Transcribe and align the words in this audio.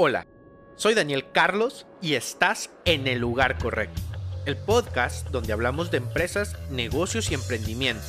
Hola, 0.00 0.28
soy 0.76 0.94
Daniel 0.94 1.32
Carlos 1.32 1.84
y 2.00 2.14
estás 2.14 2.70
en 2.84 3.08
el 3.08 3.18
lugar 3.18 3.58
correcto. 3.58 4.00
El 4.46 4.56
podcast 4.56 5.26
donde 5.30 5.52
hablamos 5.52 5.90
de 5.90 5.96
empresas, 5.96 6.56
negocios 6.70 7.32
y 7.32 7.34
emprendimiento, 7.34 8.06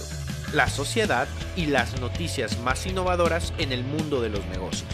la 0.54 0.68
sociedad 0.68 1.28
y 1.56 1.66
las 1.66 2.00
noticias 2.00 2.60
más 2.60 2.86
innovadoras 2.86 3.56
en 3.58 3.72
el 3.72 3.84
mundo 3.84 4.22
de 4.22 4.30
los 4.30 4.46
negocios. 4.50 4.88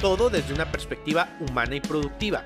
Todo 0.00 0.30
desde 0.30 0.54
una 0.54 0.70
perspectiva 0.70 1.36
humana 1.40 1.74
y 1.74 1.80
productiva. 1.80 2.44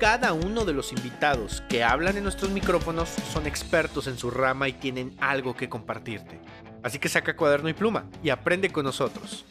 Cada 0.00 0.32
uno 0.32 0.64
de 0.64 0.72
los 0.72 0.90
invitados 0.90 1.62
que 1.68 1.84
hablan 1.84 2.16
en 2.16 2.24
nuestros 2.24 2.50
micrófonos 2.50 3.10
son 3.32 3.46
expertos 3.46 4.08
en 4.08 4.18
su 4.18 4.28
rama 4.28 4.68
y 4.68 4.72
tienen 4.72 5.16
algo 5.20 5.54
que 5.54 5.68
compartirte. 5.68 6.40
Así 6.82 6.98
que 6.98 7.08
saca 7.08 7.36
cuaderno 7.36 7.68
y 7.68 7.74
pluma 7.74 8.10
y 8.24 8.30
aprende 8.30 8.70
con 8.70 8.84
nosotros. 8.84 9.44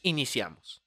Iniciamos. 0.00 0.85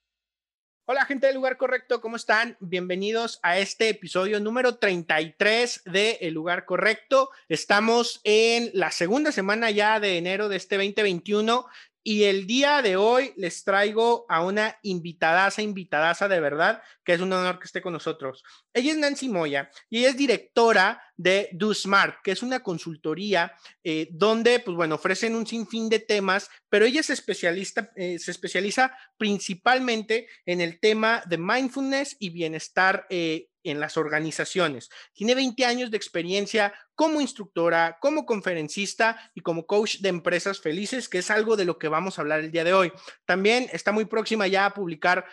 Hola 0.92 1.06
gente 1.06 1.28
del 1.28 1.36
lugar 1.36 1.58
correcto, 1.58 2.02
¿cómo 2.02 2.16
están? 2.16 2.58
Bienvenidos 2.60 3.40
a 3.44 3.60
este 3.60 3.90
episodio 3.90 4.40
número 4.40 4.78
33 4.80 5.84
de 5.86 6.18
El 6.22 6.34
lugar 6.34 6.66
correcto. 6.66 7.30
Estamos 7.48 8.22
en 8.24 8.72
la 8.74 8.90
segunda 8.90 9.32
semana 9.32 9.70
ya 9.70 10.00
de 10.00 10.18
enero 10.18 10.50
de 10.50 10.56
este 10.56 10.78
2021 10.78 11.68
y 12.02 12.24
el 12.24 12.48
día 12.48 12.82
de 12.82 12.96
hoy 12.96 13.34
les 13.38 13.64
traigo 13.64 14.26
a 14.30 14.44
una 14.44 14.80
invitadaza, 14.82 15.62
invitadaza 15.62 16.28
de 16.28 16.40
verdad, 16.40 16.82
que 17.04 17.14
es 17.14 17.22
un 17.22 17.34
honor 17.34 17.60
que 17.60 17.66
esté 17.66 17.84
con 17.84 17.94
nosotros. 17.94 18.44
Ella 18.80 18.94
es 18.94 18.98
Nancy 18.98 19.28
Moya 19.28 19.70
y 19.90 20.00
ella 20.00 20.10
es 20.10 20.18
directora 20.18 21.02
de 21.18 21.50
Do 21.52 21.74
Smart, 21.74 22.22
que 22.24 22.32
es 22.32 22.42
una 22.42 22.62
consultoría 22.62 23.54
eh, 23.84 24.08
donde, 24.10 24.60
pues 24.60 24.78
bueno, 24.78 24.96
ofrecen 24.96 25.36
un 25.36 25.46
sinfín 25.46 25.90
de 25.90 26.00
temas, 26.00 26.50
pero 26.70 26.86
ella 26.86 27.02
es 27.02 27.10
especialista, 27.10 27.92
eh, 27.98 28.18
se 28.20 28.32
especializa 28.32 28.96
principalmente 29.18 30.28
en 30.46 30.62
el 30.62 30.80
tema 30.80 31.22
de 31.28 31.38
mindfulness 31.38 32.16
y 32.20 32.30
bienestar 32.30 33.06
eh, 33.10 33.50
en 33.64 33.82
las 33.82 33.98
organizaciones. 33.98 34.90
Tiene 35.12 35.36
20 35.36 35.66
años 35.66 35.92
de 35.92 35.98
experiencia 35.98 36.74
como 36.96 37.20
instructora, 37.20 37.98
como 38.00 38.26
conferencista 38.26 39.20
y 39.36 39.42
como 39.42 39.66
coach 39.66 39.98
de 39.98 40.08
empresas 40.08 40.62
felices, 40.62 41.10
que 41.10 41.18
es 41.18 41.30
algo 41.30 41.58
de 41.58 41.66
lo 41.66 41.78
que 41.78 41.90
vamos 41.90 42.18
a 42.18 42.22
hablar 42.22 42.40
el 42.40 42.52
día 42.52 42.64
de 42.64 42.72
hoy. 42.72 42.94
También 43.26 43.68
está 43.74 43.92
muy 43.92 44.06
próxima 44.06 44.48
ya 44.48 44.66
a 44.66 44.74
publicar 44.74 45.26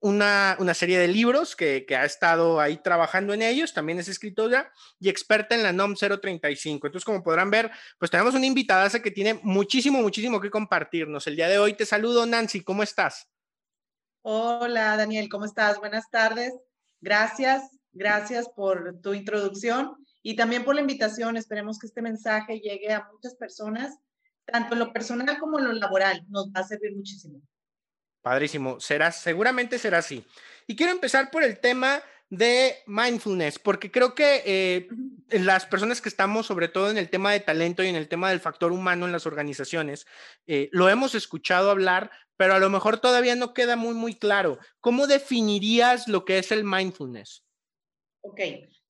una, 0.00 0.56
una, 0.60 0.74
serie 0.74 0.98
de 0.98 1.08
libros 1.08 1.56
que, 1.56 1.84
que, 1.86 1.96
ha 1.96 2.04
estado 2.04 2.60
ahí 2.60 2.76
trabajando 2.76 3.32
en 3.32 3.42
ellos, 3.42 3.72
también 3.72 3.98
es 3.98 4.08
escritora 4.08 4.72
y 5.00 5.08
experta 5.08 5.54
en 5.54 5.62
la 5.62 5.72
NOM 5.72 5.94
035. 5.94 6.86
Entonces, 6.86 7.04
como 7.04 7.22
podrán 7.22 7.50
ver, 7.50 7.70
pues 7.98 8.10
tenemos 8.10 8.34
una 8.34 8.46
invitada 8.46 8.86
que 8.90 9.10
tiene 9.10 9.40
muchísimo, 9.42 10.00
muchísimo 10.00 10.40
que 10.40 10.50
compartirnos. 10.50 11.26
El 11.26 11.36
día 11.36 11.48
de 11.48 11.58
hoy 11.58 11.74
te 11.74 11.86
saludo, 11.86 12.26
Nancy, 12.26 12.62
¿cómo 12.62 12.82
estás? 12.82 13.28
Hola, 14.22 14.96
Daniel, 14.96 15.28
¿cómo 15.28 15.44
estás? 15.44 15.78
Buenas 15.78 16.10
tardes. 16.10 16.52
Gracias, 17.00 17.62
gracias 17.92 18.48
por 18.48 19.00
tu 19.00 19.14
introducción 19.14 19.96
y 20.22 20.36
también 20.36 20.64
por 20.64 20.74
la 20.74 20.80
invitación. 20.80 21.36
Esperemos 21.36 21.78
que 21.78 21.86
este 21.86 22.02
mensaje 22.02 22.60
llegue 22.60 22.92
a 22.92 23.08
muchas 23.12 23.34
personas, 23.36 23.96
tanto 24.44 24.74
en 24.74 24.80
lo 24.80 24.92
personal 24.92 25.38
como 25.38 25.58
en 25.58 25.66
lo 25.66 25.72
laboral. 25.72 26.24
Nos 26.28 26.48
va 26.48 26.60
a 26.60 26.64
servir 26.64 26.94
muchísimo. 26.94 27.40
Padrísimo, 28.26 28.80
será, 28.80 29.12
seguramente 29.12 29.78
será 29.78 29.98
así. 29.98 30.24
Y 30.66 30.74
quiero 30.74 30.90
empezar 30.90 31.30
por 31.30 31.44
el 31.44 31.60
tema 31.60 32.02
de 32.28 32.74
mindfulness, 32.88 33.60
porque 33.60 33.92
creo 33.92 34.16
que 34.16 34.42
eh, 34.44 34.88
las 35.30 35.64
personas 35.64 36.00
que 36.00 36.08
estamos, 36.08 36.44
sobre 36.44 36.66
todo 36.66 36.90
en 36.90 36.98
el 36.98 37.08
tema 37.08 37.30
de 37.30 37.38
talento 37.38 37.84
y 37.84 37.86
en 37.86 37.94
el 37.94 38.08
tema 38.08 38.30
del 38.30 38.40
factor 38.40 38.72
humano 38.72 39.06
en 39.06 39.12
las 39.12 39.26
organizaciones, 39.26 40.08
eh, 40.48 40.68
lo 40.72 40.88
hemos 40.88 41.14
escuchado 41.14 41.70
hablar, 41.70 42.10
pero 42.36 42.54
a 42.54 42.58
lo 42.58 42.68
mejor 42.68 42.98
todavía 42.98 43.36
no 43.36 43.54
queda 43.54 43.76
muy, 43.76 43.94
muy 43.94 44.16
claro. 44.16 44.58
¿Cómo 44.80 45.06
definirías 45.06 46.08
lo 46.08 46.24
que 46.24 46.38
es 46.38 46.50
el 46.50 46.64
mindfulness? 46.64 47.44
Ok, 48.22 48.40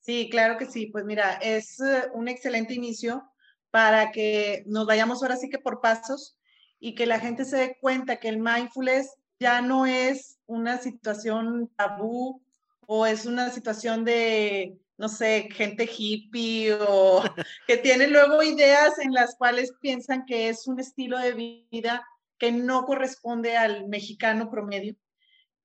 sí, 0.00 0.30
claro 0.30 0.56
que 0.56 0.64
sí. 0.64 0.86
Pues 0.86 1.04
mira, 1.04 1.34
es 1.42 1.78
eh, 1.80 2.04
un 2.14 2.28
excelente 2.28 2.72
inicio 2.72 3.22
para 3.70 4.12
que 4.12 4.62
nos 4.64 4.86
vayamos 4.86 5.22
ahora 5.22 5.36
sí 5.36 5.50
que 5.50 5.58
por 5.58 5.82
pasos 5.82 6.38
y 6.78 6.94
que 6.94 7.04
la 7.04 7.20
gente 7.20 7.44
se 7.44 7.58
dé 7.58 7.78
cuenta 7.82 8.16
que 8.16 8.30
el 8.30 8.38
mindfulness 8.38 9.14
ya 9.38 9.60
no 9.60 9.86
es 9.86 10.38
una 10.46 10.78
situación 10.78 11.70
tabú 11.76 12.42
o 12.86 13.06
es 13.06 13.26
una 13.26 13.50
situación 13.50 14.04
de, 14.04 14.78
no 14.96 15.08
sé, 15.08 15.48
gente 15.52 15.88
hippie 15.90 16.74
o 16.74 17.22
que 17.66 17.76
tienen 17.76 18.12
luego 18.12 18.42
ideas 18.42 18.98
en 18.98 19.12
las 19.12 19.36
cuales 19.36 19.72
piensan 19.80 20.24
que 20.24 20.48
es 20.48 20.66
un 20.66 20.80
estilo 20.80 21.18
de 21.18 21.66
vida 21.70 22.06
que 22.38 22.52
no 22.52 22.84
corresponde 22.84 23.56
al 23.56 23.88
mexicano 23.88 24.50
promedio. 24.50 24.94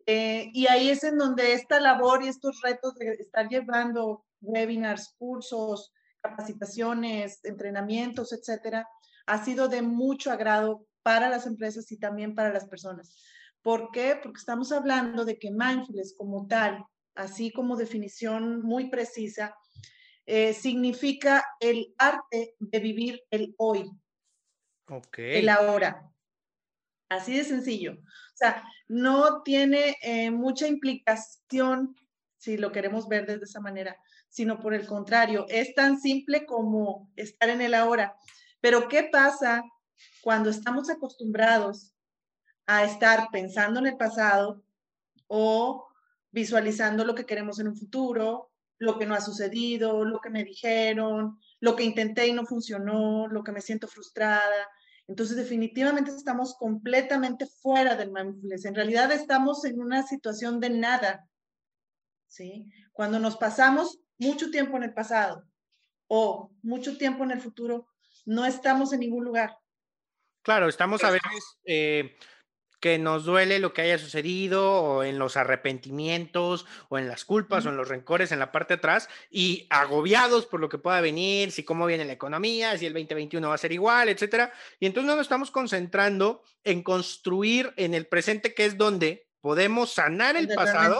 Eh, 0.05 0.49
y 0.53 0.67
ahí 0.67 0.89
es 0.89 1.03
en 1.03 1.17
donde 1.17 1.53
esta 1.53 1.79
labor 1.79 2.23
y 2.23 2.27
estos 2.27 2.59
retos 2.63 2.95
de 2.95 3.13
estar 3.13 3.47
llevando 3.47 4.25
webinars, 4.41 5.13
cursos, 5.17 5.93
capacitaciones, 6.21 7.43
entrenamientos, 7.43 8.33
etcétera, 8.33 8.87
ha 9.27 9.45
sido 9.45 9.67
de 9.67 9.81
mucho 9.81 10.31
agrado 10.31 10.87
para 11.03 11.29
las 11.29 11.45
empresas 11.45 11.91
y 11.91 11.97
también 11.97 12.35
para 12.35 12.51
las 12.51 12.67
personas. 12.67 13.15
¿Por 13.61 13.91
qué? 13.91 14.19
Porque 14.21 14.39
estamos 14.39 14.71
hablando 14.71 15.25
de 15.25 15.37
que 15.37 15.51
mindfulness 15.51 16.15
como 16.17 16.47
tal, 16.47 16.83
así 17.15 17.51
como 17.51 17.75
definición 17.75 18.61
muy 18.61 18.89
precisa, 18.89 19.55
eh, 20.25 20.53
significa 20.53 21.43
el 21.59 21.93
arte 21.97 22.55
de 22.59 22.79
vivir 22.79 23.21
el 23.29 23.53
hoy, 23.57 23.89
okay. 24.87 25.39
el 25.39 25.49
ahora. 25.49 26.07
Así 27.09 27.35
de 27.37 27.43
sencillo. 27.43 27.93
O 27.93 28.35
sea, 28.35 28.63
no 28.87 29.43
tiene 29.43 29.97
eh, 30.01 30.31
mucha 30.31 30.67
implicación, 30.67 31.95
si 32.37 32.57
lo 32.57 32.71
queremos 32.71 33.07
ver 33.07 33.25
desde 33.25 33.43
esa 33.43 33.59
manera, 33.59 33.97
sino 34.29 34.59
por 34.59 34.73
el 34.73 34.87
contrario, 34.87 35.45
es 35.49 35.75
tan 35.75 35.99
simple 35.99 36.45
como 36.45 37.11
estar 37.17 37.49
en 37.49 37.61
el 37.61 37.73
ahora. 37.73 38.15
Pero 38.61 38.87
¿qué 38.87 39.03
pasa 39.11 39.61
cuando 40.21 40.49
estamos 40.49 40.89
acostumbrados 40.89 41.90
a 42.71 42.85
estar 42.85 43.27
pensando 43.31 43.79
en 43.79 43.87
el 43.87 43.97
pasado 43.97 44.63
o 45.27 45.87
visualizando 46.31 47.03
lo 47.03 47.15
que 47.15 47.25
queremos 47.25 47.59
en 47.59 47.67
un 47.67 47.75
futuro, 47.75 48.51
lo 48.77 48.97
que 48.97 49.05
no 49.05 49.13
ha 49.13 49.19
sucedido, 49.19 50.05
lo 50.05 50.21
que 50.21 50.29
me 50.29 50.45
dijeron, 50.45 51.37
lo 51.59 51.75
que 51.75 51.83
intenté 51.83 52.27
y 52.27 52.33
no 52.33 52.45
funcionó, 52.45 53.27
lo 53.27 53.43
que 53.43 53.51
me 53.51 53.59
siento 53.59 53.89
frustrada? 53.89 54.69
Entonces, 55.07 55.35
definitivamente 55.35 56.11
estamos 56.11 56.55
completamente 56.55 57.45
fuera 57.45 57.97
del 57.97 58.11
mindfulness. 58.11 58.63
En 58.63 58.75
realidad 58.75 59.11
estamos 59.11 59.65
en 59.65 59.81
una 59.81 60.03
situación 60.03 60.61
de 60.61 60.69
nada. 60.69 61.27
¿sí? 62.27 62.71
Cuando 62.93 63.19
nos 63.19 63.35
pasamos 63.35 63.99
mucho 64.17 64.49
tiempo 64.49 64.77
en 64.77 64.83
el 64.83 64.93
pasado 64.93 65.43
o 66.07 66.51
mucho 66.61 66.97
tiempo 66.97 67.25
en 67.25 67.31
el 67.31 67.41
futuro, 67.41 67.87
no 68.25 68.45
estamos 68.45 68.93
en 68.93 69.01
ningún 69.01 69.25
lugar. 69.25 69.57
Claro, 70.41 70.69
estamos 70.69 71.03
a 71.03 71.11
veces 71.11 71.57
eh, 71.65 72.15
que 72.81 72.97
nos 72.97 73.23
duele 73.25 73.59
lo 73.59 73.73
que 73.73 73.83
haya 73.83 73.99
sucedido 73.99 74.73
o 74.73 75.03
en 75.03 75.19
los 75.19 75.37
arrepentimientos 75.37 76.65
o 76.89 76.97
en 76.97 77.07
las 77.07 77.23
culpas 77.23 77.65
o 77.65 77.69
en 77.69 77.77
los 77.77 77.87
rencores 77.87 78.31
en 78.31 78.39
la 78.39 78.51
parte 78.51 78.73
de 78.73 78.79
atrás 78.79 79.07
y 79.29 79.67
agobiados 79.69 80.47
por 80.47 80.59
lo 80.59 80.67
que 80.67 80.79
pueda 80.79 80.99
venir, 80.99 81.51
si 81.51 81.63
cómo 81.63 81.85
viene 81.85 82.05
la 82.05 82.13
economía, 82.13 82.77
si 82.77 82.87
el 82.87 82.93
2021 82.93 83.47
va 83.47 83.53
a 83.53 83.59
ser 83.59 83.71
igual, 83.71 84.09
etcétera. 84.09 84.51
Y 84.79 84.87
entonces 84.87 85.07
no 85.07 85.15
nos 85.15 85.25
estamos 85.25 85.51
concentrando 85.51 86.43
en 86.63 86.81
construir 86.81 87.71
en 87.77 87.93
el 87.93 88.07
presente 88.07 88.55
que 88.55 88.65
es 88.65 88.77
donde 88.77 89.27
podemos 89.41 89.93
sanar 89.93 90.35
el 90.35 90.47
pasado 90.47 90.99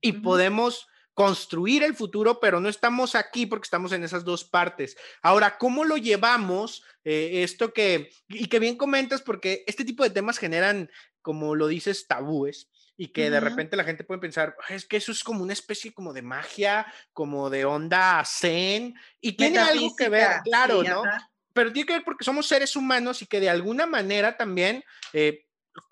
y 0.00 0.12
podemos 0.12 0.88
construir 1.18 1.82
el 1.82 1.96
futuro, 1.96 2.38
pero 2.38 2.60
no 2.60 2.68
estamos 2.68 3.16
aquí 3.16 3.44
porque 3.44 3.64
estamos 3.64 3.90
en 3.90 4.04
esas 4.04 4.24
dos 4.24 4.44
partes. 4.44 4.96
Ahora, 5.20 5.58
¿cómo 5.58 5.82
lo 5.82 5.96
llevamos? 5.96 6.84
Eh, 7.02 7.42
esto 7.42 7.72
que, 7.72 8.12
y 8.28 8.46
que 8.46 8.60
bien 8.60 8.76
comentas, 8.76 9.20
porque 9.20 9.64
este 9.66 9.84
tipo 9.84 10.04
de 10.04 10.10
temas 10.10 10.38
generan, 10.38 10.88
como 11.20 11.56
lo 11.56 11.66
dices, 11.66 12.06
tabúes 12.06 12.70
y 12.96 13.08
que 13.08 13.30
de 13.30 13.40
repente 13.40 13.76
la 13.76 13.82
gente 13.82 14.04
puede 14.04 14.20
pensar, 14.20 14.54
es 14.68 14.86
que 14.86 14.96
eso 14.96 15.10
es 15.10 15.24
como 15.24 15.42
una 15.42 15.54
especie 15.54 15.92
como 15.92 16.12
de 16.12 16.22
magia, 16.22 16.86
como 17.12 17.50
de 17.50 17.64
onda 17.64 18.22
zen, 18.24 18.94
y 19.20 19.32
tiene 19.32 19.58
algo 19.58 19.96
que 19.96 20.08
ver, 20.08 20.40
claro, 20.44 20.84
¿no? 20.84 21.02
Pero 21.52 21.72
tiene 21.72 21.86
que 21.88 21.94
ver 21.94 22.04
porque 22.04 22.24
somos 22.24 22.46
seres 22.46 22.76
humanos 22.76 23.22
y 23.22 23.26
que 23.26 23.40
de 23.40 23.50
alguna 23.50 23.86
manera 23.86 24.36
también... 24.36 24.84
Eh, 25.12 25.46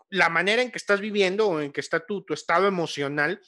la 0.08 0.28
manera 0.28 0.62
en 0.62 0.70
que 0.70 0.78
estás 0.78 1.00
viviendo 1.00 1.49
o 1.49 1.61
en 1.61 1.73
que 1.73 1.81
está 1.81 1.99
tu, 1.99 2.23
tu 2.23 2.32
estado 2.32 2.69
emocional 2.69 3.40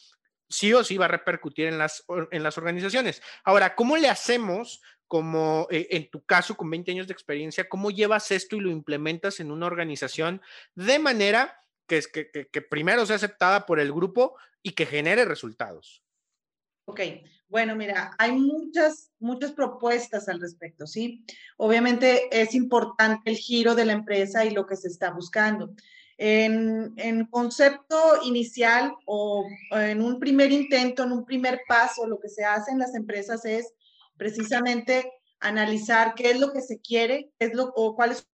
sí 0.48 0.72
o 0.72 0.84
sí 0.84 0.96
va 0.96 1.06
a 1.06 1.08
repercutir 1.08 1.66
en 1.66 1.78
las, 1.78 2.04
en 2.30 2.42
las 2.42 2.58
organizaciones. 2.58 3.22
Ahora, 3.44 3.74
¿cómo 3.74 3.96
le 3.96 4.08
hacemos 4.08 4.80
como 5.08 5.66
eh, 5.70 5.88
en 5.90 6.10
tu 6.10 6.22
caso 6.24 6.56
con 6.56 6.70
20 6.70 6.92
años 6.92 7.06
de 7.06 7.14
experiencia, 7.14 7.68
cómo 7.68 7.90
llevas 7.90 8.30
esto 8.30 8.56
y 8.56 8.60
lo 8.60 8.70
implementas 8.70 9.40
en 9.40 9.50
una 9.50 9.66
organización 9.66 10.42
de 10.74 10.98
manera 10.98 11.58
que, 11.86 12.02
que, 12.12 12.30
que, 12.30 12.48
que 12.48 12.62
primero 12.62 13.06
sea 13.06 13.16
aceptada 13.16 13.64
por 13.64 13.80
el 13.80 13.90
grupo 13.90 14.36
y 14.62 14.72
que 14.72 14.86
genere 14.86 15.24
resultados? 15.24 16.04
Ok, 16.84 17.00
bueno, 17.48 17.74
mira, 17.74 18.14
hay 18.18 18.32
muchas, 18.32 19.10
muchas 19.18 19.52
propuestas 19.52 20.28
al 20.28 20.40
respecto, 20.40 20.86
¿sí? 20.86 21.24
Obviamente 21.56 22.28
es 22.30 22.54
importante 22.54 23.30
el 23.30 23.36
giro 23.36 23.74
de 23.74 23.86
la 23.86 23.92
empresa 23.92 24.44
y 24.44 24.50
lo 24.50 24.66
que 24.66 24.76
se 24.76 24.88
está 24.88 25.10
buscando. 25.10 25.74
En, 26.20 27.26
concepto 27.30 27.96
inicial 28.24 28.92
o 29.06 29.46
en 29.70 30.02
un 30.02 30.18
primer 30.18 30.50
intento, 30.50 31.04
en 31.04 31.12
un 31.12 31.24
primer 31.24 31.60
paso, 31.68 32.06
lo 32.06 32.18
que 32.18 32.28
se 32.28 32.44
hace 32.44 32.72
en 32.72 32.78
las 32.80 32.94
empresas 32.94 33.44
es 33.44 33.72
precisamente 34.16 35.12
analizar 35.38 36.14
qué 36.14 36.30
es 36.32 36.40
lo 36.40 36.52
que 36.52 36.60
se 36.60 36.80
quiere, 36.80 37.30
es 37.38 37.54
lo, 37.54 37.72
o 37.76 37.94
cuáles 37.94 38.26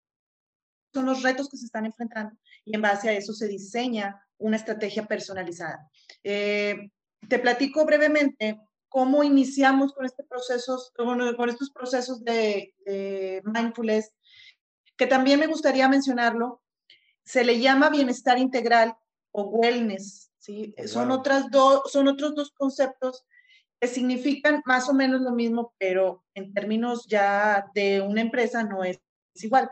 son 0.94 1.04
los 1.04 1.22
retos 1.22 1.48
que 1.50 1.58
se 1.58 1.66
están 1.66 1.84
enfrentando 1.84 2.34
y 2.64 2.75
en 2.75 2.82
base 2.82 3.08
a 3.08 3.12
eso 3.12 3.32
se 3.32 3.48
diseña 3.48 4.25
una 4.38 4.56
estrategia 4.56 5.06
personalizada. 5.06 5.90
Eh, 6.22 6.90
te 7.28 7.38
platico 7.38 7.84
brevemente 7.84 8.58
cómo 8.88 9.25
iniciamos 9.25 9.92
con, 9.92 10.06
este 10.06 10.25
con, 10.25 11.48
estos 11.48 11.70
procesos 11.70 12.25
de, 12.25 12.72
mindfulness, 13.44 14.12
que 14.96 15.06
también 15.06 15.40
me 15.40 15.46
gustaría 15.46 15.88
mencionarlo, 15.88 16.62
se 17.25 17.44
le 17.44 17.59
llama 17.59 17.91
bienestar 17.91 18.38
integral 18.38 18.94
o 19.32 19.44
wellness, 19.44 20.31
¿sí? 20.38 20.75
Son, 20.87 21.11
otras 21.11 21.50
dos, 21.50 21.91
son 21.91 22.09
otros 22.09 22.35
dos 22.35 22.53
conceptos 22.53 23.25
que 23.81 23.88
significan 23.88 24.62
más 24.67 24.88
o 24.88 24.94
menos 24.94 25.21
lo 25.23 25.32
mismo, 25.32 25.75
pero 25.79 26.25
en 26.35 26.53
términos 26.53 27.06
ya 27.09 27.67
de 27.75 28.00
una 28.00 28.21
empresa 28.21 28.62
no 28.62 28.85
es, 28.85 29.00
igual. 29.35 29.71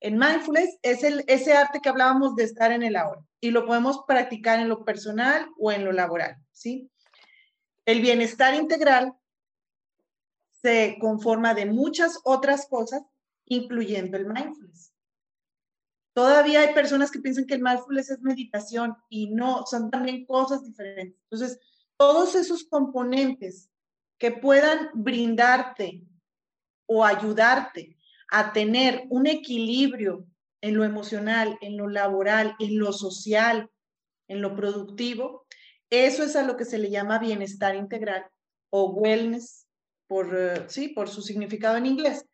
En 0.00 0.18
mindfulness 0.18 0.78
es 0.82 1.02
el, 1.02 1.24
ese 1.26 1.54
arte 1.54 1.80
que 1.80 1.88
hablábamos 1.88 2.36
de 2.36 2.44
estar 2.44 2.72
en 2.72 2.82
el 2.82 2.96
ahora 2.96 3.20
y 3.40 3.50
lo 3.50 3.66
podemos 3.66 4.04
practicar 4.06 4.58
en 4.60 4.68
lo 4.68 4.84
personal 4.84 5.48
o 5.58 5.72
en 5.72 5.84
lo 5.84 5.92
laboral, 5.92 6.36
¿sí? 6.52 6.90
El 7.84 8.00
bienestar 8.00 8.54
integral 8.54 9.12
se 10.62 10.96
conforma 10.98 11.52
de 11.52 11.66
muchas 11.66 12.18
otras 12.24 12.66
cosas, 12.66 13.02
incluyendo 13.44 14.16
el 14.16 14.26
mindfulness. 14.26 14.93
Todavía 16.14 16.60
hay 16.60 16.72
personas 16.74 17.10
que 17.10 17.18
piensan 17.18 17.44
que 17.44 17.54
el 17.54 17.62
mindfulness 17.62 18.10
es 18.10 18.20
meditación 18.20 18.96
y 19.08 19.30
no, 19.30 19.66
son 19.66 19.90
también 19.90 20.24
cosas 20.24 20.62
diferentes. 20.62 21.20
Entonces, 21.24 21.58
todos 21.96 22.36
esos 22.36 22.64
componentes 22.64 23.68
que 24.18 24.30
puedan 24.30 24.90
brindarte 24.94 26.04
o 26.86 27.04
ayudarte 27.04 27.98
a 28.30 28.52
tener 28.52 29.06
un 29.10 29.26
equilibrio 29.26 30.26
en 30.60 30.76
lo 30.76 30.84
emocional, 30.84 31.58
en 31.60 31.76
lo 31.76 31.88
laboral, 31.88 32.54
en 32.60 32.78
lo 32.78 32.92
social, 32.92 33.70
en 34.28 34.40
lo 34.40 34.54
productivo, 34.54 35.46
eso 35.90 36.22
es 36.22 36.36
a 36.36 36.42
lo 36.42 36.56
que 36.56 36.64
se 36.64 36.78
le 36.78 36.90
llama 36.90 37.18
bienestar 37.18 37.74
integral 37.74 38.24
o 38.70 38.90
wellness, 38.90 39.66
por, 40.06 40.34
eh, 40.36 40.64
sí, 40.68 40.88
por 40.88 41.08
su 41.08 41.22
significado 41.22 41.76
en 41.76 41.86
inglés. 41.86 42.24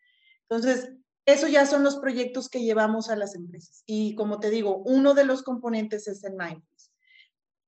Entonces, 0.48 0.92
eso 1.32 1.48
ya 1.48 1.66
son 1.66 1.82
los 1.84 1.96
proyectos 1.96 2.48
que 2.48 2.62
llevamos 2.62 3.10
a 3.10 3.16
las 3.16 3.34
empresas. 3.34 3.82
Y 3.86 4.14
como 4.14 4.40
te 4.40 4.50
digo, 4.50 4.78
uno 4.78 5.14
de 5.14 5.24
los 5.24 5.42
componentes 5.42 6.08
es 6.08 6.24
el 6.24 6.32
mindfulness. 6.32 6.92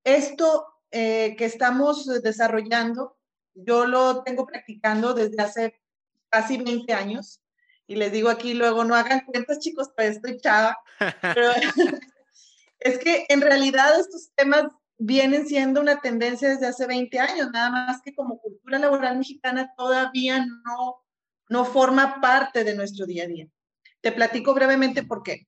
Esto 0.03 0.65
eh, 0.91 1.35
que 1.37 1.45
estamos 1.45 2.05
desarrollando, 2.21 3.17
yo 3.55 3.85
lo 3.85 4.23
tengo 4.23 4.45
practicando 4.45 5.13
desde 5.13 5.41
hace 5.41 5.81
casi 6.29 6.57
20 6.57 6.93
años. 6.93 7.41
Y 7.87 7.95
les 7.95 8.11
digo 8.11 8.29
aquí 8.29 8.53
luego, 8.53 8.83
no 8.83 8.95
hagan 8.95 9.25
cuentas, 9.25 9.59
chicos, 9.59 9.91
pues 9.95 10.17
estoy 10.17 10.37
chava. 10.37 10.77
Pero 11.21 11.51
es 12.79 12.97
que 12.99 13.25
en 13.29 13.41
realidad 13.41 13.99
estos 13.99 14.31
temas 14.35 14.65
vienen 14.97 15.47
siendo 15.47 15.81
una 15.81 15.99
tendencia 15.99 16.49
desde 16.49 16.67
hace 16.67 16.87
20 16.87 17.19
años, 17.19 17.51
nada 17.51 17.69
más 17.69 18.01
que 18.01 18.15
como 18.15 18.39
cultura 18.39 18.79
laboral 18.79 19.17
mexicana 19.17 19.73
todavía 19.75 20.45
no, 20.45 21.03
no 21.49 21.65
forma 21.65 22.21
parte 22.21 22.63
de 22.63 22.75
nuestro 22.75 23.05
día 23.05 23.23
a 23.23 23.27
día. 23.27 23.47
Te 24.03 24.11
platico 24.11 24.53
brevemente 24.53 25.03
por 25.03 25.23
qué. 25.23 25.47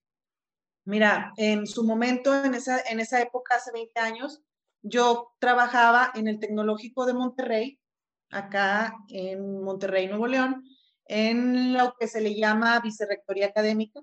Mira, 0.86 1.34
en 1.36 1.66
su 1.66 1.84
momento, 1.84 2.34
en 2.42 2.54
esa, 2.54 2.80
en 2.80 3.00
esa 3.00 3.20
época, 3.20 3.56
hace 3.56 3.70
20 3.70 4.00
años, 4.00 4.40
yo 4.80 5.34
trabajaba 5.38 6.10
en 6.14 6.26
el 6.26 6.40
Tecnológico 6.40 7.04
de 7.04 7.12
Monterrey, 7.12 7.78
acá 8.30 8.96
en 9.08 9.62
Monterrey, 9.62 10.08
Nuevo 10.08 10.26
León, 10.26 10.64
en 11.04 11.74
lo 11.74 11.96
que 12.00 12.08
se 12.08 12.22
le 12.22 12.34
llama 12.34 12.80
Vicerrectoría 12.80 13.48
Académica. 13.48 14.00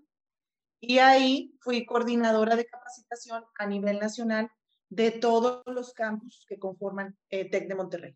Y 0.80 1.00
ahí 1.00 1.58
fui 1.62 1.84
coordinadora 1.84 2.56
de 2.56 2.68
capacitación 2.68 3.44
a 3.58 3.66
nivel 3.66 3.98
nacional 3.98 4.52
de 4.88 5.10
todos 5.10 5.64
los 5.66 5.94
campus 5.94 6.46
que 6.48 6.60
conforman 6.60 7.18
eh, 7.30 7.50
TEC 7.50 7.68
de 7.68 7.76
Monterrey. 7.76 8.16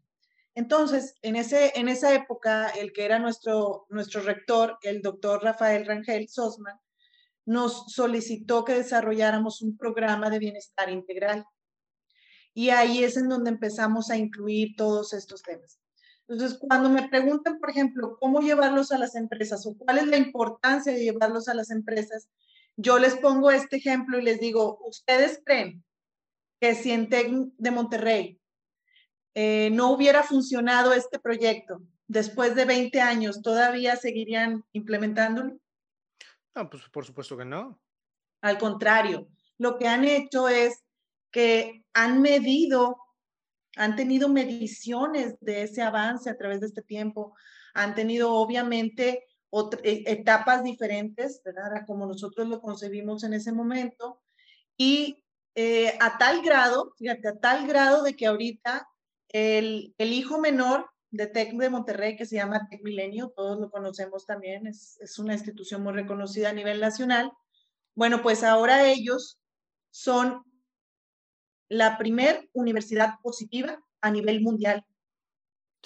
Entonces, 0.57 1.13
en, 1.21 1.35
ese, 1.35 1.71
en 1.75 1.87
esa 1.87 2.15
época, 2.15 2.69
el 2.69 2.91
que 2.91 3.05
era 3.05 3.19
nuestro, 3.19 3.85
nuestro 3.89 4.21
rector, 4.21 4.79
el 4.81 5.03
doctor 5.03 5.43
Rafael 5.43 5.85
Rangel 5.85 6.29
Sosman, 6.29 6.79
nos 7.45 7.93
solicitó 7.93 8.65
que 8.65 8.73
desarrolláramos 8.73 9.61
un 9.61 9.77
programa 9.77 10.31
de 10.31 10.39
bienestar 10.39 10.89
integral. 10.89 11.45
Y 12.55 12.71
ahí 12.71 13.03
es 13.03 13.17
en 13.17 13.29
donde 13.29 13.51
empezamos 13.51 14.09
a 14.09 14.17
incluir 14.17 14.75
todos 14.75 15.13
estos 15.13 15.43
temas. 15.43 15.79
Entonces, 16.27 16.57
cuando 16.57 16.89
me 16.89 17.07
preguntan, 17.07 17.59
por 17.59 17.69
ejemplo, 17.69 18.17
cómo 18.19 18.39
llevarlos 18.39 18.91
a 18.91 18.97
las 18.97 19.13
empresas 19.13 19.63
o 19.67 19.77
cuál 19.77 19.99
es 19.99 20.07
la 20.07 20.17
importancia 20.17 20.91
de 20.91 21.03
llevarlos 21.03 21.47
a 21.49 21.53
las 21.53 21.69
empresas, 21.69 22.29
yo 22.77 22.97
les 22.97 23.15
pongo 23.15 23.51
este 23.51 23.77
ejemplo 23.77 24.17
y 24.17 24.23
les 24.23 24.39
digo, 24.39 24.79
¿ustedes 24.87 25.39
creen 25.45 25.83
que 26.59 26.73
si 26.73 26.93
en 26.93 27.09
de 27.09 27.71
Monterrey 27.71 28.41
eh, 29.39 29.69
no 29.69 29.91
hubiera 29.91 30.23
funcionado 30.23 30.93
este 30.93 31.19
proyecto, 31.19 31.79
después 32.07 32.55
de 32.55 32.65
20 32.65 32.99
años, 33.01 33.43
¿todavía 33.43 33.95
seguirían 33.95 34.65
implementándolo? 34.73 35.59
No, 36.55 36.67
pues 36.67 36.89
por 36.89 37.05
supuesto 37.05 37.37
que 37.37 37.45
no. 37.45 37.79
Al 38.41 38.57
contrario, 38.57 39.27
lo 39.59 39.77
que 39.77 39.87
han 39.87 40.05
hecho 40.05 40.49
es 40.49 40.83
que 41.29 41.85
han 41.93 42.19
medido, 42.19 42.97
han 43.75 43.95
tenido 43.95 44.27
mediciones 44.27 45.39
de 45.39 45.61
ese 45.61 45.83
avance 45.83 46.31
a 46.31 46.37
través 46.37 46.61
de 46.61 46.65
este 46.65 46.81
tiempo, 46.81 47.35
han 47.75 47.93
tenido 47.93 48.33
obviamente 48.33 49.23
e, 49.83 50.03
etapas 50.07 50.63
diferentes, 50.63 51.43
¿verdad? 51.45 51.83
Como 51.85 52.07
nosotros 52.07 52.47
lo 52.47 52.59
concebimos 52.59 53.23
en 53.23 53.35
ese 53.35 53.51
momento, 53.51 54.19
y 54.75 55.23
eh, 55.53 55.95
a 56.01 56.17
tal 56.17 56.41
grado, 56.41 56.95
fíjate, 56.97 57.27
a 57.27 57.37
tal 57.37 57.67
grado 57.67 58.01
de 58.01 58.15
que 58.15 58.25
ahorita 58.25 58.87
el, 59.29 59.93
el 59.97 60.13
hijo 60.13 60.39
menor 60.39 60.89
de 61.11 61.27
TEC 61.27 61.53
de 61.53 61.69
Monterrey, 61.69 62.15
que 62.15 62.25
se 62.25 62.35
llama 62.35 62.67
TEC 62.69 62.83
Milenio, 62.83 63.33
todos 63.35 63.59
lo 63.59 63.69
conocemos 63.69 64.25
también, 64.25 64.67
es, 64.67 64.97
es 65.01 65.19
una 65.19 65.33
institución 65.33 65.83
muy 65.83 65.93
reconocida 65.93 66.49
a 66.49 66.53
nivel 66.53 66.79
nacional. 66.79 67.31
Bueno, 67.95 68.21
pues 68.21 68.43
ahora 68.43 68.87
ellos 68.87 69.39
son 69.91 70.43
la 71.69 71.97
primer 71.97 72.49
universidad 72.53 73.15
positiva 73.21 73.83
a 74.01 74.11
nivel 74.11 74.41
mundial. 74.41 74.85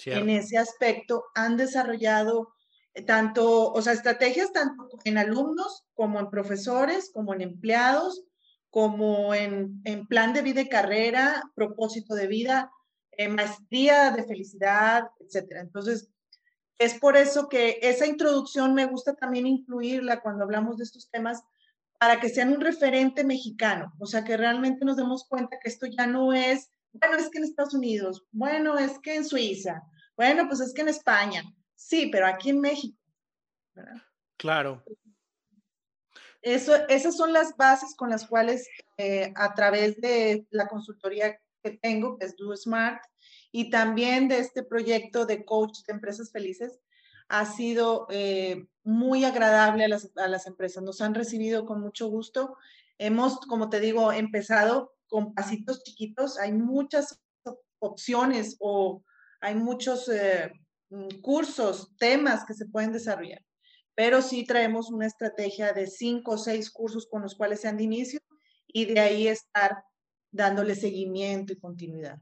En 0.04 0.30
ese 0.30 0.58
aspecto 0.58 1.24
han 1.34 1.56
desarrollado 1.56 2.52
eh, 2.94 3.02
tanto, 3.02 3.72
o 3.72 3.82
sea, 3.82 3.92
estrategias 3.92 4.52
tanto 4.52 4.88
en 5.04 5.18
alumnos 5.18 5.84
como 5.94 6.18
en 6.18 6.30
profesores, 6.30 7.10
como 7.12 7.34
en 7.34 7.42
empleados, 7.42 8.24
como 8.70 9.34
en, 9.34 9.82
plan 10.08 10.32
de 10.32 10.42
vida 10.42 10.62
y 10.62 10.68
carrera, 10.68 11.42
propósito 11.54 12.14
de 12.14 12.26
vida, 12.26 12.70
eh, 13.12 13.28
maestría 13.28 14.10
de 14.10 14.24
felicidad, 14.24 15.10
etc. 15.20 15.58
Entonces, 15.60 16.10
es 16.78 16.94
por 16.98 17.16
eso 17.16 17.48
que 17.48 17.78
esa 17.82 18.06
introducción 18.06 18.74
me 18.74 18.86
gusta 18.86 19.14
también 19.14 19.46
incluirla 19.46 20.20
cuando 20.20 20.44
hablamos 20.44 20.78
de 20.78 20.84
estos 20.84 21.10
temas 21.10 21.42
para 21.98 22.18
que 22.18 22.28
sean 22.28 22.52
un 22.52 22.60
referente 22.60 23.22
mexicano, 23.22 23.92
o 24.00 24.06
sea, 24.06 24.24
que 24.24 24.36
realmente 24.36 24.84
nos 24.84 24.96
demos 24.96 25.24
cuenta 25.28 25.58
que 25.62 25.68
esto 25.68 25.86
ya 25.86 26.04
no 26.04 26.32
es, 26.32 26.68
bueno, 26.92 27.16
es 27.16 27.30
que 27.30 27.38
en 27.38 27.44
Estados 27.44 27.74
Unidos, 27.74 28.26
bueno, 28.32 28.76
es 28.76 28.98
que 28.98 29.14
en 29.14 29.24
Suiza, 29.24 29.84
bueno, 30.16 30.48
pues 30.48 30.60
es 30.60 30.74
que 30.74 30.80
en 30.80 30.88
España, 30.88 31.44
sí, 31.76 32.08
pero 32.10 32.26
aquí 32.26 32.50
en 32.50 32.60
México. 32.60 32.98
Claro. 34.36 34.82
Eso, 36.42 36.74
esas 36.88 37.16
son 37.16 37.32
las 37.32 37.56
bases 37.56 37.94
con 37.94 38.10
las 38.10 38.26
cuales 38.26 38.68
eh, 38.96 39.32
a 39.36 39.54
través 39.54 40.00
de 40.00 40.44
la 40.50 40.66
consultoría 40.66 41.40
que 41.62 41.70
tengo, 41.70 42.18
que 42.18 42.26
es 42.26 42.36
Do 42.36 42.54
Smart, 42.56 43.02
y 43.50 43.70
también 43.70 44.28
de 44.28 44.38
este 44.38 44.62
proyecto 44.62 45.26
de 45.26 45.44
coach 45.44 45.78
de 45.86 45.94
empresas 45.94 46.30
felices, 46.32 46.80
ha 47.28 47.46
sido 47.46 48.06
eh, 48.10 48.66
muy 48.84 49.24
agradable 49.24 49.84
a 49.84 49.88
las, 49.88 50.10
a 50.16 50.28
las, 50.28 50.46
empresas. 50.46 50.82
Nos 50.82 51.00
han 51.00 51.14
recibido 51.14 51.64
con 51.64 51.80
mucho 51.80 52.08
gusto. 52.08 52.56
Hemos, 52.98 53.40
como 53.40 53.70
te 53.70 53.80
digo, 53.80 54.12
empezado 54.12 54.94
con 55.06 55.34
pasitos 55.34 55.82
chiquitos. 55.82 56.38
Hay 56.38 56.52
muchas 56.52 57.20
opciones 57.78 58.56
o 58.60 59.02
hay 59.40 59.54
muchos 59.54 60.08
eh, 60.08 60.52
mm, 60.90 61.20
cursos, 61.22 61.96
temas 61.96 62.44
que 62.44 62.54
se 62.54 62.66
pueden 62.66 62.92
desarrollar 62.92 63.42
pero 63.94 64.22
sí 64.22 64.44
traemos 64.44 64.90
una 64.90 65.06
estrategia 65.06 65.72
de 65.72 65.86
cinco 65.86 66.32
o 66.32 66.38
seis 66.38 66.70
cursos 66.70 67.06
con 67.06 67.22
los 67.22 67.34
cuales 67.34 67.60
sean 67.60 67.76
de 67.76 67.84
inicio 67.84 68.20
y 68.66 68.86
de 68.86 69.00
ahí 69.00 69.28
estar 69.28 69.84
dándole 70.32 70.74
seguimiento 70.74 71.52
y 71.52 71.58
continuidad. 71.58 72.18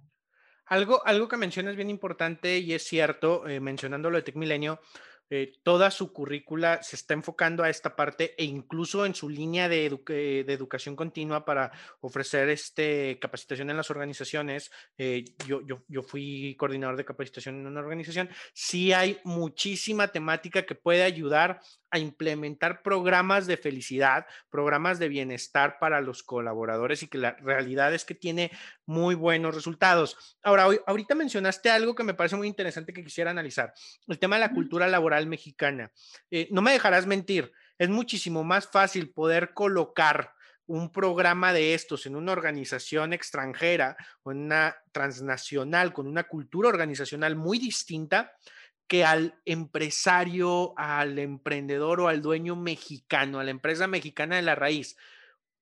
Algo, 0.66 1.04
algo 1.06 1.26
que 1.26 1.36
mencionas 1.36 1.74
bien 1.74 1.90
importante 1.90 2.58
y 2.58 2.74
es 2.74 2.84
cierto, 2.84 3.48
eh, 3.48 3.58
mencionando 3.58 4.10
lo 4.10 4.18
de 4.18 4.22
Tech 4.22 4.36
Milenio, 4.36 4.80
eh, 5.30 5.52
toda 5.62 5.92
su 5.92 6.12
currícula 6.12 6.82
se 6.82 6.96
está 6.96 7.14
enfocando 7.14 7.62
a 7.62 7.70
esta 7.70 7.94
parte 7.94 8.34
e 8.36 8.44
incluso 8.44 9.06
en 9.06 9.14
su 9.14 9.28
línea 9.28 9.68
de, 9.68 9.86
educación 9.86 10.96
continua 10.96 11.44
para 11.44 11.70
ofrecer 12.00 12.48
este, 12.48 13.18
capacitación 13.20 13.70
en 13.70 13.76
las 13.76 13.90
organizaciones. 13.90 14.72
Eh, 14.98 15.24
yo, 15.46 15.60
yo, 15.62 15.84
yo, 15.86 16.02
fui 16.02 16.56
coordinador 16.58 16.96
de 16.96 17.04
capacitación 17.04 17.60
en 17.60 17.66
una 17.68 17.80
organización. 17.80 18.28
Sí 18.52 18.92
hay 18.92 19.20
muchísima 19.22 20.08
temática 20.08 20.66
que 20.66 20.74
puede 20.74 21.04
ayudar 21.04 21.60
a 21.90 21.98
implementar 21.98 22.82
programas 22.82 23.46
de 23.46 23.56
felicidad, 23.56 24.26
programas 24.48 24.98
de 24.98 25.08
bienestar 25.08 25.78
para 25.78 26.00
los 26.00 26.22
colaboradores 26.22 27.02
y 27.02 27.08
que 27.08 27.18
la 27.18 27.32
realidad 27.32 27.92
es 27.94 28.04
que 28.04 28.14
tiene 28.14 28.50
muy 28.90 29.14
buenos 29.14 29.54
resultados. 29.54 30.36
Ahora, 30.42 30.66
ahorita 30.84 31.14
mencionaste 31.14 31.70
algo 31.70 31.94
que 31.94 32.02
me 32.02 32.12
parece 32.12 32.34
muy 32.34 32.48
interesante 32.48 32.92
que 32.92 33.04
quisiera 33.04 33.30
analizar, 33.30 33.72
el 34.08 34.18
tema 34.18 34.34
de 34.34 34.40
la 34.40 34.52
cultura 34.52 34.88
laboral 34.88 35.28
mexicana. 35.28 35.92
Eh, 36.28 36.48
no 36.50 36.60
me 36.60 36.72
dejarás 36.72 37.06
mentir, 37.06 37.52
es 37.78 37.88
muchísimo 37.88 38.42
más 38.42 38.66
fácil 38.66 39.10
poder 39.12 39.54
colocar 39.54 40.32
un 40.66 40.90
programa 40.90 41.52
de 41.52 41.74
estos 41.74 42.04
en 42.06 42.16
una 42.16 42.32
organización 42.32 43.12
extranjera 43.12 43.96
o 44.24 44.32
en 44.32 44.38
una 44.38 44.74
transnacional 44.90 45.92
con 45.92 46.08
una 46.08 46.24
cultura 46.24 46.68
organizacional 46.68 47.36
muy 47.36 47.60
distinta 47.60 48.32
que 48.88 49.04
al 49.04 49.40
empresario, 49.44 50.74
al 50.76 51.16
emprendedor 51.20 52.00
o 52.00 52.08
al 52.08 52.22
dueño 52.22 52.56
mexicano, 52.56 53.38
a 53.38 53.44
la 53.44 53.52
empresa 53.52 53.86
mexicana 53.86 54.34
de 54.34 54.42
la 54.42 54.56
raíz. 54.56 54.96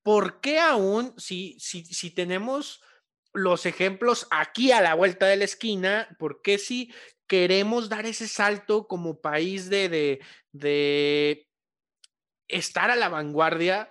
¿Por 0.02 0.40
qué 0.40 0.60
aún, 0.60 1.12
si, 1.18 1.58
si, 1.60 1.84
si 1.84 2.10
tenemos 2.10 2.82
los 3.38 3.66
ejemplos 3.66 4.26
aquí 4.30 4.72
a 4.72 4.80
la 4.80 4.94
vuelta 4.94 5.26
de 5.26 5.36
la 5.36 5.44
esquina, 5.44 6.08
por 6.18 6.42
qué 6.42 6.58
si 6.58 6.92
queremos 7.26 7.88
dar 7.88 8.06
ese 8.06 8.28
salto 8.28 8.86
como 8.86 9.20
país 9.20 9.68
de, 9.68 9.88
de, 9.88 10.20
de 10.52 11.48
estar 12.48 12.90
a 12.90 12.96
la 12.96 13.08
vanguardia? 13.08 13.90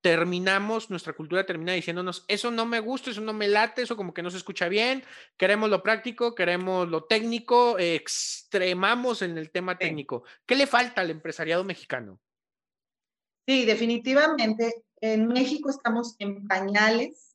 terminamos, 0.00 0.90
nuestra 0.90 1.12
cultura 1.12 1.44
termina 1.44 1.72
diciéndonos, 1.72 2.24
eso 2.28 2.50
no 2.50 2.64
me 2.64 2.80
gusta, 2.80 3.10
eso 3.10 3.20
no 3.20 3.32
me 3.32 3.48
late, 3.48 3.82
eso 3.82 3.96
como 3.96 4.14
que 4.14 4.22
no 4.22 4.30
se 4.30 4.38
escucha 4.38 4.68
bien, 4.68 5.04
queremos 5.36 5.68
lo 5.68 5.82
práctico, 5.82 6.34
queremos 6.34 6.88
lo 6.88 7.04
técnico, 7.04 7.78
extremamos 7.78 9.22
en 9.22 9.36
el 9.36 9.50
tema 9.50 9.76
técnico. 9.76 10.24
¿Qué 10.46 10.56
le 10.56 10.66
falta 10.66 11.02
al 11.02 11.10
empresariado 11.10 11.64
mexicano? 11.64 12.18
Sí, 13.46 13.64
definitivamente, 13.66 14.84
en 15.00 15.28
México 15.28 15.70
estamos 15.70 16.14
en 16.18 16.46
pañales 16.46 17.29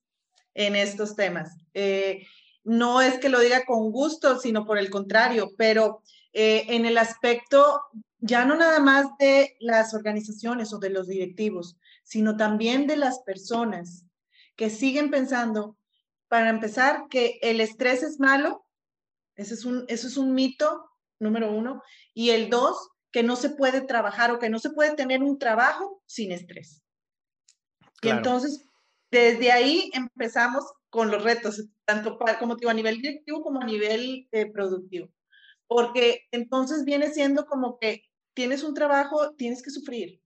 en 0.56 0.76
estos 0.76 1.16
temas. 1.16 1.58
Eh, 1.74 2.26
no 2.64 3.02
es 3.02 3.20
que 3.20 3.30
lo 3.30 3.40
diga 3.40 3.64
con 3.66 3.92
gusto, 3.92 4.40
sino 4.40 4.66
por 4.66 4.80
el 4.80 4.90
contrario, 4.90 5.52
pero 5.58 6.02
eh, 6.34 6.66
en 6.70 6.86
el 6.86 6.98
aspecto 6.98 7.80
ya 8.20 8.44
no 8.44 8.56
nada 8.56 8.80
más 8.80 9.06
de 9.20 9.56
las 9.60 9.94
organizaciones 9.94 10.74
o 10.74 10.80
de 10.80 10.90
los 10.90 11.08
directivos, 11.08 11.78
sino 12.04 12.38
también 12.38 12.88
de 12.88 12.98
las 12.98 13.20
personas 13.20 14.06
que 14.56 14.70
siguen 14.72 15.12
pensando, 15.12 15.78
para 16.28 16.50
empezar, 16.50 17.06
que 17.10 17.38
el 17.42 17.62
estrés 17.62 18.02
es 18.02 18.20
malo, 18.20 18.66
ese 19.36 19.54
es 19.54 19.66
un, 19.66 19.86
eso 19.90 20.08
es 20.08 20.18
un 20.18 20.34
mito, 20.34 20.90
número 21.20 21.52
uno, 21.52 21.84
y 22.14 22.32
el 22.32 22.50
dos, 22.50 22.90
que 23.12 23.22
no 23.22 23.36
se 23.36 23.50
puede 23.50 23.82
trabajar 23.82 24.32
o 24.32 24.40
que 24.40 24.50
no 24.50 24.60
se 24.60 24.72
puede 24.72 24.96
tener 24.96 25.24
un 25.24 25.38
trabajo 25.38 26.02
sin 26.06 26.32
estrés. 26.32 26.82
Y 28.02 28.10
entonces, 28.10 28.66
desde 29.12 29.52
ahí 29.52 29.92
empezamos 29.94 30.64
con 30.90 31.12
los 31.12 31.24
retos, 31.24 31.68
tanto 31.86 32.18
para, 32.18 32.40
como 32.40 32.56
a 32.68 32.74
nivel 32.74 33.02
directivo 33.02 33.42
como 33.42 33.62
a 33.62 33.66
nivel 33.66 34.28
eh, 34.32 34.52
productivo. 34.52 35.10
Porque 35.68 36.22
entonces 36.32 36.86
viene 36.86 37.10
siendo 37.10 37.46
como 37.46 37.80
que 37.80 38.04
tienes 38.34 38.64
un 38.64 38.74
trabajo, 38.74 39.34
tienes 39.36 39.62
que 39.64 39.72
sufrir, 39.72 40.22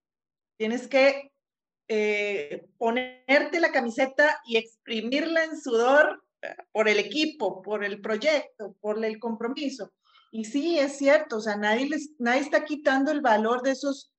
tienes 0.58 0.88
que 0.88 1.32
eh, 1.88 2.68
ponerte 2.78 3.60
la 3.60 3.72
camiseta 3.72 4.40
y 4.46 4.58
exprimirla 4.58 5.44
en 5.44 5.60
sudor 5.60 6.24
eh, 6.42 6.56
por 6.72 6.88
el 6.88 7.00
equipo, 7.00 7.62
por 7.64 7.84
el 7.84 8.00
proyecto, 8.00 8.76
por 8.80 9.04
el 9.04 9.20
compromiso. 9.20 9.92
Y 10.32 10.46
sí, 10.46 10.78
es 10.78 10.98
cierto, 10.98 11.38
o 11.38 11.42
sea, 11.42 11.56
nadie, 11.56 11.90
les, 11.90 12.12
nadie 12.20 12.42
está 12.42 12.64
quitando 12.64 13.12
el 13.12 13.22
valor 13.22 13.64
de 13.64 13.72
esos, 13.72 14.14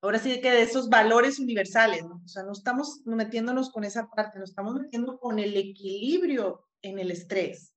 ahora 0.00 0.18
sí 0.18 0.40
que 0.40 0.50
de 0.50 0.62
esos 0.62 0.88
valores 0.88 1.38
universales, 1.38 2.04
¿no? 2.04 2.22
O 2.24 2.28
sea, 2.28 2.42
no 2.42 2.52
estamos 2.52 3.02
metiéndonos 3.04 3.70
con 3.70 3.84
esa 3.84 4.08
parte, 4.08 4.38
nos 4.38 4.50
estamos 4.50 4.74
metiendo 4.74 5.18
con 5.18 5.38
el 5.38 5.56
equilibrio 5.56 6.68
en 6.82 6.98
el 6.98 7.10
estrés, 7.10 7.74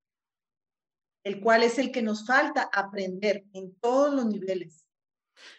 el 1.24 1.40
cual 1.40 1.64
es 1.64 1.80
el 1.80 1.92
que 1.92 2.02
nos 2.02 2.26
falta 2.26 2.70
aprender 2.72 3.46
en 3.54 3.76
todos 3.80 4.14
los 4.14 4.26
niveles. 4.26 4.86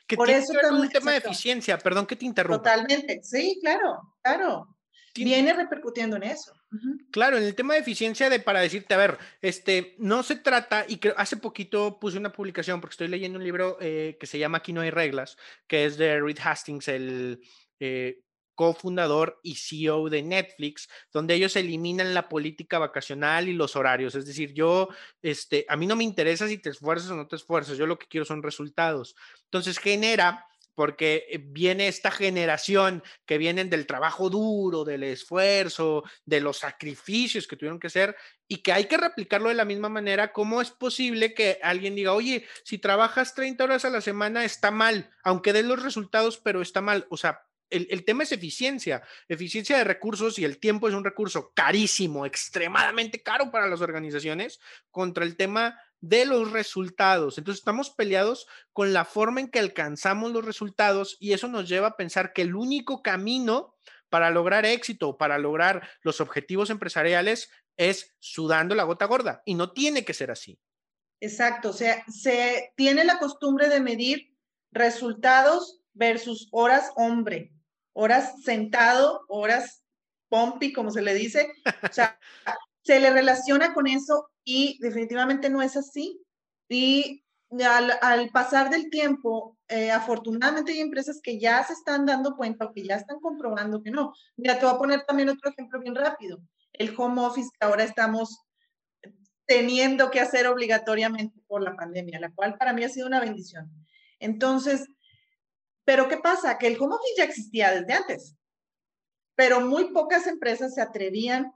Que 0.07 0.17
Por 0.17 0.31
eso 0.31 0.53
es 0.53 0.71
un 0.71 0.89
tema 0.89 1.11
de 1.11 1.19
eficiencia, 1.19 1.77
perdón 1.79 2.07
que 2.07 2.15
te 2.15 2.25
interrumpa. 2.25 2.59
Totalmente, 2.59 3.21
sí, 3.23 3.59
claro, 3.61 4.15
claro. 4.23 4.77
Viene 5.15 5.53
repercutiendo 5.53 6.17
en 6.17 6.23
eso. 6.23 6.53
Claro, 7.11 7.37
en 7.37 7.43
el 7.45 7.55
tema 7.55 7.75
de 7.75 7.81
eficiencia 7.81 8.31
de 8.31 8.41
para 8.41 8.61
decirte, 8.61 8.95
a 8.95 8.97
ver, 8.97 9.19
este, 9.43 9.95
no 9.99 10.23
se 10.23 10.37
trata, 10.37 10.87
y 10.89 10.97
creo, 10.97 11.15
hace 11.19 11.37
poquito 11.37 12.01
puse 12.01 12.17
una 12.17 12.33
publicación 12.33 12.81
porque 12.81 12.95
estoy 12.95 13.09
leyendo 13.09 13.39
un 13.39 13.45
libro 13.45 13.77
eh, 13.81 14.17
que 14.19 14.27
se 14.27 14.39
llama 14.39 14.59
Aquí 14.59 14.73
no 14.73 14.81
hay 14.81 14.91
reglas, 14.91 15.37
que 15.67 15.85
es 15.85 15.99
de 15.99 16.19
Reed 16.21 16.39
Hastings, 16.43 16.89
el 16.89 17.41
eh, 17.81 18.23
cofundador 18.55 19.39
y 19.43 19.57
CEO 19.57 20.09
de 20.09 20.23
Netflix, 20.23 20.89
donde 21.13 21.35
ellos 21.35 21.55
eliminan 21.57 22.15
la 22.15 22.31
política 22.31 22.79
vacacional 22.79 23.47
y 23.49 23.53
los 23.53 23.77
horarios. 23.77 24.15
Es 24.15 24.25
decir, 24.25 24.55
yo, 24.55 24.89
este, 25.21 25.67
a 25.69 25.77
mí 25.77 25.87
no 25.87 25.97
me 25.97 26.05
interesa 26.05 26.49
si 26.49 26.57
te 26.57 26.71
esfuerzas 26.71 27.11
o 27.11 27.17
no 27.17 27.29
te 27.29 27.37
esfuerzas, 27.37 27.77
yo 27.77 27.87
lo 27.87 27.99
que 27.99 28.07
quiero 28.07 28.25
son 28.25 28.43
resultados. 28.43 29.15
Entonces 29.45 29.79
genera 29.79 30.47
porque 30.75 31.27
eh, 31.31 31.39
viene 31.39 31.89
esta 31.89 32.11
generación 32.11 33.03
que 33.27 33.39
vienen 33.39 33.71
del 33.71 33.87
trabajo 33.87 34.31
duro, 34.31 34.85
del 34.85 35.03
esfuerzo, 35.05 36.05
de 36.25 36.41
los 36.41 36.59
sacrificios 36.59 37.47
que 37.47 37.57
tuvieron 37.57 37.81
que 37.81 37.89
hacer 37.89 38.17
y 38.49 38.59
que 38.59 38.73
hay 38.73 38.87
que 38.87 38.97
replicarlo 38.97 39.49
de 39.49 39.55
la 39.55 39.65
misma 39.65 39.89
manera. 39.89 40.33
¿Cómo 40.33 40.61
es 40.61 40.71
posible 40.71 41.35
que 41.35 41.59
alguien 41.63 41.95
diga, 41.95 42.13
oye, 42.13 42.47
si 42.65 42.79
trabajas 42.79 43.35
30 43.35 43.65
horas 43.65 43.85
a 43.85 43.91
la 43.91 44.01
semana 44.01 44.45
está 44.45 44.71
mal, 44.71 45.11
aunque 45.23 45.53
den 45.53 45.69
los 45.69 45.83
resultados, 45.83 46.39
pero 46.39 46.63
está 46.63 46.81
mal? 46.81 47.07
O 47.11 47.17
sea, 47.17 47.43
el, 47.73 48.05
tema 48.05 48.23
es 48.23 48.33
eficiencia, 48.33 49.03
eficiencia 49.29 49.79
de 49.79 49.85
recursos 49.85 50.39
y 50.39 50.45
el 50.45 50.59
tiempo 50.59 50.89
es 50.89 50.95
un 50.95 51.05
recurso 51.05 51.53
carísimo, 51.55 52.27
extremadamente 52.27 53.23
caro 53.23 53.51
para 53.51 53.67
las 53.67 53.81
organizaciones 53.81 54.61
contra 54.91 55.25
el 55.25 55.37
tema 55.37 55.81
de 56.03 56.27
los 56.27 56.53
resultados. 56.53 57.39
Entonces 57.39 57.61
estamos 57.61 57.89
peleados 57.89 58.47
con 58.75 58.93
la 58.93 59.07
forma 59.07 59.41
en 59.41 59.51
que 59.51 59.59
alcanzamos 59.59 60.33
los 60.33 60.45
resultados 60.45 61.17
y 61.19 61.33
eso 61.33 61.49
nos 61.49 61.67
lleva 61.67 61.89
a 61.89 61.97
pensar 61.97 62.35
que 62.35 62.43
el 62.43 62.55
único 62.55 63.03
camino 63.03 63.75
para 64.11 64.31
lograr 64.31 64.67
éxito, 64.67 65.17
para 65.17 65.39
lograr 65.39 65.89
los 66.03 66.21
objetivos 66.21 66.69
empresariales 66.69 67.51
es 67.79 68.15
sudando 68.19 68.75
la 68.75 68.85
gota 68.85 69.07
gorda 69.07 69.43
y 69.47 69.55
no 69.55 69.73
tiene 69.73 70.05
que 70.05 70.13
ser 70.13 70.31
así. 70.31 70.61
Exacto, 71.21 71.71
o 71.71 71.73
sea, 71.73 72.05
se 72.07 72.75
tiene 72.77 73.05
la 73.05 73.19
costumbre 73.19 73.71
de 73.71 73.81
medir 73.81 74.37
resultados 74.71 75.81
versus 75.95 76.49
horas 76.51 76.91
hombre 76.97 77.53
horas 77.93 78.43
sentado, 78.43 79.25
horas 79.29 79.85
pompi, 80.29 80.73
como 80.73 80.91
se 80.91 81.03
le 81.03 81.15
dice. 81.15 81.53
O 81.83 81.93
sea, 81.93 82.19
se 82.83 83.01
le 83.01 83.11
relaciona 83.11 83.75
con 83.75 83.87
eso 83.87 84.29
y 84.45 84.79
definitivamente 84.81 85.51
no 85.51 85.63
es 85.63 85.77
así. 85.77 86.21
Y 86.69 87.23
al, 87.61 88.31
pasar 88.31 88.71
del 88.71 88.91
tiempo, 88.91 89.59
eh, 89.69 89.91
afortunadamente 89.91 90.73
hay 90.73 90.81
empresas 90.81 91.21
que 91.23 91.39
ya 91.39 91.63
se 91.65 91.75
están 91.75 92.07
dando 92.07 92.37
cuenta 92.37 92.65
o 92.65 92.73
que 92.73 92.85
ya 92.85 92.97
están 92.97 93.21
comprobando 93.21 93.83
que 93.83 93.91
no. 93.91 94.15
Mira, 94.37 94.59
te 94.59 94.65
voy 94.65 94.75
a 94.75 94.79
poner 94.79 95.05
también 95.05 95.29
otro 95.29 95.51
ejemplo 95.51 95.81
bien 95.81 95.95
rápido. 95.95 96.41
El 96.73 96.95
home 96.97 97.21
office 97.23 97.51
que 97.59 97.67
ahora 97.67 97.85
estamos 97.85 98.39
teniendo 99.47 100.11
que 100.11 100.21
hacer 100.21 100.47
obligatoriamente 100.47 101.39
por 101.47 101.63
la 101.63 101.77
pandemia, 101.77 102.21
la 102.21 102.33
cual 102.33 102.57
para 102.57 102.73
mí 102.73 102.85
ha 102.85 102.89
sido 102.89 103.07
una 103.07 103.21
bendición. 103.21 103.71
Entonces, 104.19 104.87
pero 105.85 106.09
¿qué 106.09 106.17
pasa? 106.17 106.57
Que 106.59 106.69
el 106.69 106.81
home 106.81 106.95
office 106.95 107.15
ya 107.19 107.25
existía 107.25 107.73
desde 107.73 107.93
antes, 107.93 108.37
pero 109.35 109.61
muy 109.61 109.93
pocas 109.93 110.27
empresas 110.27 110.75
se 110.75 110.81
atrevían 110.81 111.53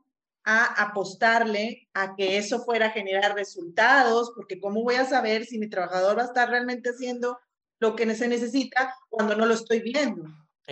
a 0.49 0.81
apostarle 0.81 1.89
a 1.93 2.15
que 2.15 2.39
eso 2.39 2.65
fuera 2.65 2.87
a 2.87 2.91
generar 2.91 3.35
resultados, 3.35 4.33
porque 4.37 4.61
¿cómo 4.61 4.85
voy 4.85 4.95
a 4.95 5.05
saber 5.05 5.45
si 5.45 5.59
mi 5.59 5.69
trabajador 5.69 6.17
va 6.17 6.23
a 6.23 6.27
estar 6.27 6.49
realmente 6.49 6.91
haciendo 6.91 7.37
lo 7.81 7.97
que 7.97 8.15
se 8.15 8.29
necesita 8.29 8.95
cuando 9.11 9.35
no 9.35 9.45
lo 9.45 9.55
estoy 9.55 9.81
viendo 9.81 10.23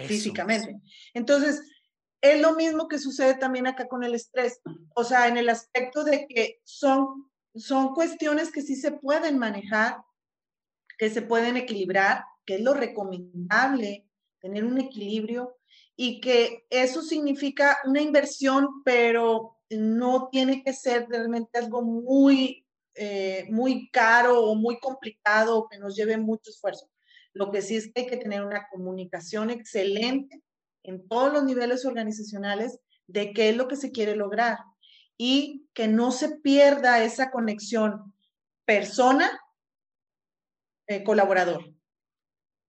físicamente? 0.07 0.81
Entonces, 1.13 1.61
es 2.21 2.41
lo 2.41 2.55
mismo 2.55 2.87
que 2.87 3.01
sucede 3.01 3.35
también 3.35 3.67
acá 3.67 3.89
con 3.89 4.05
el 4.05 4.15
estrés, 4.15 4.61
o 4.95 5.03
sea, 5.03 5.27
en 5.27 5.39
el 5.39 5.49
aspecto 5.49 6.05
de 6.05 6.29
que 6.29 6.61
son, 6.63 7.29
son 7.57 7.95
cuestiones 7.95 8.53
que 8.53 8.63
sí 8.63 8.77
se 8.77 8.93
pueden 8.93 9.39
manejar, 9.39 9.97
que 10.99 11.11
se 11.11 11.21
pueden 11.21 11.57
equilibrar, 11.57 12.25
que 12.47 12.55
es 12.55 12.61
lo 12.61 12.75
recomendable, 12.75 14.07
tener 14.39 14.65
un 14.65 14.79
equilibrio 14.79 15.59
y 15.97 16.21
que 16.21 16.65
eso 16.71 17.03
significa 17.03 17.79
una 17.85 18.01
inversión, 18.01 18.85
pero 18.85 19.54
no 19.71 20.29
tiene 20.31 20.63
que 20.63 20.73
ser 20.73 21.07
realmente 21.09 21.59
algo 21.59 21.83
muy 21.83 22.65
eh, 22.97 23.49
muy 23.51 23.91
caro 23.91 24.45
o 24.45 24.55
muy 24.55 24.79
complicado 24.79 25.67
que 25.69 25.79
nos 25.79 25.97
lleve 25.97 26.17
mucho 26.17 26.51
esfuerzo. 26.51 26.89
Lo 27.33 27.51
que 27.51 27.61
sí 27.61 27.75
es 27.75 27.93
que 27.93 28.03
hay 28.03 28.07
que 28.07 28.19
tener 28.19 28.45
una 28.45 28.69
comunicación 28.69 29.51
excelente 29.51 30.45
en 30.85 31.09
todos 31.09 31.33
los 31.33 31.43
niveles 31.43 31.85
organizacionales 31.85 32.79
de 33.09 33.33
qué 33.33 33.49
es 33.49 33.57
lo 33.57 33.67
que 33.67 33.75
se 33.75 33.91
quiere 33.91 34.15
lograr 34.15 34.59
y 35.17 35.67
que 35.75 35.89
no 35.89 36.13
se 36.13 36.37
pierda 36.37 37.03
esa 37.03 37.33
conexión 37.33 38.15
persona-colaborador. 38.65 41.65
Eh, 41.65 41.75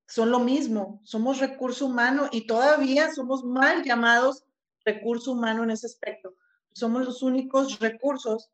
Son 0.07 0.31
lo 0.31 0.39
mismo, 0.39 1.01
somos 1.03 1.39
recurso 1.39 1.85
humano 1.85 2.29
y 2.31 2.47
todavía 2.47 3.13
somos 3.13 3.43
mal 3.43 3.83
llamados 3.83 4.43
recurso 4.83 5.33
humano 5.33 5.63
en 5.63 5.69
ese 5.69 5.85
aspecto. 5.85 6.33
Somos 6.75 7.05
los 7.05 7.23
únicos 7.23 7.79
recursos 7.79 8.49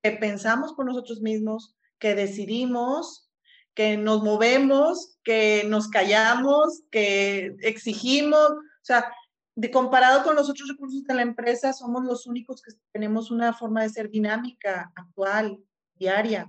que 0.00 0.12
pensamos 0.12 0.74
por 0.74 0.86
nosotros 0.86 1.20
mismos, 1.20 1.74
que 1.98 2.14
decidimos, 2.14 3.28
que 3.74 3.96
nos 3.96 4.22
movemos, 4.22 5.18
que 5.24 5.64
nos 5.68 5.88
callamos, 5.88 6.82
que 6.92 7.56
exigimos. 7.62 8.50
O 8.50 8.84
sea, 8.84 9.12
de 9.56 9.72
comparado 9.72 10.22
con 10.22 10.36
los 10.36 10.48
otros 10.48 10.68
recursos 10.68 11.02
de 11.02 11.14
la 11.14 11.22
empresa, 11.22 11.72
somos 11.72 12.04
los 12.04 12.26
únicos 12.26 12.62
que 12.62 12.72
tenemos 12.92 13.32
una 13.32 13.52
forma 13.52 13.82
de 13.82 13.90
ser 13.90 14.08
dinámica, 14.08 14.92
actual, 14.94 15.58
diaria. 15.94 16.46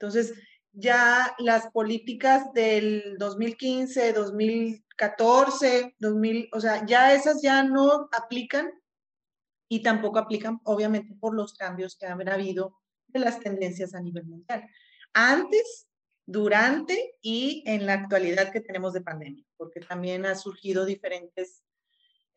Entonces, 0.00 0.34
ya 0.72 1.36
las 1.38 1.70
políticas 1.70 2.52
del 2.52 3.16
2015, 3.18 4.12
2014, 4.12 5.94
2000, 6.00 6.48
o 6.52 6.60
sea, 6.60 6.84
ya 6.84 7.14
esas 7.14 7.42
ya 7.42 7.62
no 7.62 8.08
aplican 8.10 8.68
y 9.72 9.82
tampoco 9.82 10.18
aplican, 10.18 10.60
obviamente, 10.64 11.14
por 11.18 11.34
los 11.34 11.54
cambios 11.54 11.96
que 11.96 12.04
han 12.04 12.28
habido 12.28 12.76
de 13.06 13.20
las 13.20 13.40
tendencias 13.40 13.94
a 13.94 14.02
nivel 14.02 14.26
mundial. 14.26 14.68
Antes, 15.14 15.88
durante 16.26 17.14
y 17.22 17.64
en 17.64 17.86
la 17.86 17.94
actualidad 17.94 18.52
que 18.52 18.60
tenemos 18.60 18.92
de 18.92 19.00
pandemia, 19.00 19.42
porque 19.56 19.80
también 19.80 20.26
ha 20.26 20.34
surgido 20.34 20.84
diferentes 20.84 21.64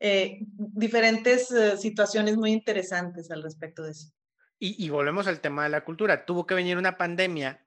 eh, 0.00 0.38
diferentes 0.56 1.50
eh, 1.50 1.76
situaciones 1.76 2.38
muy 2.38 2.52
interesantes 2.52 3.30
al 3.30 3.42
respecto 3.42 3.82
de 3.82 3.90
eso. 3.90 4.12
Y, 4.58 4.88
volvemos 4.88 5.26
al 5.26 5.40
tema 5.40 5.64
de 5.64 5.68
la 5.68 5.84
cultura. 5.84 6.24
Tuvo 6.24 6.46
que 6.46 6.54
venir 6.54 6.78
una 6.78 6.96
pandemia 6.96 7.66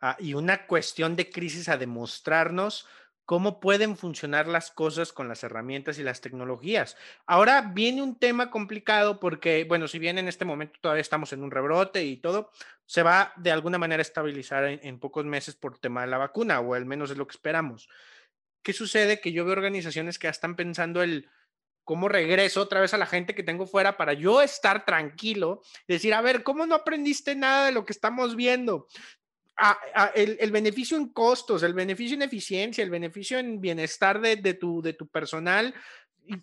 ah, 0.00 0.16
y 0.18 0.34
una 0.34 0.66
cuestión 0.66 1.14
de 1.14 1.30
crisis 1.30 1.68
a 1.68 1.76
demostrarnos 1.76 2.88
cómo 3.24 3.58
pueden 3.60 3.96
funcionar 3.96 4.46
las 4.48 4.70
cosas 4.70 5.12
con 5.12 5.28
las 5.28 5.42
herramientas 5.44 5.98
y 5.98 6.02
las 6.02 6.20
tecnologías. 6.20 6.96
Ahora 7.26 7.72
viene 7.74 8.02
un 8.02 8.18
tema 8.18 8.50
complicado 8.50 9.18
porque, 9.18 9.64
bueno, 9.64 9.88
si 9.88 9.98
bien 9.98 10.18
en 10.18 10.28
este 10.28 10.44
momento 10.44 10.78
todavía 10.80 11.00
estamos 11.00 11.32
en 11.32 11.42
un 11.42 11.50
rebrote 11.50 12.04
y 12.04 12.18
todo, 12.18 12.50
se 12.86 13.02
va 13.02 13.32
de 13.36 13.50
alguna 13.50 13.78
manera 13.78 14.00
a 14.00 14.02
estabilizar 14.02 14.64
en, 14.64 14.98
pocos 14.98 15.24
meses 15.24 15.54
por 15.54 15.78
tema 15.78 16.02
de 16.02 16.08
la 16.08 16.18
vacuna, 16.18 16.60
o 16.60 16.74
al 16.74 16.84
menos 16.84 17.10
es 17.10 17.16
lo 17.16 17.26
que 17.26 17.32
esperamos. 17.32 17.88
¿Qué 18.62 18.72
sucede? 18.72 19.20
Que 19.20 19.32
yo 19.32 19.44
veo 19.44 19.52
organizaciones 19.52 20.18
que 20.18 20.26
ya 20.26 20.30
están 20.30 20.56
pensando 20.56 21.02
el 21.02 21.28
cómo 21.84 22.08
regreso 22.08 22.62
otra 22.62 22.80
vez 22.80 22.94
a 22.94 22.98
la 22.98 23.06
gente 23.06 23.34
que 23.34 23.42
tengo 23.42 23.66
fuera 23.66 23.96
para 23.96 24.14
yo 24.14 24.40
estar 24.40 24.84
tranquilo, 24.86 25.62
decir, 25.86 26.14
a 26.14 26.22
ver, 26.22 26.42
¿cómo 26.42 26.66
no 26.66 26.74
aprendiste 26.74 27.34
nada 27.34 27.66
de 27.66 27.72
lo 27.72 27.84
que 27.84 27.92
estamos 27.92 28.36
viendo? 28.36 28.86
El, 30.14 30.50
beneficio 30.50 30.96
en 30.96 31.08
costos, 31.08 31.62
el 31.62 31.74
beneficio 31.74 32.14
en 32.14 32.22
eficiencia, 32.22 32.82
el 32.82 32.90
beneficio 32.90 33.38
en 33.38 33.60
bienestar 33.60 34.20
de, 34.20 34.54
tu, 34.54 34.82
de 34.82 34.92
tu 34.92 35.06
personal, 35.06 35.74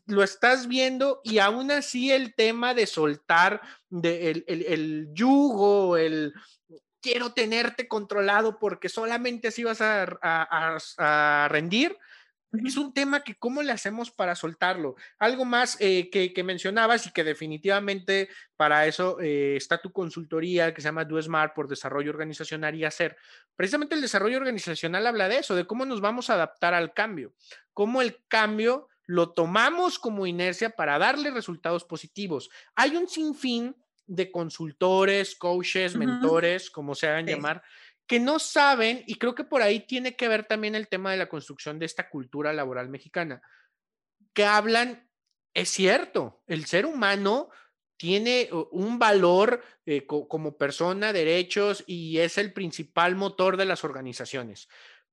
lo 0.05 0.23
estás 0.23 0.67
viendo 0.67 1.21
y 1.23 1.39
aún 1.39 1.71
así 1.71 2.11
el 2.11 2.35
tema 2.35 2.73
de 2.73 2.85
soltar 2.85 3.61
de 3.89 4.29
el, 4.29 4.45
el, 4.47 5.09
yugo, 5.13 5.97
el 5.97 6.33
quiero 7.01 7.33
tenerte 7.33 7.87
controlado 7.87 8.59
porque 8.59 8.89
solamente 8.89 9.47
así 9.47 9.63
vas 9.63 9.81
a, 9.81 10.17
a 10.21 11.47
rendir, 11.49 11.97
es 12.51 12.77
un 12.77 12.93
tema 12.93 13.23
que 13.23 13.35
cómo 13.35 13.61
le 13.61 13.71
hacemos 13.71 14.11
para 14.11 14.35
soltarlo. 14.35 14.95
Algo 15.19 15.45
más 15.45 15.77
eh, 15.79 16.09
que, 16.09 16.43
mencionabas 16.43 17.07
y 17.07 17.11
que 17.11 17.23
definitivamente 17.23 18.29
para 18.57 18.85
eso 18.87 19.19
eh, 19.21 19.55
está 19.55 19.81
tu 19.81 19.91
consultoría 19.91 20.73
que 20.73 20.81
se 20.81 20.87
llama 20.89 21.05
Do 21.05 21.21
Smart 21.21 21.53
por 21.53 21.67
desarrollo 21.67 22.11
organizacional 22.11 22.75
y 22.75 22.83
hacer. 22.83 23.15
Precisamente 23.55 23.95
el 23.95 24.01
desarrollo 24.01 24.37
organizacional 24.37 25.07
habla 25.07 25.29
de 25.29 25.37
eso, 25.37 25.55
de 25.55 25.65
cómo 25.65 25.85
nos 25.85 26.01
vamos 26.01 26.29
a 26.29 26.33
adaptar 26.33 26.73
al 26.73 26.93
cambio, 26.93 27.33
cómo 27.73 28.01
el 28.01 28.17
cambio 28.27 28.89
lo 29.05 29.31
tomamos 29.33 29.99
como 29.99 30.27
inercia 30.27 30.71
para 30.71 30.97
darle 30.97 31.31
resultados 31.31 31.83
positivos. 31.83 32.49
Hay 32.75 32.95
un 32.95 33.07
sinfín 33.07 33.75
de 34.07 34.29
consultores, 34.29 35.35
coaches, 35.35 35.95
mentores, 35.95 36.69
como 36.69 36.95
se 36.95 37.07
hagan 37.07 37.25
llamar, 37.25 37.63
que 38.07 38.19
no 38.19 38.39
saben, 38.39 39.03
y 39.07 39.15
creo 39.15 39.35
que 39.35 39.43
por 39.43 39.61
ahí 39.61 39.81
tiene 39.81 40.15
que 40.15 40.27
ver 40.27 40.45
también 40.45 40.75
el 40.75 40.87
tema 40.87 41.11
de 41.11 41.17
la 41.17 41.29
construcción 41.29 41.79
de 41.79 41.85
esta 41.85 42.09
cultura 42.09 42.53
laboral 42.53 42.89
mexicana, 42.89 43.41
que 44.33 44.45
hablan, 44.45 45.09
es 45.53 45.69
cierto, 45.69 46.43
el 46.47 46.65
ser 46.65 46.85
humano 46.85 47.49
tiene 47.97 48.49
un 48.71 48.97
valor 48.97 49.63
eh, 49.85 50.07
como 50.07 50.57
persona, 50.57 51.13
derechos, 51.13 51.83
y 51.85 52.17
es 52.17 52.37
el 52.37 52.51
principal 52.51 53.15
motor 53.15 53.57
de 53.57 53.65
las 53.65 53.83
organizaciones. 53.83 54.67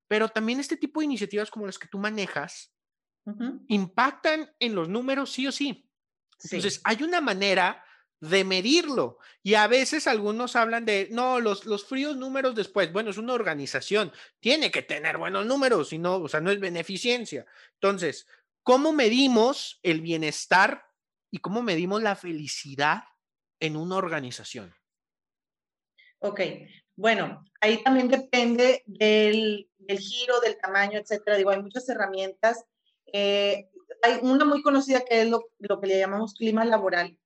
Pero 0.08 0.30
también 0.30 0.58
este 0.58 0.78
tipo 0.78 1.00
de 1.00 1.04
iniciativas 1.06 1.50
como 1.50 1.66
las 1.66 1.78
que 1.78 1.88
tú 1.88 1.98
manejas 1.98 2.74
impactan 3.68 4.50
en 4.58 4.74
los 4.74 4.88
números 4.88 5.30
sí 5.30 5.46
o 5.46 5.52
sí. 5.52 5.86
Entonces, 6.42 6.80
hay 6.82 7.02
una 7.02 7.20
manera 7.20 7.84
de 8.20 8.44
medirlo. 8.44 9.18
Y 9.42 9.54
a 9.54 9.66
veces 9.66 10.06
algunos 10.06 10.56
hablan 10.56 10.84
de, 10.84 11.08
no, 11.10 11.40
los, 11.40 11.64
los 11.66 11.84
fríos 11.84 12.16
números 12.16 12.54
después. 12.54 12.92
Bueno, 12.92 13.10
es 13.10 13.18
una 13.18 13.34
organización, 13.34 14.12
tiene 14.40 14.70
que 14.70 14.82
tener 14.82 15.18
buenos 15.18 15.46
números, 15.46 15.90
si 15.90 15.98
no, 15.98 16.16
o 16.16 16.28
sea, 16.28 16.40
no 16.40 16.50
es 16.50 16.60
beneficencia. 16.60 17.46
Entonces, 17.74 18.26
¿cómo 18.62 18.92
medimos 18.92 19.78
el 19.82 20.00
bienestar 20.00 20.84
y 21.30 21.38
cómo 21.38 21.62
medimos 21.62 22.02
la 22.02 22.16
felicidad 22.16 23.04
en 23.60 23.76
una 23.76 23.96
organización? 23.96 24.74
Ok, 26.20 26.40
bueno, 26.96 27.44
ahí 27.60 27.82
también 27.84 28.08
depende 28.08 28.82
del, 28.86 29.68
giro, 29.86 30.40
del 30.40 30.58
tamaño, 30.58 30.98
etcétera. 30.98 31.36
Digo, 31.36 31.50
hay 31.50 31.62
muchas 31.62 31.88
herramientas. 31.88 32.64
Eh, 33.12 33.70
hay 34.02 34.18
una 34.22 34.44
muy 34.44 34.62
conocida 34.62 35.04
que 35.08 35.22
es 35.22 35.30
lo, 35.30 35.48
lo 35.60 35.80
que 35.80 35.86
le 35.86 35.98
llamamos 35.98 36.34
clima 36.34 36.64
laboral 36.64 37.16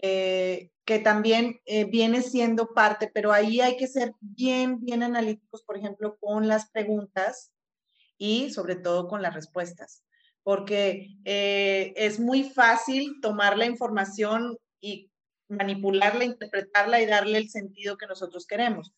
eh, 0.00 0.70
que 0.84 1.00
también 1.00 1.60
eh, 1.66 1.84
viene 1.84 2.22
siendo 2.22 2.72
parte, 2.72 3.10
pero 3.12 3.32
ahí 3.32 3.60
hay 3.60 3.76
que 3.76 3.88
ser 3.88 4.12
bien, 4.20 4.80
bien 4.80 5.02
analíticos, 5.02 5.62
por 5.64 5.76
ejemplo, 5.76 6.16
con 6.20 6.46
las 6.46 6.70
preguntas 6.70 7.52
y 8.16 8.50
sobre 8.50 8.76
todo 8.76 9.08
con 9.08 9.20
las 9.20 9.34
respuestas, 9.34 10.04
porque 10.44 11.16
eh, 11.24 11.92
es 11.96 12.20
muy 12.20 12.44
fácil 12.44 13.20
tomar 13.20 13.58
la 13.58 13.66
información 13.66 14.56
y 14.80 15.10
manipularla, 15.48 16.24
interpretarla 16.24 17.00
y 17.00 17.06
darle 17.06 17.38
el 17.38 17.50
sentido 17.50 17.96
que 17.98 18.06
nosotros 18.06 18.46
queremos. 18.46 18.92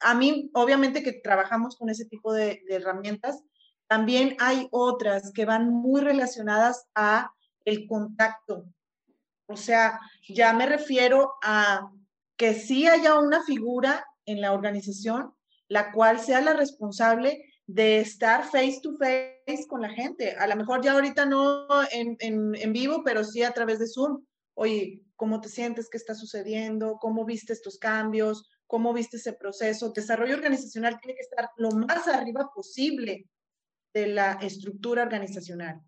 a 0.00 0.14
mí, 0.14 0.50
obviamente 0.52 1.02
que 1.02 1.12
trabajamos 1.12 1.76
con 1.76 1.90
ese 1.90 2.06
tipo 2.06 2.32
de, 2.32 2.62
de 2.68 2.74
herramientas, 2.74 3.42
también 3.86 4.36
hay 4.40 4.68
otras 4.72 5.32
que 5.32 5.44
van 5.44 5.70
muy 5.70 6.00
relacionadas 6.00 6.86
a 6.94 7.32
el 7.64 7.86
contacto 7.86 8.66
o 9.46 9.56
sea, 9.56 9.98
ya 10.28 10.52
me 10.52 10.66
refiero 10.66 11.34
a 11.42 11.90
que 12.36 12.54
sí 12.54 12.86
haya 12.86 13.18
una 13.18 13.42
figura 13.44 14.06
en 14.26 14.40
la 14.40 14.52
organización 14.52 15.36
la 15.68 15.92
cual 15.92 16.20
sea 16.20 16.40
la 16.40 16.52
responsable 16.52 17.44
de 17.66 17.98
estar 17.98 18.44
face 18.44 18.80
to 18.82 18.96
face 18.96 19.66
con 19.68 19.82
la 19.82 19.90
gente. 19.90 20.32
A 20.32 20.46
lo 20.46 20.56
mejor 20.56 20.82
ya 20.82 20.92
ahorita 20.92 21.26
no 21.26 21.66
en, 21.90 22.16
en, 22.20 22.72
vivo, 22.72 23.02
pero 23.04 23.24
sí 23.24 23.42
a 23.42 23.52
través 23.52 23.78
de 23.78 23.88
Zoom. 23.88 24.24
Oye, 24.54 25.02
¿cómo 25.16 25.40
te 25.40 25.48
sientes? 25.48 25.88
¿Qué 25.90 25.96
está 25.96 26.14
sucediendo? 26.14 26.98
¿Cómo 27.00 27.24
viste 27.24 27.52
estos 27.52 27.78
cambios? 27.78 28.48
¿Cómo 28.66 28.92
viste 28.92 29.16
ese 29.16 29.32
proceso? 29.32 29.90
Desarrollo 29.90 30.36
organizacional 30.36 30.98
tiene 31.00 31.14
que 31.14 31.22
estar 31.22 31.50
lo 31.56 31.70
más 31.70 32.06
arriba 32.08 32.50
posible 32.54 33.28
de 33.92 34.06
la 34.08 34.34
estructura 34.34 35.02
organizacional. 35.02 35.80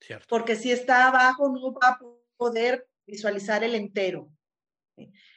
Cierto. 0.00 0.26
Porque 0.28 0.56
si 0.56 0.72
está 0.72 1.06
abajo, 1.06 1.48
no 1.48 1.72
va 1.72 1.90
a 1.90 1.98
poder 2.42 2.88
visualizar 3.06 3.62
el 3.62 3.76
entero. 3.76 4.28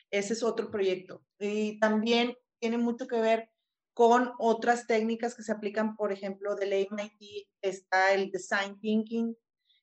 Ese 0.10 0.34
es 0.34 0.41
otro 0.41 0.72
proyecto. 0.72 1.24
Y 1.38 1.80
también 1.80 2.36
tiene 2.60 2.80
mucho 2.80 3.06
que 3.06 3.22
ver 3.22 3.52
con 3.94 4.32
otras 4.39 4.88
técnicas 4.88 5.36
que 5.36 5.44
se 5.44 5.52
aplican, 5.52 5.96
por 5.96 6.12
ejemplo, 6.12 6.56
del 6.56 6.74
MIT 6.74 7.48
está 7.62 8.12
el 8.12 8.32
Design 8.32 8.80
Thinking, 8.80 9.38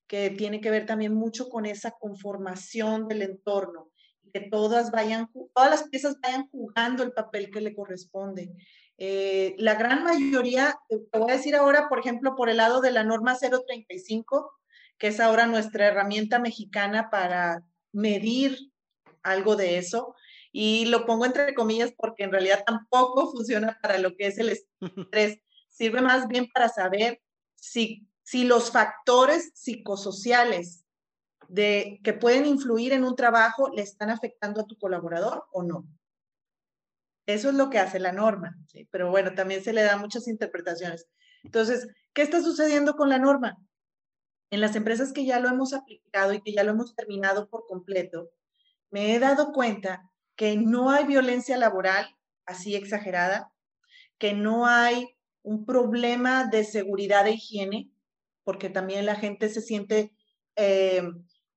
que 0.08 0.30
tiene 0.30 0.60
que 0.60 0.70
ver 0.70 0.84
también 0.84 1.14
mucho 1.14 1.48
con 1.48 1.64
esa 1.64 1.92
conformación 1.92 3.06
del 3.06 3.22
entorno, 3.22 3.90
que 4.32 4.40
todas 4.40 4.90
vayan, 4.90 5.30
todas 5.54 5.70
las 5.70 5.88
piezas 5.88 6.18
vayan 6.20 6.48
jugando 6.48 7.04
el 7.04 7.12
papel 7.12 7.52
que 7.52 7.60
le 7.60 7.72
corresponde. 7.72 8.50
Eh, 8.98 9.54
la 9.58 9.76
gran 9.76 10.02
mayoría, 10.02 10.76
te 10.88 11.18
voy 11.18 11.30
a 11.30 11.36
decir 11.36 11.54
ahora, 11.54 11.88
por 11.88 12.00
ejemplo, 12.00 12.34
por 12.34 12.50
el 12.50 12.56
lado 12.56 12.80
de 12.80 12.90
la 12.90 13.04
norma 13.04 13.36
035, 13.38 14.61
que 15.02 15.08
es 15.08 15.18
ahora 15.18 15.46
nuestra 15.46 15.88
herramienta 15.88 16.38
mexicana 16.38 17.10
para 17.10 17.64
medir 17.90 18.70
algo 19.24 19.56
de 19.56 19.78
eso. 19.78 20.14
Y 20.52 20.84
lo 20.84 21.06
pongo 21.06 21.26
entre 21.26 21.56
comillas 21.56 21.92
porque 21.96 22.22
en 22.22 22.30
realidad 22.30 22.62
tampoco 22.64 23.28
funciona 23.32 23.76
para 23.82 23.98
lo 23.98 24.14
que 24.14 24.28
es 24.28 24.38
el 24.38 24.50
estrés. 24.50 25.40
Sirve 25.68 26.02
más 26.02 26.28
bien 26.28 26.46
para 26.54 26.68
saber 26.68 27.20
si, 27.56 28.06
si 28.22 28.44
los 28.44 28.70
factores 28.70 29.50
psicosociales 29.56 30.84
de, 31.48 31.98
que 32.04 32.12
pueden 32.12 32.46
influir 32.46 32.92
en 32.92 33.02
un 33.02 33.16
trabajo 33.16 33.70
le 33.74 33.82
están 33.82 34.08
afectando 34.08 34.60
a 34.60 34.66
tu 34.66 34.78
colaborador 34.78 35.46
o 35.50 35.64
no. 35.64 35.84
Eso 37.26 37.48
es 37.48 37.56
lo 37.56 37.70
que 37.70 37.80
hace 37.80 37.98
la 37.98 38.12
norma, 38.12 38.56
pero 38.92 39.10
bueno, 39.10 39.34
también 39.34 39.64
se 39.64 39.72
le 39.72 39.82
da 39.82 39.96
muchas 39.96 40.28
interpretaciones. 40.28 41.08
Entonces, 41.42 41.88
¿qué 42.12 42.22
está 42.22 42.40
sucediendo 42.40 42.94
con 42.94 43.08
la 43.08 43.18
norma? 43.18 43.58
En 44.52 44.60
las 44.60 44.76
empresas 44.76 45.14
que 45.14 45.24
ya 45.24 45.40
lo 45.40 45.48
hemos 45.48 45.72
aplicado 45.72 46.34
y 46.34 46.42
que 46.42 46.52
ya 46.52 46.62
lo 46.62 46.72
hemos 46.72 46.94
terminado 46.94 47.48
por 47.48 47.66
completo, 47.66 48.28
me 48.90 49.14
he 49.14 49.18
dado 49.18 49.50
cuenta 49.50 50.10
que 50.36 50.58
no 50.58 50.90
hay 50.90 51.06
violencia 51.06 51.56
laboral 51.56 52.04
así 52.44 52.76
exagerada, 52.76 53.50
que 54.18 54.34
no 54.34 54.66
hay 54.66 55.16
un 55.42 55.64
problema 55.64 56.44
de 56.44 56.64
seguridad 56.64 57.26
e 57.26 57.32
higiene, 57.32 57.90
porque 58.44 58.68
también 58.68 59.06
la 59.06 59.14
gente 59.14 59.48
se 59.48 59.62
siente 59.62 60.12
eh, 60.56 61.02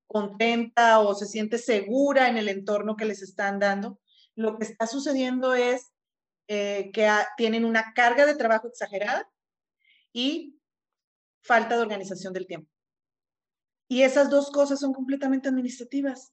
contenta 0.06 1.00
o 1.00 1.14
se 1.14 1.26
siente 1.26 1.58
segura 1.58 2.30
en 2.30 2.38
el 2.38 2.48
entorno 2.48 2.96
que 2.96 3.04
les 3.04 3.20
están 3.20 3.58
dando. 3.58 4.00
Lo 4.34 4.56
que 4.56 4.64
está 4.64 4.86
sucediendo 4.86 5.52
es 5.52 5.92
eh, 6.48 6.90
que 6.94 7.10
tienen 7.36 7.66
una 7.66 7.92
carga 7.92 8.24
de 8.24 8.36
trabajo 8.36 8.68
exagerada 8.68 9.28
y 10.14 10.58
falta 11.42 11.76
de 11.76 11.82
organización 11.82 12.32
del 12.32 12.46
tiempo. 12.46 12.70
Y 13.88 14.02
esas 14.02 14.30
dos 14.30 14.50
cosas 14.50 14.80
son 14.80 14.92
completamente 14.92 15.48
administrativas. 15.48 16.32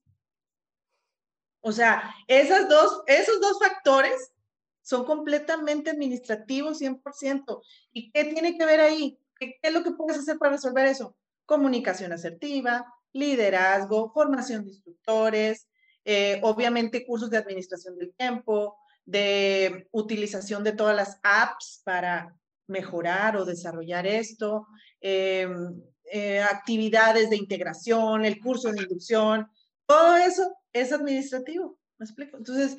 O 1.62 1.72
sea, 1.72 2.14
esas 2.28 2.68
dos, 2.68 3.04
esos 3.08 3.40
dos 3.40 3.58
factores 3.60 4.34
son 4.82 5.06
completamente 5.06 5.90
administrativos 5.90 6.82
100%. 6.82 7.62
¿Y 7.94 8.12
qué 8.12 8.26
tiene 8.26 8.58
que 8.58 8.66
ver 8.66 8.82
ahí? 8.82 9.18
¿Qué, 9.40 9.60
es 9.62 9.74
lo 9.74 9.84
que 9.84 9.92
puedes 9.92 10.20
hacer 10.20 10.38
para 10.38 10.54
resolver 10.54 10.86
eso? 10.86 11.16
Comunicación 11.46 12.12
asertiva, 12.12 12.86
liderazgo, 13.14 14.12
formación 14.12 14.66
de 14.66 14.72
instructores, 14.72 15.68
eh, 16.04 16.40
obviamente 16.44 17.06
cursos 17.06 17.30
de 17.30 17.38
administración 17.38 17.98
del 17.98 18.14
tiempo, 18.14 18.78
de 19.06 19.88
utilización 19.92 20.64
de 20.64 20.74
todas 20.74 20.96
las 20.96 21.20
apps 21.24 21.82
para 21.86 22.36
mejorar 22.68 23.38
o 23.38 23.46
desarrollar 23.46 24.06
esto, 24.08 24.68
em, 25.00 25.82
eh, 26.16 26.44
actividades 26.44 27.32
de 27.32 27.38
integración, 27.38 28.24
el 28.24 28.40
curso 28.40 28.72
de 28.72 28.84
inducción, 28.84 29.48
todo 29.88 30.16
eso 30.16 30.56
es 30.72 30.94
administrativo, 30.94 31.80
¿me 31.98 32.06
explico? 32.06 32.38
Entonces, 32.38 32.78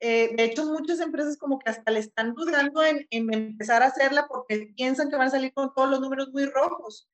eh, 0.00 0.36
de 0.36 0.44
hecho, 0.44 0.66
muchas 0.66 1.00
empresas 1.00 1.38
como 1.38 1.58
que 1.58 1.70
hasta 1.70 1.90
le 1.90 2.00
están 2.00 2.34
dudando 2.34 2.82
en, 2.82 3.06
en, 3.08 3.32
empezar 3.32 3.82
a 3.82 3.86
hacerla 3.86 4.26
porque 4.28 4.74
piensan 4.76 5.08
que 5.08 5.16
van 5.16 5.28
a 5.28 5.30
salir 5.30 5.54
con 5.54 5.72
todos 5.72 5.88
los 5.88 6.00
números 6.00 6.28
muy 6.30 6.44
rojos. 6.44 7.08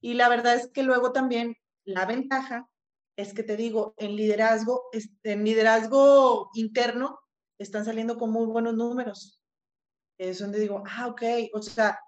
Y 0.00 0.14
la 0.14 0.28
verdad 0.28 0.54
es 0.54 0.68
que 0.68 0.84
luego 0.84 1.10
también 1.10 1.56
la 1.84 2.06
ventaja 2.06 2.68
es 3.16 3.34
que 3.34 3.42
te 3.42 3.56
digo, 3.56 3.94
en 3.96 4.14
liderazgo, 4.14 4.84
en 5.24 5.42
liderazgo 5.42 6.50
interno, 6.54 7.18
están 7.58 7.84
saliendo 7.84 8.16
con 8.16 8.30
muy 8.30 8.46
buenos 8.46 8.74
números. 8.74 9.42
Es 10.18 10.38
donde 10.38 10.60
digo, 10.60 10.84
ah, 10.86 11.08
ok, 11.08 11.22
o 11.52 11.62
sea, 11.62 11.98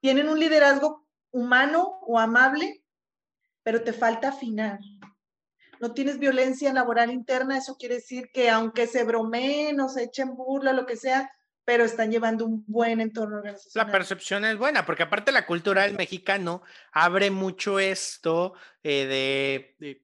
tienen 0.00 0.30
un 0.30 0.40
liderazgo 0.40 1.03
humano 1.34 1.98
o 2.06 2.18
amable, 2.18 2.82
pero 3.62 3.82
te 3.82 3.92
falta 3.92 4.28
afinar 4.28 4.78
no 5.84 5.92
tienes 5.92 6.18
violencia 6.18 6.72
laboral 6.72 7.10
interna, 7.10 7.58
eso 7.58 7.76
quiere 7.76 7.96
decir 7.96 8.30
que 8.32 8.48
aunque 8.48 8.86
se 8.86 9.04
bromeen 9.04 9.78
o 9.80 9.88
se 9.90 10.04
echen 10.04 10.34
burla, 10.34 10.72
lo 10.72 10.86
que 10.86 10.96
sea, 10.96 11.30
pero 11.64 11.84
están 11.84 12.10
llevando 12.10 12.46
un 12.46 12.64
buen 12.66 13.02
entorno 13.02 13.36
organizacional. 13.36 13.88
La 13.88 13.92
percepción 13.92 14.44
es 14.46 14.56
buena, 14.56 14.86
porque 14.86 15.02
aparte 15.02 15.30
la 15.30 15.44
cultura 15.44 15.82
del 15.82 15.94
mexicano 15.94 16.62
abre 16.92 17.30
mucho 17.30 17.78
esto 17.78 18.54
eh, 18.82 19.74
de, 19.76 20.00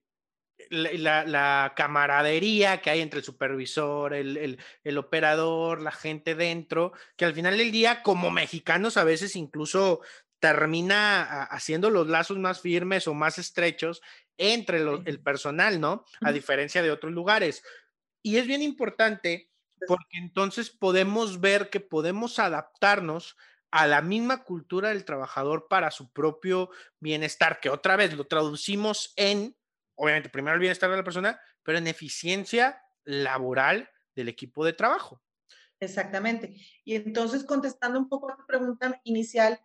la, 0.69 1.73
camaradería 1.75 2.79
que 2.81 2.91
hay 2.91 3.01
entre 3.01 3.19
el 3.19 3.25
supervisor, 3.25 4.13
el, 4.13 4.59
el, 4.83 4.97
operador, 4.99 5.81
la 5.81 5.91
gente 5.91 6.35
dentro, 6.35 6.93
que 7.15 7.25
al 7.25 7.33
final 7.33 7.57
del 7.57 7.71
día, 7.71 8.03
como 8.03 8.29
mexicanos, 8.29 8.97
a 8.97 9.03
veces 9.03 9.35
incluso 9.35 10.01
termina 10.41 11.43
haciendo 11.43 11.89
los 11.89 12.07
lazos 12.07 12.37
más 12.37 12.59
firmes 12.59 13.07
o 13.07 13.13
más 13.13 13.37
estrechos 13.37 14.01
entre 14.37 14.79
el 14.79 15.21
personal, 15.21 15.79
¿no? 15.79 16.03
A 16.19 16.31
diferencia 16.31 16.81
de 16.81 16.91
otros 16.91 17.13
lugares. 17.13 17.63
Y 18.23 18.37
es 18.37 18.47
bien 18.47 18.61
importante 18.61 19.49
porque 19.87 20.17
entonces 20.17 20.69
podemos 20.69 21.39
ver 21.39 21.69
que 21.69 21.79
podemos 21.79 22.39
adaptarnos 22.39 23.37
a 23.71 23.87
la 23.87 24.01
misma 24.01 24.43
cultura 24.43 24.89
del 24.89 25.05
trabajador 25.05 25.67
para 25.69 25.91
su 25.91 26.11
propio 26.11 26.71
bienestar, 26.99 27.59
que 27.61 27.69
otra 27.69 27.95
vez 27.95 28.13
lo 28.13 28.25
traducimos 28.25 29.13
en, 29.15 29.55
obviamente, 29.95 30.29
primero 30.29 30.55
el 30.55 30.59
bienestar 30.59 30.89
de 30.89 30.97
la 30.97 31.03
persona, 31.03 31.39
pero 31.63 31.77
en 31.77 31.87
eficiencia 31.87 32.83
laboral 33.05 33.89
del 34.15 34.27
equipo 34.27 34.65
de 34.65 34.73
trabajo. 34.73 35.21
Exactamente. 35.79 36.55
Y 36.83 36.95
entonces, 36.95 37.43
contestando 37.43 37.97
un 37.97 38.09
poco 38.09 38.31
a 38.31 38.35
tu 38.35 38.45
pregunta 38.45 38.99
inicial, 39.03 39.59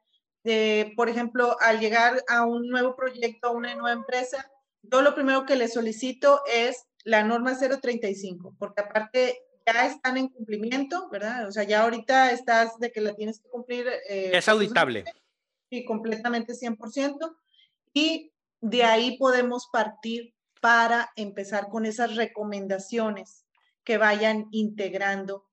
de, 0.47 0.93
por 0.95 1.09
ejemplo, 1.09 1.57
al 1.61 1.81
llegar 1.81 2.23
a 2.29 2.47
un 2.47 2.69
nuevo 2.69 2.95
proyecto, 2.95 3.49
a 3.49 3.51
una 3.51 3.75
nueva 3.75 3.91
empresa, 3.91 4.49
yo 4.81 5.03
lo 5.03 5.13
primero 5.13 5.45
que 5.45 5.57
le 5.57 5.67
solicito 5.67 6.41
es 6.47 6.85
la 7.03 7.25
norma 7.25 7.59
035, 7.59 8.55
porque 8.57 8.81
aparte 8.81 9.41
ya 9.67 9.87
están 9.87 10.17
en 10.17 10.29
cumplimiento, 10.29 11.09
¿verdad? 11.11 11.49
O 11.49 11.51
sea, 11.51 11.65
ya 11.65 11.83
ahorita 11.83 12.31
estás 12.31 12.79
de 12.79 12.93
que 12.93 13.01
la 13.01 13.17
tienes 13.17 13.41
que 13.41 13.49
cumplir. 13.49 13.89
Eh, 14.09 14.31
es 14.35 14.49
auditable. 14.49 15.05
Sí, 15.69 15.85
completamente 15.85 16.53
100%. 16.53 17.37
Y 17.93 18.33
de 18.61 18.85
ahí 18.85 19.19
podemos 19.19 19.69
partir 19.73 20.33
para 20.61 21.11
empezar 21.17 21.71
con 21.71 21.87
esas 21.87 22.15
recomendaciones 22.15 23.45
que 23.83 23.99
vayan 23.99 24.47
integrando 24.53 25.49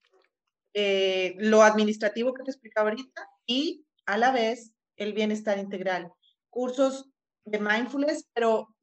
eh, 0.75 1.33
lo 1.39 1.63
administrativo 1.63 2.31
que 2.35 2.43
te 2.43 2.51
explicaba 2.51 2.91
ahorita 2.91 3.27
y 3.47 3.87
a 4.05 4.17
la 4.17 4.31
vez 4.31 4.73
el 4.97 5.13
bienestar 5.13 5.57
integral. 5.57 6.11
Cursos 6.49 7.09
de 7.45 7.59
mindfulness, 7.59 8.27
pero 8.33 8.73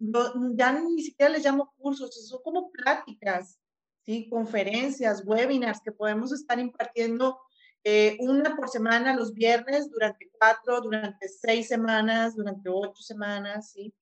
ya 0.55 0.73
ni 0.73 1.03
siquiera 1.03 1.33
les 1.33 1.45
llamo 1.45 1.73
cursos, 1.79 2.29
son 2.29 2.41
como 2.43 2.71
pláticas, 2.71 3.59
¿sí? 4.05 4.29
conferencias, 4.29 5.23
webinars 5.25 5.81
que 5.83 5.93
podemos 5.93 6.33
estar 6.33 6.59
impartiendo 6.59 7.39
eh, 7.83 8.19
una 8.21 8.55
por 8.57 8.69
semana 8.69 9.17
los 9.17 9.33
viernes, 9.33 9.91
durante 9.91 10.31
cuatro, 10.39 10.83
durante 10.83 11.29
seis 11.29 11.69
semanas, 11.69 12.37
durante 12.37 12.69
ocho 12.69 13.03
semanas, 13.03 13.73
¿sí? 13.73 13.95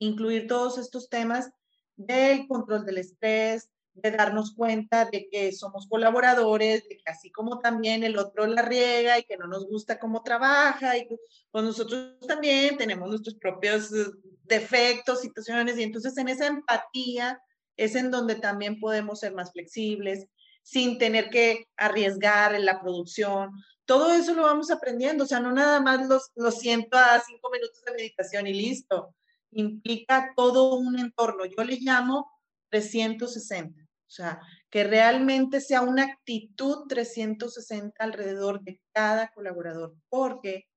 Incluir 0.00 0.48
todos 0.48 0.78
estos 0.78 1.08
temas 1.08 1.52
del 1.94 2.48
control 2.48 2.84
del 2.84 2.98
estrés, 2.98 3.70
de 3.94 4.10
darnos 4.10 4.54
cuenta 4.54 5.04
de 5.04 5.28
que 5.30 5.52
somos 5.52 5.86
colaboradores, 5.86 6.88
de 6.88 6.96
que 6.96 7.10
así 7.10 7.30
como 7.30 7.58
también 7.58 8.02
el 8.04 8.18
otro 8.18 8.46
la 8.46 8.62
riega 8.62 9.18
y 9.18 9.24
que 9.24 9.36
no 9.36 9.46
nos 9.46 9.66
gusta 9.66 9.98
cómo 9.98 10.22
trabaja, 10.22 10.96
y 10.96 11.06
pues 11.50 11.64
nosotros 11.64 12.18
también 12.26 12.76
tenemos 12.76 13.08
nuestros 13.08 13.34
propios 13.36 13.92
eh, 13.92 14.06
defectos, 14.44 15.20
situaciones, 15.20 15.78
y 15.78 15.82
entonces 15.82 16.16
en 16.16 16.28
esa 16.28 16.46
empatía 16.46 17.40
es 17.76 17.94
en 17.94 18.10
donde 18.10 18.36
también 18.36 18.80
podemos 18.80 19.20
ser 19.20 19.34
más 19.34 19.52
flexibles, 19.52 20.26
sin 20.62 20.98
tener 20.98 21.28
que 21.30 21.66
arriesgar 21.76 22.54
en 22.54 22.64
la 22.64 22.80
producción. 22.80 23.50
Todo 23.84 24.12
eso 24.12 24.32
lo 24.34 24.42
vamos 24.42 24.70
aprendiendo, 24.70 25.24
o 25.24 25.26
sea, 25.26 25.40
no 25.40 25.52
nada 25.52 25.80
más 25.80 26.06
lo 26.36 26.50
siento 26.50 26.96
a 26.96 27.20
cinco 27.20 27.50
minutos 27.50 27.82
de 27.84 27.92
meditación 27.92 28.46
y 28.46 28.54
listo. 28.54 29.14
Implica 29.50 30.32
todo 30.36 30.76
un 30.76 30.98
entorno. 30.98 31.44
Yo 31.44 31.64
le 31.64 31.78
llamo 31.80 32.30
360. 32.72 33.82
O 33.82 34.14
sea, 34.14 34.40
que 34.70 34.84
realmente 34.84 35.60
sea 35.60 35.82
una 35.82 36.04
actitud 36.04 36.86
360 36.88 37.94
alrededor 38.02 38.62
de 38.62 38.80
cada 38.92 39.28
colaborador, 39.28 39.94
porque 40.08 40.68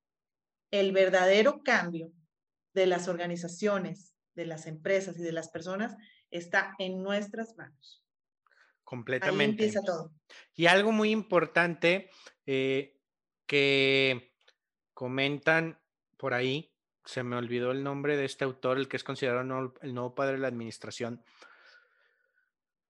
el 0.71 0.91
verdadero 0.91 1.61
cambio 1.63 2.11
de 2.73 2.85
las 2.85 3.07
organizaciones, 3.07 4.13
de 4.35 4.45
las 4.45 4.67
empresas 4.67 5.17
y 5.17 5.23
de 5.23 5.31
las 5.31 5.49
personas 5.49 5.95
está 6.31 6.75
en 6.77 7.01
nuestras 7.01 7.55
manos. 7.57 8.03
Completamente. 8.83 9.43
Ahí 9.43 9.49
empieza 9.49 9.81
todo. 9.81 10.13
Y 10.53 10.67
algo 10.67 10.91
muy 10.91 11.11
importante 11.11 12.09
eh, 12.45 12.99
que 13.47 14.35
comentan 14.93 15.79
por 16.17 16.33
ahí, 16.33 16.73
se 17.05 17.23
me 17.23 17.35
olvidó 17.35 17.71
el 17.71 17.83
nombre 17.83 18.17
de 18.17 18.25
este 18.25 18.43
autor, 18.43 18.77
el 18.77 18.87
que 18.87 18.97
es 18.97 19.03
considerado 19.03 19.73
el 19.81 19.93
nuevo 19.93 20.15
padre 20.15 20.33
de 20.33 20.39
la 20.39 20.47
administración, 20.47 21.23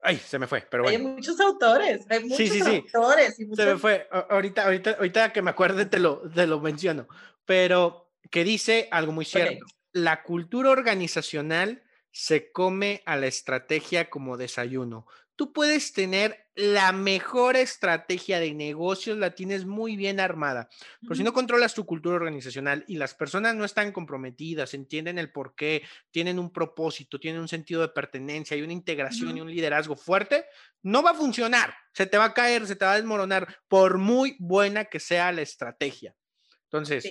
Ay, 0.06 0.18
se 0.18 0.38
me 0.38 0.46
fue, 0.46 0.65
pero 0.70 0.84
bueno. 0.84 0.98
Hay 0.98 1.04
muchos 1.04 1.39
autores, 1.39 2.06
hay 2.10 2.22
muchos 2.22 2.38
sí, 2.38 2.48
sí, 2.48 2.84
autores. 2.94 3.36
Se 3.36 3.65
me 3.65 3.78
fue. 3.78 4.08
Ahorita, 4.12 4.65
ahorita, 4.65 4.91
ahorita 4.91 5.34
que 5.34 5.41
me 5.41 5.50
acuerde 5.50 5.86
te 5.86 6.00
lo, 6.00 6.22
te 6.30 6.46
lo 6.46 6.60
menciono. 6.60 7.08
Pero 7.46 8.12
que 8.30 8.44
dice 8.44 8.88
algo 8.91 9.12
muy 9.12 9.26
cierto. 9.26 9.65
La 9.94 10.22
cultura 10.24 10.70
organizacional 10.70 11.84
se 12.12 12.52
come 12.52 13.02
a 13.06 13.18
la 13.18 13.28
estrategia 13.28 14.10
como 14.10 14.38
desayuno. 14.38 15.08
Tú 15.36 15.52
puedes 15.54 15.93
tener 15.93 16.48
la 16.56 16.93
mejor 16.93 17.58
estrategia 17.58 18.39
de 18.39 18.54
negocios, 18.54 19.17
la 19.17 19.36
tienes 19.36 19.65
muy 19.65 19.98
bien 19.98 20.19
armada. 20.19 20.69
Pero 21.02 21.15
si 21.15 21.24
no 21.24 21.34
controlas 21.34 21.74
tu 21.74 21.86
cultura 21.86 22.15
organizacional 22.15 22.86
y 22.88 22.95
las 22.95 23.13
personas 23.13 23.56
no 23.56 23.65
están 23.65 23.91
comprometidas, 23.91 24.74
entienden 24.74 25.19
el 25.19 25.32
por 25.32 25.56
qué, 25.56 25.84
tienen 26.12 26.39
un 26.39 26.52
propósito, 26.52 27.19
tienen 27.19 27.41
un 27.41 27.50
sentido 27.50 27.82
de 27.82 27.89
pertenencia, 27.89 28.56
y 28.56 28.62
una 28.62 28.74
integración 28.74 29.38
y 29.38 29.41
un 29.41 29.52
liderazgo 29.52 29.98
fuerte, 29.98 30.45
no 30.82 31.04
va 31.04 31.12
a 31.12 31.15
funcionar. 31.15 31.76
Se 31.93 32.06
te 32.06 32.17
va 32.17 32.26
a 32.26 32.34
caer, 32.34 32.65
se 32.67 32.76
te 32.76 32.86
va 32.86 32.93
a 32.93 32.98
desmoronar, 32.98 33.58
por 33.67 33.98
muy 33.98 34.38
buena 34.39 34.86
que 34.86 35.00
sea 35.02 35.32
la 35.34 35.41
estrategia. 35.41 36.15
Entonces, 36.63 37.06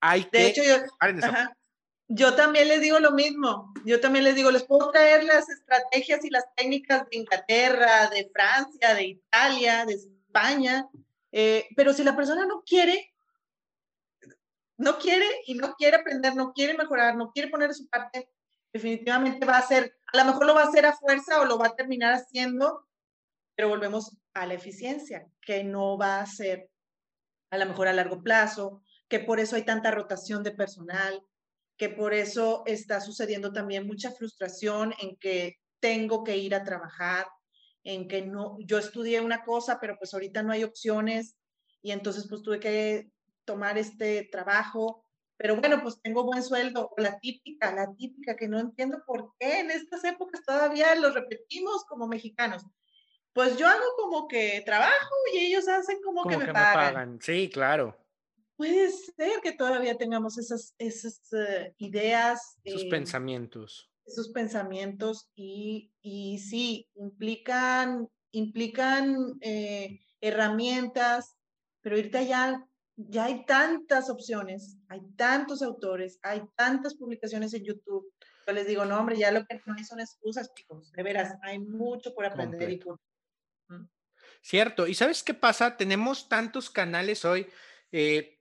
hay 0.00 0.24
que... 0.24 0.38
De 0.38 0.46
hecho, 0.48 0.62
yo, 0.62 0.76
yo 2.14 2.34
también 2.34 2.68
les 2.68 2.80
digo 2.80 3.00
lo 3.00 3.12
mismo. 3.12 3.72
Yo 3.84 4.00
también 4.00 4.24
les 4.24 4.34
digo, 4.34 4.50
les 4.50 4.64
puedo 4.64 4.90
traer 4.90 5.24
las 5.24 5.48
estrategias 5.48 6.24
y 6.24 6.30
las 6.30 6.44
técnicas 6.54 7.08
de 7.08 7.16
Inglaterra, 7.16 8.08
de 8.08 8.30
Francia, 8.32 8.94
de 8.94 9.04
Italia, 9.04 9.86
de 9.86 9.94
España, 9.94 10.88
eh, 11.32 11.68
pero 11.74 11.94
si 11.94 12.04
la 12.04 12.14
persona 12.14 12.46
no 12.46 12.62
quiere, 12.64 13.14
no 14.76 14.98
quiere 14.98 15.26
y 15.46 15.54
no 15.54 15.74
quiere 15.74 15.96
aprender, 15.96 16.36
no 16.36 16.52
quiere 16.52 16.76
mejorar, 16.76 17.16
no 17.16 17.32
quiere 17.32 17.48
poner 17.48 17.72
su 17.72 17.88
parte, 17.88 18.28
definitivamente 18.72 19.46
va 19.46 19.58
a 19.58 19.66
ser, 19.66 19.96
a 20.12 20.18
lo 20.18 20.24
mejor 20.26 20.46
lo 20.46 20.54
va 20.54 20.62
a 20.62 20.68
hacer 20.68 20.84
a 20.84 20.96
fuerza 20.96 21.40
o 21.40 21.46
lo 21.46 21.58
va 21.58 21.68
a 21.68 21.76
terminar 21.76 22.12
haciendo, 22.12 22.86
pero 23.54 23.68
volvemos 23.68 24.16
a 24.34 24.46
la 24.46 24.54
eficiencia, 24.54 25.26
que 25.40 25.64
no 25.64 25.96
va 25.96 26.20
a 26.20 26.26
ser 26.26 26.70
a 27.50 27.58
lo 27.58 27.66
mejor 27.66 27.88
a 27.88 27.92
largo 27.92 28.22
plazo, 28.22 28.82
que 29.08 29.20
por 29.20 29.40
eso 29.40 29.56
hay 29.56 29.64
tanta 29.64 29.90
rotación 29.90 30.42
de 30.42 30.52
personal, 30.52 31.22
que 31.82 31.88
por 31.88 32.14
eso 32.14 32.62
está 32.64 33.00
sucediendo 33.00 33.52
también 33.52 33.88
mucha 33.88 34.12
frustración 34.12 34.94
en 35.00 35.16
que 35.16 35.56
tengo 35.80 36.22
que 36.22 36.36
ir 36.36 36.54
a 36.54 36.62
trabajar, 36.62 37.26
en 37.82 38.06
que 38.06 38.22
no, 38.22 38.56
yo 38.60 38.78
estudié 38.78 39.20
una 39.20 39.42
cosa, 39.42 39.80
pero 39.80 39.96
pues 39.98 40.14
ahorita 40.14 40.44
no 40.44 40.52
hay 40.52 40.62
opciones 40.62 41.34
y 41.82 41.90
entonces 41.90 42.28
pues 42.28 42.40
tuve 42.42 42.60
que 42.60 43.10
tomar 43.44 43.78
este 43.78 44.28
trabajo, 44.30 45.04
pero 45.36 45.56
bueno, 45.56 45.82
pues 45.82 46.00
tengo 46.00 46.22
buen 46.22 46.44
sueldo, 46.44 46.92
la 46.98 47.18
típica, 47.18 47.74
la 47.74 47.92
típica 47.96 48.36
que 48.36 48.46
no 48.46 48.60
entiendo 48.60 49.02
por 49.04 49.32
qué 49.40 49.58
en 49.58 49.72
estas 49.72 50.04
épocas 50.04 50.40
todavía 50.46 50.94
lo 50.94 51.10
repetimos 51.10 51.84
como 51.86 52.06
mexicanos. 52.06 52.62
Pues 53.32 53.56
yo 53.56 53.66
hago 53.66 53.96
como 53.96 54.28
que 54.28 54.62
trabajo 54.64 55.14
y 55.34 55.38
ellos 55.38 55.66
hacen 55.66 56.00
como, 56.00 56.22
que, 56.26 56.36
me, 56.36 56.52
pagan. 56.52 57.18
Sí, 57.20 57.50
claro 57.52 58.01
puede 58.56 58.90
ser 58.90 59.40
que 59.42 59.52
todavía 59.52 59.96
tengamos 59.96 60.38
esas, 60.38 60.74
esas 60.78 61.20
eh, 61.32 61.74
ideas. 61.78 62.56
Sus 62.64 62.84
pensamientos. 62.84 63.90
Esos 64.06 64.30
pensamientos 64.30 65.30
y, 65.34 65.92
y 66.00 66.38
sí, 66.38 66.88
implican, 66.94 68.08
implican 68.32 69.36
eh, 69.40 70.00
herramientas, 70.20 71.36
pero 71.80 71.96
ahorita 71.96 72.22
ya, 72.22 72.66
ya 72.96 73.26
hay 73.26 73.44
tantas 73.44 74.10
opciones, 74.10 74.76
hay 74.88 75.00
tantos 75.16 75.62
autores, 75.62 76.18
hay 76.22 76.42
tantas 76.56 76.94
publicaciones 76.94 77.54
en 77.54 77.64
YouTube. 77.64 78.12
Yo 78.46 78.52
les 78.52 78.66
digo, 78.66 78.84
no, 78.84 78.98
hombre, 78.98 79.16
ya 79.16 79.30
lo 79.30 79.44
que 79.46 79.60
no 79.66 79.74
hay 79.74 79.84
son 79.84 80.00
excusas, 80.00 80.52
chicos. 80.54 80.90
De 80.92 81.02
veras, 81.02 81.34
hay 81.42 81.60
mucho 81.60 82.12
por 82.14 82.24
aprender 82.24 82.70
y 82.70 82.76
por... 82.78 82.98
Cierto. 84.42 84.88
¿Y 84.88 84.94
sabes 84.94 85.22
qué 85.22 85.34
pasa? 85.34 85.76
Tenemos 85.76 86.28
tantos 86.28 86.68
canales 86.68 87.24
hoy. 87.24 87.46
Eh, 87.92 88.40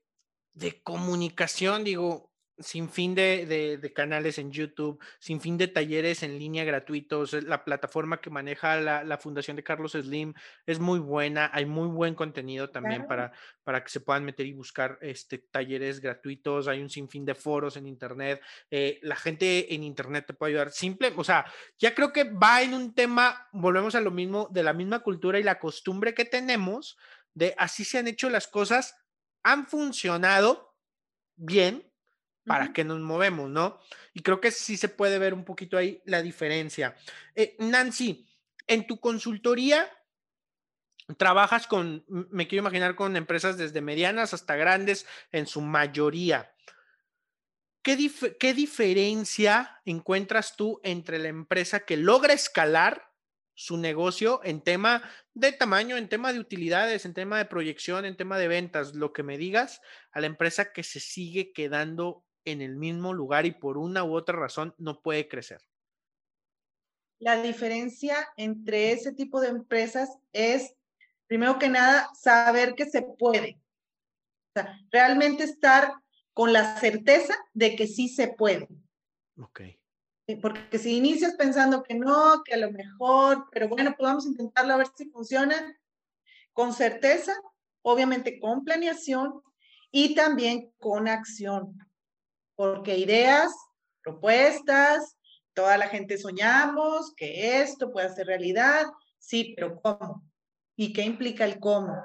de 0.54 0.82
comunicación, 0.82 1.84
digo, 1.84 2.32
sin 2.62 2.90
fin 2.90 3.16
de, 3.16 3.92
canales 3.96 4.38
en 4.38 4.52
YouTube, 4.52 5.04
sin 5.20 5.42
fin 5.42 5.58
de 5.58 5.68
talleres 5.68 6.24
en 6.24 6.38
línea 6.38 6.64
gratuitos. 6.64 7.34
La 7.34 7.64
plataforma 7.64 8.22
que 8.22 8.30
maneja 8.30 8.78
la, 8.80 9.18
Fundación 9.18 9.56
de 9.56 9.64
Carlos 9.64 9.92
Slim 9.92 10.34
es 10.66 10.80
muy 10.80 11.00
buena, 11.00 11.50
hay 11.54 11.66
muy 11.66 11.88
buen 11.88 12.16
contenido 12.16 12.70
también 12.70 13.06
para, 13.08 13.32
para 13.64 13.84
que 13.84 13.90
se 13.90 14.00
puedan 14.00 14.26
meter 14.26 14.46
y 14.46 14.54
buscar 14.54 14.98
este, 15.02 15.38
talleres 15.38 16.00
gratuitos. 16.00 16.68
Hay 16.68 16.82
un 16.82 16.90
sinfín 16.90 17.26
de 17.26 17.36
foros 17.36 17.78
en 17.78 17.88
Internet. 17.88 18.42
Eh, 18.70 19.00
la 19.04 19.16
gente 19.16 19.74
en 19.74 19.84
Internet 19.84 20.26
te 20.28 20.34
puede 20.34 20.54
ayudar. 20.54 20.72
Simple, 20.72 21.14
o 21.16 21.24
sea, 21.24 21.46
ya 21.78 21.94
creo 21.94 22.12
que 22.12 22.24
va 22.26 22.62
en 22.62 22.74
un 22.74 22.94
tema, 22.94 23.48
volvemos 23.52 23.96
a 23.96 24.02
lo 24.02 24.12
mismo, 24.12 24.48
de 24.52 24.64
la 24.64 24.74
misma 24.74 25.00
cultura 25.00 25.40
y 25.40 25.44
la 25.44 25.60
costumbre 25.60 26.14
que 26.14 26.26
tenemos 26.26 26.98
de 27.34 27.56
así 27.58 27.86
se 27.86 27.98
han 27.98 28.08
hecho 28.08 28.30
las 28.30 28.48
cosas 28.48 28.96
han 29.43 29.67
funcionado 29.67 30.75
bien 31.36 31.88
para 32.45 32.73
que 32.73 32.84
nos 32.84 32.99
movemos, 32.99 33.49
¿no? 33.49 33.80
Y 34.13 34.21
creo 34.21 34.41
que 34.41 34.51
sí 34.51 34.77
se 34.77 34.89
puede 34.89 35.19
ver 35.19 35.34
un 35.34 35.45
poquito 35.45 35.77
ahí 35.77 36.01
la 36.06 36.21
diferencia. 36.21 36.95
Eh, 37.36 37.56
Nancy, 37.60 38.27
en 38.67 38.88
tu 38.88 38.99
consultoría 38.99 39.89
trabajas 41.17 41.67
con, 41.67 42.06
me 42.08 42.47
quiero 42.47 42.62
imaginar, 42.63 42.95
con 42.95 43.15
empresas 43.15 43.58
desde 43.58 43.82
medianas 43.82 44.34
hasta 44.34 44.56
grandes 44.56 45.06
en 45.32 45.45
su 45.45 45.62
mayoría. 45.62 46.54
¿Qué, 47.84 47.97
¿Qué 48.39 48.54
diferencia 48.54 49.82
encuentras 49.86 50.56
tú 50.56 50.80
entre 50.84 51.19
la 51.19 51.30
empresa 51.30 51.82
que 51.82 51.97
logra 51.97 52.34
escalar 52.34 53.11
su 53.54 53.78
negocio 53.78 54.42
en 54.44 54.62
tema 54.62 55.04
de 55.34 55.52
tamaño, 55.52 55.98
en 55.98 56.10
tema 56.10 56.34
de 56.34 56.40
utilidades, 56.40 57.06
en 57.06 57.14
tema 57.14 57.38
de 57.38 57.46
proyección, 57.46 58.06
en 58.06 58.18
tema 58.18 58.38
de 58.38 58.48
ventas, 58.48 58.96
lo 58.96 59.14
que 59.14 59.24
me 59.24 59.38
digas, 59.38 59.82
a 60.12 60.22
la 60.22 60.28
empresa 60.28 60.72
que 60.74 60.84
se 60.84 61.00
sigue 61.00 61.52
quedando 61.54 62.26
en 62.46 62.62
el 62.62 62.76
mismo 62.76 63.14
lugar 63.14 63.46
y 63.46 63.52
por 63.52 63.78
una 63.78 64.04
u 64.04 64.16
otra 64.16 64.38
razón 64.38 64.74
no 64.78 65.02
puede 65.02 65.28
crecer. 65.28 65.62
La 67.20 67.42
diferencia 67.42 68.16
entre 68.36 68.94
ese 68.94 69.14
tipo 69.14 69.42
de 69.42 69.50
empresas 69.50 70.10
es, 70.34 70.74
primero 71.28 71.60
que 71.60 71.70
nada, 71.70 72.10
saber 72.20 72.74
que 72.74 72.86
se 72.86 73.04
puede. 73.04 73.62
O 74.50 74.60
sea, 74.60 74.80
realmente 74.92 75.44
estar 75.44 75.94
con 76.34 76.52
la 76.52 76.80
certeza 76.80 77.36
de 77.54 77.76
que 77.76 77.86
sí 77.86 78.10
se 78.10 78.30
puede. 78.30 78.68
Ok. 79.38 79.62
Porque 80.36 80.78
si 80.78 80.98
inicias 80.98 81.36
pensando 81.36 81.84
que 81.84 81.96
no, 81.96 82.44
que 82.44 82.54
a 82.54 82.58
lo 82.58 82.72
mejor, 82.72 83.48
pero 83.52 83.67
bueno, 83.67 83.96
pues 83.98 84.10
vamos 84.10 84.26
a 84.26 84.30
intentarlo 84.30 84.74
a 84.74 84.78
ver 84.78 84.88
si 84.96 85.10
funciona, 85.10 85.56
con 86.54 86.74
certeza, 86.74 87.34
obviamente 87.82 88.39
con 88.39 88.63
planeación 88.63 89.41
y 89.91 90.15
también 90.15 90.72
con 90.80 91.08
acción. 91.08 91.78
Porque 92.56 92.98
ideas, 92.98 93.52
propuestas, 94.04 95.17
toda 95.54 95.78
la 95.78 95.88
gente 95.88 96.17
soñamos 96.17 97.13
que 97.15 97.62
esto 97.62 97.91
puede 97.91 98.13
ser 98.13 98.28
realidad, 98.28 98.86
sí, 99.17 99.54
pero 99.56 99.80
¿cómo? 99.82 100.24
¿Y 100.76 100.94
qué 100.94 101.04
implica 101.04 101.46
el 101.46 101.60
cómo? 101.60 101.96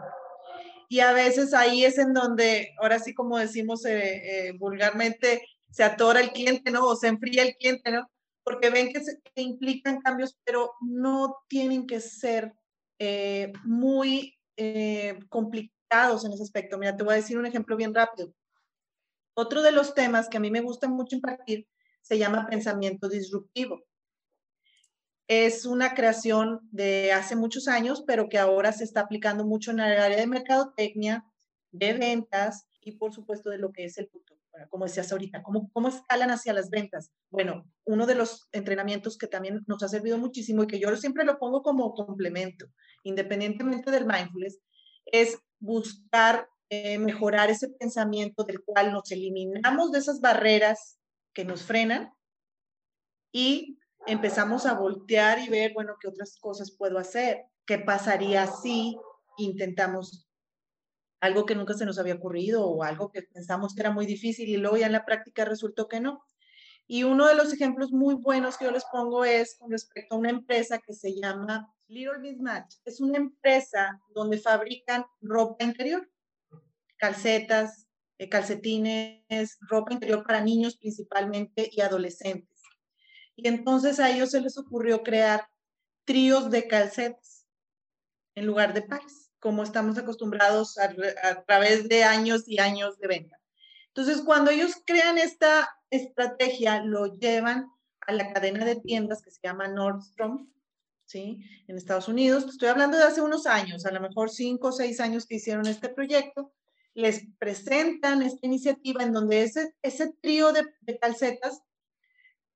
Y 0.89 1.01
a 1.01 1.13
veces 1.13 1.53
ahí 1.53 1.85
es 1.85 1.99
en 1.99 2.13
donde, 2.13 2.75
ahora 2.81 2.99
sí 2.99 3.15
como 3.15 3.39
decimos 3.39 3.85
eh, 3.85 4.49
eh, 4.49 4.53
vulgarmente, 4.59 5.43
se 5.71 5.85
atora 5.85 6.21
el 6.21 6.33
cliente, 6.33 6.71
¿no? 6.71 6.87
O 6.87 6.97
se 6.97 7.09
enfría 7.09 7.43
el 7.43 7.57
cliente, 7.57 7.91
¿no? 7.91 8.09
Porque 8.47 8.71
ven 8.71 8.93
que, 8.93 9.01
se, 9.03 9.21
implican 9.35 10.01
cambios, 10.01 10.39
pero 10.45 10.75
no 10.81 11.39
tienen 11.49 11.85
que 11.85 11.99
ser 11.99 12.55
eh, 13.01 13.53
muy 13.65 14.39
eh, 14.57 15.19
complicados 15.29 16.25
en 16.25 16.33
ese 16.33 16.45
aspecto. 16.45 16.79
Mira, 16.79 16.97
te 16.97 17.03
voy 17.03 17.15
a 17.15 17.17
decir 17.17 17.39
un 17.39 17.47
ejemplo 17.47 17.77
bien 17.77 17.93
rápido. 17.93 18.33
Otro 19.35 19.63
de 19.63 19.73
los 19.73 19.95
temas 19.95 20.29
que 20.29 20.37
a 20.37 20.41
mí 20.41 20.53
me 20.53 20.61
gusta 20.61 20.87
mucho 20.87 21.17
impartir 21.17 21.67
se 22.03 22.19
llama 22.19 22.47
pensamiento 22.49 23.09
disruptivo. 23.09 23.83
Es 25.27 25.67
una 25.67 25.95
creación 25.95 26.61
de 26.71 27.11
hace 27.13 27.35
muchos 27.35 27.67
años, 27.67 28.05
pero 28.07 28.29
que 28.29 28.39
ahora 28.39 28.71
se 28.71 28.85
está 28.85 29.01
aplicando 29.01 29.45
mucho 29.45 29.73
en 29.73 29.81
el 29.81 29.99
área 29.99 30.19
de 30.19 30.27
mercadotecnia, 30.29 31.27
de 31.73 31.95
ventas 31.95 32.69
y 32.81 32.93
por 32.93 33.13
supuesto 33.13 33.51
de 33.51 33.59
lo 33.59 33.73
que 33.73 33.87
es 33.87 33.99
el 33.99 34.07
futuro 34.07 34.36
como 34.69 34.85
decías 34.85 35.11
ahorita, 35.13 35.43
¿cómo, 35.43 35.71
¿cómo 35.73 35.89
escalan 35.89 36.31
hacia 36.31 36.53
las 36.53 36.71
ventas? 36.71 37.13
Bueno, 37.31 37.65
uno 37.85 38.07
de 38.07 38.15
los 38.15 38.49
entrenamientos 38.53 39.19
que 39.19 39.27
también 39.27 39.63
nos 39.67 39.83
ha 39.83 39.89
servido 39.89 40.19
muchísimo 40.19 40.63
y 40.63 40.67
que 40.67 40.79
yo 40.79 40.95
siempre 40.97 41.25
lo 41.25 41.39
pongo 41.39 41.63
como 41.63 41.95
complemento, 41.95 42.67
independientemente 43.05 43.91
del 43.91 44.07
mindfulness, 44.07 44.61
es 45.07 45.39
buscar 45.59 46.49
eh, 46.69 46.99
mejorar 46.99 47.51
ese 47.51 47.69
pensamiento 47.69 48.45
del 48.45 48.63
cual 48.65 48.93
nos 48.93 49.11
eliminamos 49.13 49.93
de 49.93 50.01
esas 50.01 50.21
barreras 50.21 50.99
que 51.33 51.45
nos 51.45 51.63
frenan 51.63 52.13
y 53.33 53.79
empezamos 54.07 54.67
a 54.67 54.75
voltear 54.75 55.39
y 55.39 55.49
ver, 55.49 55.73
bueno, 55.75 55.95
qué 56.01 56.09
otras 56.09 56.39
cosas 56.41 56.71
puedo 56.77 56.99
hacer, 56.99 57.45
qué 57.67 57.79
pasaría 57.79 58.47
si 58.47 58.97
intentamos 59.37 60.26
algo 61.21 61.47
que 61.47 61.55
nunca 61.55 61.75
se 61.75 61.87
nos 61.87 61.99
había 61.99 62.15
ocurrido 62.15 62.67
o 62.67 62.83
algo 62.83 63.11
que 63.11 63.23
pensamos 63.23 63.75
que 63.75 63.81
era 63.81 63.91
muy 63.91 64.07
difícil 64.07 64.49
y 64.49 64.57
luego 64.57 64.77
ya 64.77 64.87
en 64.87 64.93
la 64.93 65.05
práctica 65.05 65.45
resultó 65.45 65.89
que 65.89 66.01
no. 66.01 66.23
Y 66.87 67.03
uno 67.03 67.27
de 67.27 67.35
los 67.35 67.53
ejemplos 67.53 67.91
muy 67.91 68.15
buenos 68.15 68.57
que 68.57 68.67
yo 68.67 68.71
les 68.71 68.85
pongo 68.85 69.25
es 69.25 69.57
con 69.59 69.71
respecto 69.71 70.15
a 70.15 70.19
una 70.19 70.31
empresa 70.31 70.79
que 70.79 70.95
se 70.95 71.15
llama 71.15 71.73
Little 71.89 72.19
Mismatch. 72.21 72.77
Es 72.85 73.01
una 73.01 73.19
empresa 73.19 74.01
donde 74.15 74.39
fabrican 74.39 75.05
ropa 75.21 75.65
interior, 75.65 76.09
calcetas, 76.97 77.87
eh, 78.19 78.29
calcetines, 78.29 79.59
ropa 79.69 79.93
interior 79.93 80.25
para 80.25 80.41
niños 80.41 80.77
principalmente 80.77 81.69
y 81.73 81.81
adolescentes. 81.81 82.63
Y 83.35 83.49
entonces 83.49 84.01
a 84.01 84.11
ellos 84.11 84.31
se 84.31 84.41
les 84.41 84.57
ocurrió 84.57 85.03
crear 85.03 85.49
tríos 86.05 86.51
de 86.51 86.67
calcetas 86.69 87.47
en 88.35 88.47
lugar 88.47 88.73
de 88.73 88.83
pares, 88.83 89.26
como 89.47 89.63
estamos 89.63 89.97
acostumbrados 89.97 90.77
a, 90.77 90.93
través 91.45 91.89
de 91.89 92.03
años 92.03 92.43
y 92.49 92.59
años 92.59 92.99
de 92.99 93.07
venta. 93.07 93.39
Entonces, 93.87 94.21
cuando 94.23 94.51
ellos 94.51 94.83
crean 94.85 95.19
esta 95.19 95.71
estrategia, 95.89 96.83
lo 96.83 97.17
llevan 97.17 97.71
a 98.01 98.13
la 98.13 98.33
cadena 98.33 98.65
de 98.65 98.75
tiendas 98.75 99.23
que 99.23 99.31
se 99.31 99.39
llama 99.45 99.69
Nordstrom, 99.69 100.51
¿sí? 101.05 101.39
En 101.69 101.77
Estados 101.77 102.09
Unidos. 102.09 102.45
Estoy 102.49 102.71
hablando 102.71 102.97
de 102.97 103.05
hace 103.05 103.21
unos 103.21 103.47
años, 103.47 103.87
a 103.87 103.93
lo 103.93 104.01
mejor 104.01 104.31
cinco 104.31 104.71
o 104.71 104.73
seis 104.73 104.99
años 104.99 105.27
que 105.27 105.37
hicieron 105.37 105.69
este 105.69 105.91
proyecto. 105.91 106.53
Les 106.95 107.29
presentan 107.39 108.23
esta 108.23 108.45
iniciativa 108.45 109.05
en 109.05 109.13
donde 109.13 109.43
ese, 109.43 109.77
ese 109.81 110.13
trío 110.21 110.53
de, 110.53 110.67
de 110.81 110.99
calcetas 110.99 111.63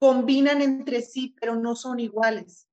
combinan 0.01 0.61
entre 0.61 1.03
sí, 1.03 1.37
pero 1.41 1.55
no 1.55 1.77
son 1.77 2.01
iguales, 2.01 2.67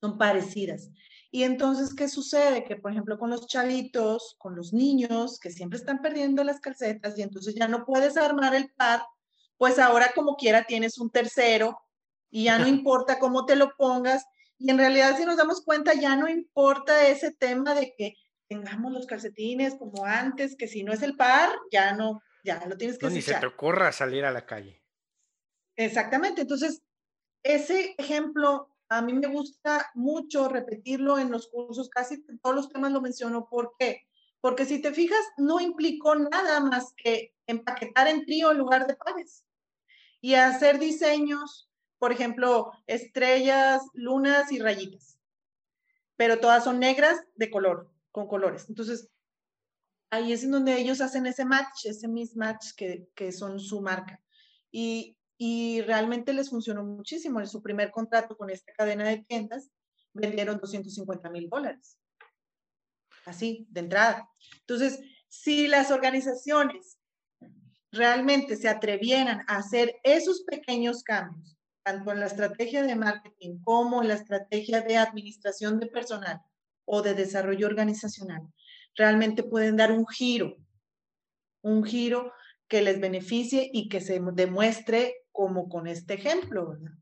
son 0.00 0.16
parecidas. 0.16 0.88
Y 1.32 1.44
entonces, 1.44 1.94
¿qué 1.94 2.08
sucede? 2.08 2.64
Que, 2.64 2.76
por 2.76 2.90
ejemplo, 2.90 3.18
con 3.18 3.30
los 3.30 3.46
chavitos, 3.46 4.34
con 4.38 4.56
los 4.56 4.72
niños, 4.72 5.38
que 5.38 5.50
siempre 5.50 5.78
están 5.78 6.02
perdiendo 6.02 6.42
las 6.42 6.60
calcetas 6.60 7.16
y 7.16 7.22
entonces 7.22 7.54
ya 7.54 7.68
no 7.68 7.84
puedes 7.84 8.16
armar 8.16 8.54
el 8.54 8.70
par, 8.72 9.02
pues 9.56 9.78
ahora 9.78 10.12
como 10.14 10.36
quiera 10.36 10.64
tienes 10.64 10.98
un 10.98 11.10
tercero 11.10 11.80
y 12.30 12.44
ya 12.44 12.58
no 12.58 12.66
importa 12.68 13.20
cómo 13.20 13.46
te 13.46 13.54
lo 13.54 13.76
pongas. 13.76 14.24
Y 14.58 14.70
en 14.70 14.78
realidad, 14.78 15.16
si 15.16 15.24
nos 15.24 15.36
damos 15.36 15.62
cuenta, 15.62 15.94
ya 15.94 16.16
no 16.16 16.28
importa 16.28 17.06
ese 17.06 17.32
tema 17.32 17.74
de 17.74 17.94
que 17.96 18.14
tengamos 18.48 18.92
los 18.92 19.06
calcetines 19.06 19.76
como 19.76 20.04
antes, 20.04 20.56
que 20.56 20.66
si 20.66 20.82
no 20.82 20.92
es 20.92 21.02
el 21.02 21.16
par, 21.16 21.50
ya 21.70 21.92
no, 21.92 22.20
ya 22.42 22.66
lo 22.66 22.76
tienes 22.76 22.98
que 22.98 23.06
no, 23.06 23.12
Ni 23.12 23.22
se 23.22 23.34
te 23.34 23.46
ocurra 23.46 23.92
salir 23.92 24.24
a 24.24 24.32
la 24.32 24.44
calle. 24.44 24.82
Exactamente. 25.76 26.42
Entonces, 26.42 26.82
ese 27.44 27.94
ejemplo 27.96 28.69
a 28.90 29.02
mí 29.02 29.12
me 29.12 29.28
gusta 29.28 29.88
mucho 29.94 30.48
repetirlo 30.48 31.18
en 31.18 31.30
los 31.30 31.48
cursos, 31.48 31.88
casi 31.88 32.22
todos 32.42 32.56
los 32.56 32.68
temas 32.68 32.90
lo 32.90 33.00
menciono. 33.00 33.48
¿Por 33.48 33.74
qué? 33.78 34.02
Porque 34.40 34.66
si 34.66 34.82
te 34.82 34.92
fijas, 34.92 35.24
no 35.38 35.60
implicó 35.60 36.16
nada 36.16 36.60
más 36.60 36.92
que 36.96 37.32
empaquetar 37.46 38.08
en 38.08 38.24
trío 38.24 38.50
en 38.50 38.58
lugar 38.58 38.88
de 38.88 38.96
pares 38.96 39.46
y 40.20 40.34
hacer 40.34 40.80
diseños, 40.80 41.70
por 41.98 42.10
ejemplo, 42.10 42.72
estrellas, 42.88 43.80
lunas 43.94 44.50
y 44.50 44.58
rayitas, 44.58 45.18
pero 46.16 46.40
todas 46.40 46.64
son 46.64 46.80
negras 46.80 47.22
de 47.36 47.48
color, 47.48 47.92
con 48.10 48.26
colores. 48.26 48.66
Entonces, 48.68 49.08
ahí 50.10 50.32
es 50.32 50.42
en 50.42 50.50
donde 50.50 50.76
ellos 50.76 51.00
hacen 51.00 51.26
ese 51.26 51.44
match, 51.44 51.86
ese 51.86 52.08
mismatch 52.08 52.74
que, 52.76 53.08
que 53.14 53.30
son 53.30 53.60
su 53.60 53.80
marca. 53.80 54.20
Y 54.72 55.16
y 55.42 55.80
realmente 55.80 56.34
les 56.34 56.50
funcionó 56.50 56.84
muchísimo. 56.84 57.40
En 57.40 57.48
su 57.48 57.62
primer 57.62 57.90
contrato 57.90 58.36
con 58.36 58.50
esta 58.50 58.74
cadena 58.74 59.08
de 59.08 59.24
tiendas 59.24 59.70
vendieron 60.12 60.58
250 60.58 61.30
mil 61.30 61.48
dólares. 61.48 61.98
Así, 63.24 63.66
de 63.70 63.80
entrada. 63.80 64.28
Entonces, 64.60 65.00
si 65.28 65.66
las 65.66 65.90
organizaciones 65.90 66.98
realmente 67.90 68.54
se 68.54 68.68
atrevieran 68.68 69.40
a 69.48 69.56
hacer 69.56 69.96
esos 70.04 70.42
pequeños 70.42 71.02
cambios, 71.02 71.56
tanto 71.82 72.12
en 72.12 72.20
la 72.20 72.26
estrategia 72.26 72.82
de 72.82 72.96
marketing 72.96 73.62
como 73.62 74.02
en 74.02 74.08
la 74.08 74.14
estrategia 74.14 74.82
de 74.82 74.98
administración 74.98 75.80
de 75.80 75.86
personal 75.86 76.42
o 76.84 77.00
de 77.00 77.14
desarrollo 77.14 77.66
organizacional, 77.66 78.42
realmente 78.94 79.42
pueden 79.42 79.78
dar 79.78 79.90
un 79.90 80.06
giro, 80.06 80.58
un 81.62 81.82
giro 81.82 82.30
que 82.68 82.82
les 82.82 83.00
beneficie 83.00 83.70
y 83.72 83.88
que 83.88 84.02
se 84.02 84.20
demuestre 84.20 85.16
como 85.32 85.68
con 85.68 85.86
este 85.86 86.14
ejemplo, 86.14 86.70
¿verdad? 86.70 86.92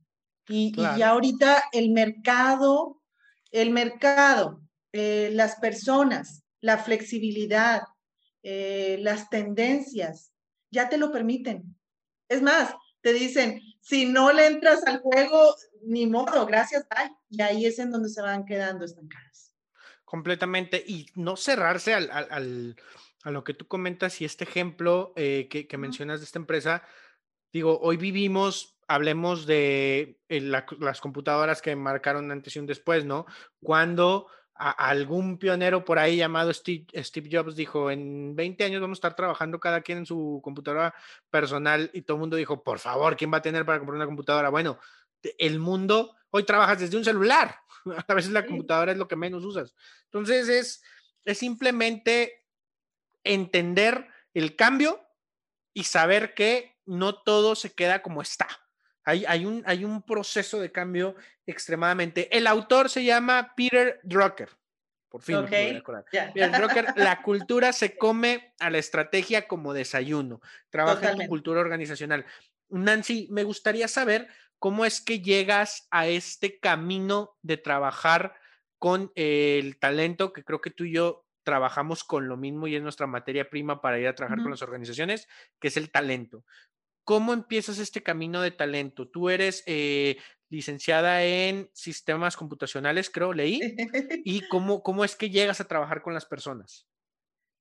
Y, 0.48 0.74
ya 0.74 1.10
ahorita 1.10 1.64
el 1.72 1.90
mercado, 1.90 3.02
el 3.50 3.70
mercado, 3.70 4.62
eh, 4.92 5.30
las 5.32 5.56
personas, 5.56 6.42
la 6.60 6.78
flexibilidad, 6.78 7.82
eh, 8.42 8.96
las 9.00 9.28
tendencias, 9.28 10.32
ya 10.70 10.88
te 10.88 10.96
lo 10.96 11.12
permiten. 11.12 11.76
Es 12.28 12.40
más, 12.40 12.74
te 13.02 13.12
dicen, 13.12 13.60
si 13.80 14.06
no 14.06 14.32
le 14.32 14.46
entras 14.46 14.86
al 14.86 15.00
juego, 15.00 15.54
ni 15.82 16.06
modo, 16.06 16.46
gracias, 16.46 16.86
bye. 16.88 17.14
Y 17.30 17.42
ahí 17.42 17.66
es 17.66 17.78
en 17.78 17.90
donde 17.90 18.08
se 18.08 18.22
van 18.22 18.44
quedando 18.44 18.84
estancadas. 18.84 19.54
Completamente. 20.04 20.82
Y 20.86 21.06
no 21.14 21.36
cerrarse 21.36 21.94
al, 21.94 22.10
al, 22.10 22.76
a 23.22 23.30
lo 23.30 23.44
que 23.44 23.54
tú 23.54 23.66
comentas 23.66 24.20
y 24.20 24.24
este 24.24 24.44
ejemplo 24.44 25.12
eh, 25.16 25.48
que, 25.50 25.66
que 25.66 25.76
mencionas 25.76 26.20
de 26.20 26.24
esta 26.24 26.38
empresa, 26.38 26.82
Digo, 27.52 27.78
hoy 27.80 27.96
vivimos, 27.96 28.78
hablemos 28.86 29.46
de 29.46 30.20
eh, 30.28 30.40
las 30.40 31.00
computadoras 31.00 31.62
que 31.62 31.74
marcaron 31.76 32.30
antes 32.30 32.56
y 32.56 32.58
un 32.58 32.66
después, 32.66 33.04
¿no? 33.04 33.26
Cuando 33.60 34.28
algún 34.58 35.38
pionero 35.38 35.84
por 35.84 36.00
ahí 36.00 36.16
llamado 36.16 36.52
Steve, 36.52 36.86
Jobs 37.30 37.54
dijo, 37.54 37.92
en 37.92 38.34
20 38.34 38.64
años 38.64 38.80
vamos 38.80 38.96
a 38.96 39.00
estar 39.00 39.14
trabajando 39.14 39.60
cada 39.60 39.82
quien 39.82 39.98
en 39.98 40.06
su 40.06 40.40
computadora 40.42 40.92
personal 41.30 41.90
y 41.94 42.02
todo 42.02 42.16
el 42.16 42.20
mundo 42.20 42.36
dijo, 42.36 42.64
por 42.64 42.80
favor, 42.80 43.16
¿quién 43.16 43.32
va 43.32 43.38
a 43.38 43.42
tener 43.42 43.64
para 43.64 43.78
comprar 43.78 43.96
una 43.96 44.06
computadora? 44.06 44.48
Bueno, 44.48 44.78
el 45.38 45.60
mundo, 45.60 46.16
hoy 46.30 46.42
trabajas 46.42 46.80
desde 46.80 46.96
un 46.96 47.04
celular, 47.04 47.54
a 48.08 48.14
veces 48.14 48.32
la 48.32 48.46
computadora 48.46 48.90
es 48.90 48.98
lo 48.98 49.06
que 49.06 49.14
menos 49.14 49.44
usas. 49.44 49.74
Entonces 50.06 50.48
es, 50.48 50.82
es 51.24 51.38
simplemente 51.38 52.44
entender 53.22 54.08
el 54.34 54.56
cambio 54.56 55.00
y 55.72 55.84
saber 55.84 56.34
que 56.34 56.77
no 56.88 57.14
todo 57.14 57.54
se 57.54 57.72
queda 57.72 58.02
como 58.02 58.22
está. 58.22 58.48
Hay, 59.04 59.24
hay, 59.26 59.46
un, 59.46 59.62
hay 59.66 59.84
un 59.84 60.02
proceso 60.02 60.60
de 60.60 60.72
cambio 60.72 61.14
extremadamente. 61.46 62.36
El 62.36 62.46
autor 62.46 62.90
se 62.90 63.04
llama 63.04 63.54
Peter 63.56 64.00
Drucker. 64.02 64.50
Por 65.08 65.22
fin. 65.22 65.46
Peter 65.48 65.82
Drucker, 66.52 66.92
la 66.96 67.22
cultura 67.22 67.72
se 67.72 67.96
come 67.96 68.54
a 68.58 68.70
la 68.70 68.78
estrategia 68.78 69.48
como 69.48 69.72
desayuno. 69.72 70.40
Trabaja 70.70 71.12
en 71.12 71.18
tu 71.18 71.26
cultura 71.26 71.60
organizacional. 71.60 72.26
Nancy, 72.68 73.28
me 73.30 73.44
gustaría 73.44 73.88
saber 73.88 74.28
cómo 74.58 74.84
es 74.84 75.00
que 75.00 75.20
llegas 75.20 75.88
a 75.90 76.06
este 76.06 76.58
camino 76.58 77.36
de 77.42 77.56
trabajar 77.56 78.34
con 78.78 79.10
el 79.14 79.78
talento 79.78 80.32
que 80.32 80.44
creo 80.44 80.60
que 80.60 80.70
tú 80.70 80.84
y 80.84 80.92
yo 80.92 81.24
trabajamos 81.42 82.04
con 82.04 82.28
lo 82.28 82.36
mismo 82.36 82.66
y 82.66 82.76
es 82.76 82.82
nuestra 82.82 83.06
materia 83.06 83.48
prima 83.48 83.80
para 83.80 83.98
ir 83.98 84.06
a 84.06 84.14
trabajar 84.14 84.42
con 84.42 84.50
las 84.50 84.60
organizaciones, 84.60 85.28
que 85.58 85.68
es 85.68 85.78
el 85.78 85.90
talento. 85.90 86.44
¿Cómo 87.08 87.32
empiezas 87.32 87.78
este 87.78 88.02
camino 88.02 88.42
de 88.42 88.50
talento? 88.50 89.08
Tú 89.08 89.30
eres 89.30 89.62
eh, 89.64 90.18
licenciada 90.50 91.24
en 91.24 91.70
sistemas 91.72 92.36
computacionales, 92.36 93.08
creo, 93.08 93.32
leí. 93.32 93.60
¿Y 94.26 94.46
cómo, 94.48 94.82
cómo 94.82 95.06
es 95.06 95.16
que 95.16 95.30
llegas 95.30 95.58
a 95.58 95.66
trabajar 95.66 96.02
con 96.02 96.12
las 96.12 96.26
personas? 96.26 96.86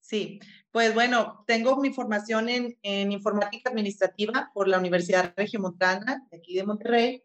Sí, 0.01 0.41
pues 0.69 0.93
bueno, 0.93 1.45
tengo 1.47 1.77
mi 1.77 1.93
formación 1.93 2.49
en, 2.49 2.77
en 2.83 3.13
informática 3.13 3.69
administrativa 3.69 4.51
por 4.53 4.67
la 4.67 4.79
Universidad 4.79 5.33
Regiomontana, 5.37 6.27
de 6.29 6.39
aquí 6.39 6.53
de 6.53 6.65
Monterrey, 6.65 7.23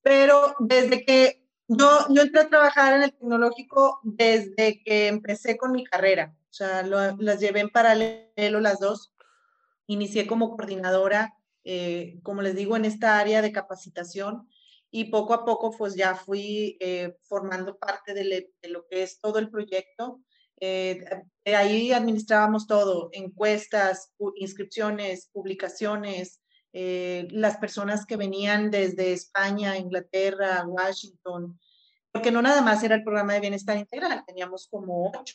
pero 0.00 0.56
desde 0.60 1.04
que 1.04 1.44
yo, 1.68 2.06
yo 2.08 2.22
entré 2.22 2.40
a 2.40 2.48
trabajar 2.48 2.94
en 2.94 3.02
el 3.02 3.12
tecnológico 3.12 4.00
desde 4.02 4.82
que 4.82 5.08
empecé 5.08 5.58
con 5.58 5.72
mi 5.72 5.84
carrera, 5.84 6.34
o 6.48 6.54
sea, 6.54 6.82
las 6.84 7.38
llevé 7.38 7.60
en 7.60 7.68
paralelo 7.68 8.60
las 8.60 8.80
dos 8.80 9.13
Inicié 9.86 10.26
como 10.26 10.50
coordinadora, 10.50 11.34
eh, 11.64 12.18
como 12.22 12.42
les 12.42 12.54
digo, 12.54 12.76
en 12.76 12.84
esta 12.84 13.18
área 13.18 13.42
de 13.42 13.52
capacitación 13.52 14.48
y 14.90 15.06
poco 15.06 15.34
a 15.34 15.44
poco 15.44 15.72
pues 15.76 15.94
ya 15.94 16.14
fui 16.14 16.76
eh, 16.80 17.16
formando 17.22 17.76
parte 17.78 18.14
de, 18.14 18.50
lo 18.68 18.86
que 18.86 19.02
es 19.02 19.18
todo 19.18 19.38
el 19.38 19.50
proyecto. 19.50 20.20
Eh, 20.60 21.04
ahí 21.46 21.92
administrábamos 21.92 22.66
todo, 22.66 23.08
encuestas, 23.12 24.12
inscripciones, 24.36 25.28
publicaciones, 25.32 26.40
las 26.72 27.56
personas 27.58 28.04
que 28.04 28.16
venían 28.16 28.70
desde 28.70 29.12
España, 29.12 29.76
Inglaterra, 29.76 30.64
Washington, 30.66 31.56
porque 32.10 32.32
no 32.32 32.42
nada 32.42 32.62
más 32.62 32.82
era 32.82 32.96
el 32.96 33.04
programa 33.04 33.34
de 33.34 33.40
bienestar 33.40 33.76
integral, 33.76 34.24
teníamos 34.26 34.66
como 34.68 35.12
ocho. 35.12 35.34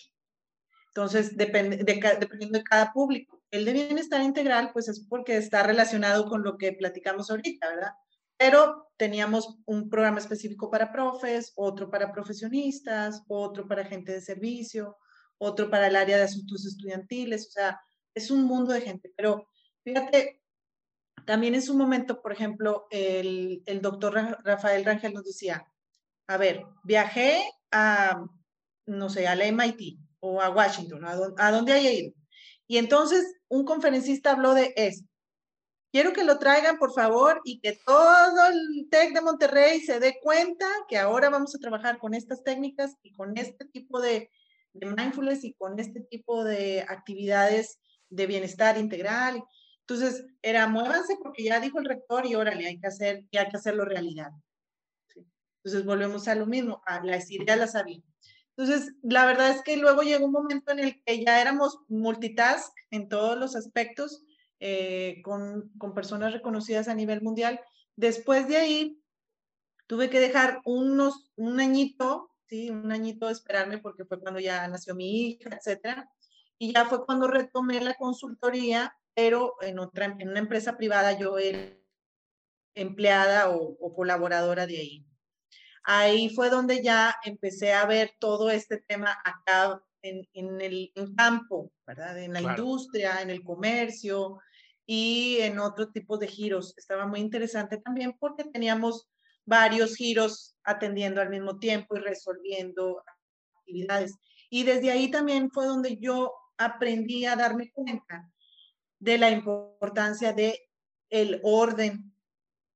Entonces, 0.90 1.38
depende, 1.38 1.78
dependiendo 1.78 2.58
de 2.58 2.64
cada 2.64 2.92
público. 2.92 3.42
El 3.52 3.66
de 3.66 3.74
bienestar 3.74 4.22
integral, 4.22 4.72
pues 4.74 4.88
es 4.90 5.06
porque 5.08 5.38
está 5.38 5.64
relacionado 5.64 6.28
con 6.28 6.44
lo 6.44 6.58
que 6.58 6.74
platicamos 6.74 7.30
ahorita, 7.30 7.70
¿verdad? 7.70 7.92
Pero 8.38 8.92
teníamos 8.98 9.60
un 9.66 9.90
programa 9.90 10.20
específico 10.20 10.70
para 10.72 10.92
profes, 10.92 11.54
otro 11.56 11.90
para 11.90 12.12
profesionistas, 12.12 13.24
otro 13.28 13.68
para 13.68 13.86
gente 13.86 14.14
de 14.14 14.22
servicio, 14.22 14.98
otro 15.38 15.70
para 15.70 15.88
el 15.88 15.96
área 15.96 16.18
de 16.18 16.24
asuntos 16.24 16.66
estudiantiles, 16.66 17.48
o 17.48 17.52
sea, 17.52 17.80
es 18.14 18.32
un 18.32 18.44
mundo 18.44 18.74
de 18.74 18.82
gente. 18.82 19.14
Pero 19.16 19.48
fíjate, 19.84 20.42
también 21.26 21.54
en 21.54 21.62
su 21.62 21.78
momento, 21.78 22.22
por 22.22 22.32
ejemplo, 22.32 22.88
el, 22.90 23.62
el 23.66 23.82
doctor 23.82 24.40
Rafael 24.44 24.86
Rangel 24.86 25.14
nos 25.14 25.26
decía, 25.26 25.66
a 26.28 26.38
ver, 26.38 26.66
viajé 26.84 27.44
a, 27.72 28.26
no 28.86 29.10
sé, 29.10 29.28
a 29.28 29.36
la 29.36 29.46
MIT 29.46 30.09
o 30.20 30.42
a 30.42 30.50
Washington, 30.50 31.06
a, 31.06 31.18
a 31.38 31.52
donde 31.52 31.74
haya 31.74 31.92
ido. 31.92 32.14
Y 32.68 32.78
entonces 32.78 33.26
un 33.48 33.66
conferencista 33.66 34.32
habló 34.32 34.54
de 34.54 34.74
esto. 34.76 35.08
quiero 35.92 36.14
que 36.14 36.24
lo 36.24 36.38
traigan, 36.38 36.78
por 36.78 36.94
favor, 36.94 37.42
y 37.44 37.60
que 37.60 37.80
todo 37.86 38.48
el 38.48 38.88
TEC 38.92 39.14
de 39.14 39.22
Monterrey 39.22 39.82
se 39.82 40.00
dé 40.00 40.20
cuenta 40.22 40.68
que 40.88 40.98
ahora 40.98 41.30
vamos 41.30 41.56
a 41.56 41.60
trabajar 41.60 41.98
con 41.98 42.14
estas 42.14 42.44
técnicas 42.44 42.96
y 43.02 43.14
con 43.14 43.38
este 43.38 43.66
tipo 43.66 44.00
de, 44.00 44.30
de 44.74 44.86
mindfulness 44.86 45.44
y 45.44 45.54
con 45.54 45.80
este 45.80 46.02
tipo 46.02 46.44
de 46.44 46.86
actividades 46.88 47.80
de 48.10 48.28
bienestar 48.28 48.78
integral. 48.78 49.44
Entonces, 49.82 50.26
era 50.44 50.68
muévanse 50.68 51.18
porque 51.22 51.44
ya 51.44 51.60
dijo 51.60 51.80
el 51.80 51.86
rector 51.86 52.26
y 52.28 52.36
órale, 52.36 52.68
hay 52.68 52.80
que, 52.80 52.88
hacer, 52.88 53.26
y 53.32 53.38
hay 53.38 53.50
que 53.50 53.58
hacerlo 53.58 53.86
realidad. 53.86 54.30
Entonces, 55.64 55.86
volvemos 55.86 56.28
a 56.28 56.36
lo 56.36 56.46
mismo, 56.46 56.82
a 56.86 57.04
las 57.04 57.32
ideas 57.32 57.58
las 57.58 57.76
había. 57.76 58.02
Entonces, 58.60 58.94
la 59.04 59.26
verdad 59.26 59.52
es 59.52 59.62
que 59.62 59.78
luego 59.78 60.02
llegó 60.02 60.26
un 60.26 60.34
momento 60.34 60.74
en 60.74 60.80
el 60.80 61.02
que 61.04 61.24
ya 61.24 61.40
éramos 61.40 61.80
multitask 61.88 62.74
en 62.92 63.08
todos 63.08 63.38
los 63.38 63.56
aspectos, 63.56 64.26
eh, 64.60 65.22
con, 65.24 65.72
personas 65.96 66.34
reconocidas 66.34 66.90
a 66.90 66.94
nivel 66.94 67.22
mundial. 67.22 67.62
Después 67.96 68.50
de 68.50 68.58
ahí, 68.58 69.02
tuve 69.88 70.10
que 70.10 70.20
dejar 70.20 70.60
unos, 70.66 71.32
un 71.38 71.62
añito, 71.62 72.32
¿sí? 72.48 72.70
Un 72.70 72.92
añito 72.92 73.28
de 73.28 73.32
esperarme 73.32 73.78
porque 73.78 74.04
fue 74.04 74.20
cuando 74.20 74.42
ya 74.42 74.68
nació 74.68 74.94
mi 74.94 75.30
hija, 75.30 75.56
etcétera. 75.56 76.10
Y 76.58 76.74
ya 76.74 76.84
fue 76.84 77.06
cuando 77.06 77.28
retomé 77.28 77.80
la 77.80 77.94
consultoría 77.94 78.94
pero 79.16 79.56
en, 79.62 79.80
otra, 79.80 80.06
en 80.18 80.30
una 80.30 80.40
empresa 80.40 80.78
privada 80.78 81.12
yo 81.18 81.38
era 81.38 81.76
empleada 82.74 83.50
o, 83.50 83.94
colaboradora 83.94 84.66
de 84.66 84.78
ahí. 84.78 85.06
Ahí 85.92 86.30
fue 86.30 86.52
donde 86.52 86.84
ya 86.84 87.16
empecé 87.24 87.74
a 87.74 87.84
ver 87.88 88.14
todo 88.20 88.52
este 88.52 88.78
tema 88.78 89.18
acá 89.26 89.82
en, 90.04 90.24
en 90.34 90.62
el 90.62 90.94
campo, 91.18 91.72
¿verdad? 91.88 92.20
En 92.20 92.32
la 92.32 92.42
industria, 92.42 93.24
en 93.24 93.32
el 93.32 93.44
comercio 93.44 94.38
y 94.86 95.38
en 95.40 95.58
otro 95.58 95.90
tipo 95.90 96.20
de 96.20 96.28
giros. 96.28 96.78
Estaba 96.78 97.08
muy 97.08 97.22
interesante 97.22 97.78
también 97.78 98.16
porque 98.20 98.44
teníamos 98.44 99.10
varios 99.46 99.96
giros 99.96 100.56
atendiendo 100.64 101.22
al 101.22 101.32
mismo 101.32 101.58
tiempo 101.58 101.98
y 101.98 102.02
resolviendo 102.02 103.04
actividades. 103.58 104.14
Y 104.52 104.66
desde 104.66 104.92
ahí 104.92 105.10
también 105.10 105.50
fue 105.50 105.66
donde 105.66 105.98
yo 105.98 106.32
aprendí 106.60 107.26
a 107.26 107.36
darme 107.36 107.72
cuenta 107.72 108.32
de 109.00 109.18
la 109.18 109.32
importancia 109.32 110.34
de 110.34 110.70
el 111.10 111.42
orden, 111.44 112.14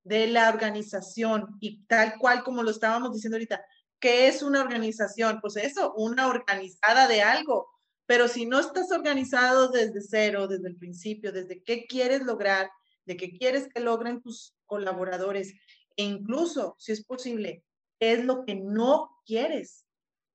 de 0.04 0.28
la 0.28 0.49
organización 0.49 1.58
y 1.60 1.84
tal 1.86 2.18
cual 2.18 2.43
como 2.43 2.64
lo 2.64 2.72
estábamos 2.72 3.14
diciendo 3.14 3.38
ahorita, 3.38 3.64
¿qué 3.99 4.28
es 4.28 4.43
una 4.43 4.62
organización? 4.62 5.39
Pues 5.41 5.56
eso, 5.56 5.93
una 5.95 6.28
organizada 6.28 7.08
de 7.08 7.22
algo. 7.22 7.70
Pero 8.06 8.28
si 8.28 8.45
no 8.45 8.60
estás 8.60 8.91
organizado 8.91 9.70
desde 9.70 10.01
cero, 10.01 10.47
desde 10.47 10.68
el 10.68 10.76
principio, 10.76 11.32
desde 11.32 11.64
qué 11.64 11.86
quieres 11.86 12.24
lograr, 12.24 12.70
de 13.06 13.16
qué 13.16 13.32
quieres 13.32 13.70
que 13.74 13.80
logren 13.80 14.22
tus 14.22 14.54
colaboradores, 14.66 15.54
e 15.95 16.04
incluso, 16.04 16.76
si 16.80 16.91
es 16.91 17.04
posible, 17.06 17.64
es 17.99 18.26
lo 18.26 18.43
que 18.43 18.56
no 18.56 19.22
quieres, 19.26 19.86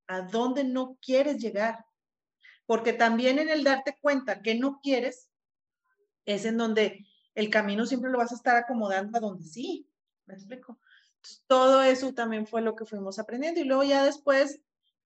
a 0.06 0.22
dónde 0.22 0.64
no 0.64 0.96
quieres 1.02 1.38
llegar. 1.38 1.84
Porque 2.64 2.94
también 2.94 3.38
en 3.38 3.50
el 3.50 3.64
darte 3.64 3.98
cuenta 4.00 4.40
que 4.40 4.54
no 4.54 4.80
quieres, 4.82 5.28
es 6.24 6.44
en 6.44 6.56
donde 6.56 7.06
el 7.38 7.50
camino 7.50 7.86
siempre 7.86 8.10
lo 8.10 8.18
vas 8.18 8.32
a 8.32 8.34
estar 8.34 8.56
acomodando 8.56 9.16
a 9.16 9.20
donde 9.20 9.44
sí. 9.44 9.88
¿Me 10.26 10.34
explico? 10.34 10.78
todo 11.46 11.82
eso 11.82 12.14
también 12.14 12.46
fue 12.46 12.62
lo 12.62 12.74
que 12.74 12.84
fuimos 12.84 13.18
aprendiendo. 13.18 13.60
Y 13.60 13.64
luego 13.64 13.84
ya 13.84 14.04
después, 14.04 14.60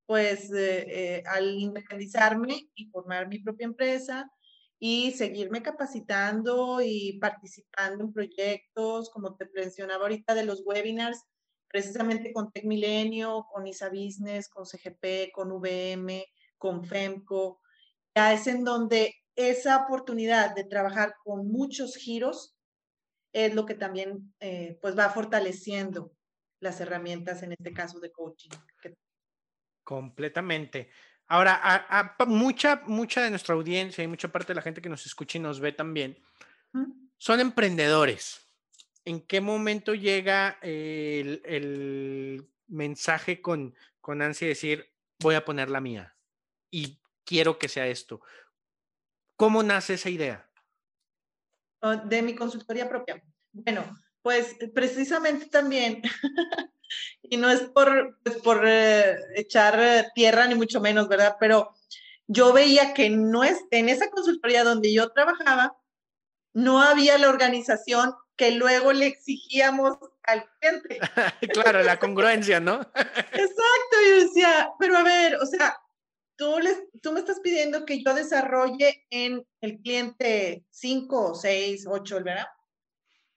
pues 0.06 0.50
eh, 0.52 0.84
eh, 0.88 1.22
al 1.26 1.58
independizarme 1.58 2.70
y 2.74 2.90
formar 2.90 3.28
mi 3.28 3.38
propia 3.38 3.66
empresa 3.66 4.30
y 4.78 5.12
seguirme 5.12 5.62
capacitando 5.62 6.80
y 6.80 7.18
participando 7.18 8.04
en 8.04 8.12
proyectos, 8.12 9.10
como 9.10 9.36
te 9.36 9.48
mencionaba 9.54 10.04
ahorita, 10.04 10.34
de 10.34 10.44
los 10.44 10.62
webinars, 10.64 11.24
precisamente 11.68 12.32
con 12.32 12.50
Tech 12.50 12.64
Milenio, 12.64 13.46
con 13.52 13.66
ISA 13.66 13.90
Business, 13.90 14.48
con 14.48 14.66
CGP, 14.66 15.32
con 15.32 15.52
VM, 15.52 16.26
con 16.58 16.84
FEMCO. 16.84 17.60
Ya 18.14 18.32
es 18.32 18.46
en 18.46 18.64
donde 18.64 19.21
esa 19.36 19.84
oportunidad 19.84 20.54
de 20.54 20.64
trabajar 20.64 21.14
con 21.24 21.50
muchos 21.50 21.96
giros 21.96 22.56
es 23.32 23.54
lo 23.54 23.64
que 23.64 23.74
también 23.74 24.34
eh, 24.40 24.78
pues 24.80 24.96
va 24.96 25.08
fortaleciendo 25.10 26.12
las 26.60 26.80
herramientas, 26.80 27.42
en 27.42 27.52
este 27.52 27.72
caso 27.72 27.98
de 27.98 28.12
coaching. 28.12 28.50
Completamente. 29.82 30.90
Ahora, 31.26 31.60
a, 31.62 32.24
mucha, 32.26 32.82
mucha 32.86 33.22
de 33.22 33.30
nuestra 33.30 33.54
audiencia 33.54 34.04
y 34.04 34.08
mucha 34.08 34.30
parte 34.30 34.48
de 34.48 34.56
la 34.56 34.62
gente 34.62 34.82
que 34.82 34.88
nos 34.88 35.06
escucha 35.06 35.38
y 35.38 35.40
nos 35.40 35.60
ve 35.60 35.72
también 35.72 36.18
son 37.16 37.40
emprendedores. 37.40 38.40
¿En 39.04 39.20
qué 39.26 39.40
momento 39.40 39.94
llega 39.94 40.58
el, 40.62 41.42
el 41.44 42.48
mensaje 42.68 43.40
con, 43.40 43.74
con 44.00 44.22
ansia 44.22 44.46
de 44.46 44.50
decir, 44.50 44.92
voy 45.20 45.34
a 45.34 45.44
poner 45.44 45.70
la 45.70 45.80
mía 45.80 46.16
y 46.70 47.00
quiero 47.24 47.58
que 47.58 47.68
sea 47.68 47.86
esto? 47.86 48.20
¿Cómo 49.42 49.64
nace 49.64 49.94
esa 49.94 50.08
idea? 50.08 50.48
Oh, 51.80 51.96
de 51.96 52.22
mi 52.22 52.32
consultoría 52.32 52.88
propia. 52.88 53.20
Bueno, 53.50 53.82
pues 54.22 54.54
precisamente 54.72 55.46
también, 55.46 56.00
y 57.24 57.38
no 57.38 57.50
es 57.50 57.62
por, 57.62 58.20
pues, 58.22 58.36
por 58.36 58.62
eh, 58.64 59.16
echar 59.34 59.80
eh, 59.80 60.06
tierra 60.14 60.46
ni 60.46 60.54
mucho 60.54 60.80
menos, 60.80 61.08
¿verdad? 61.08 61.38
Pero 61.40 61.74
yo 62.28 62.52
veía 62.52 62.94
que 62.94 63.10
no 63.10 63.42
es, 63.42 63.58
en 63.72 63.88
esa 63.88 64.10
consultoría 64.10 64.62
donde 64.62 64.94
yo 64.94 65.10
trabajaba, 65.10 65.76
no 66.52 66.80
había 66.80 67.18
la 67.18 67.28
organización 67.28 68.14
que 68.36 68.52
luego 68.52 68.92
le 68.92 69.06
exigíamos 69.06 69.98
al 70.22 70.48
cliente. 70.60 71.00
claro, 71.52 71.82
la 71.82 71.98
congruencia, 71.98 72.60
¿no? 72.60 72.74
Exacto, 72.94 73.96
yo 74.08 74.20
decía, 74.20 74.70
pero 74.78 74.98
a 74.98 75.02
ver, 75.02 75.34
o 75.34 75.46
sea, 75.46 75.81
tú, 76.36 76.58
les, 76.60 76.78
tú 77.02 77.12
me 77.12 77.20
estás 77.20 77.40
pidiendo 77.40 77.84
que 77.84 78.02
yo 78.02 78.14
desarrolle 78.14 79.04
en 79.10 79.46
el 79.60 79.80
cliente 79.80 80.64
5, 80.70 81.34
6, 81.34 81.86
8, 81.88 82.24
¿verdad? 82.24 82.46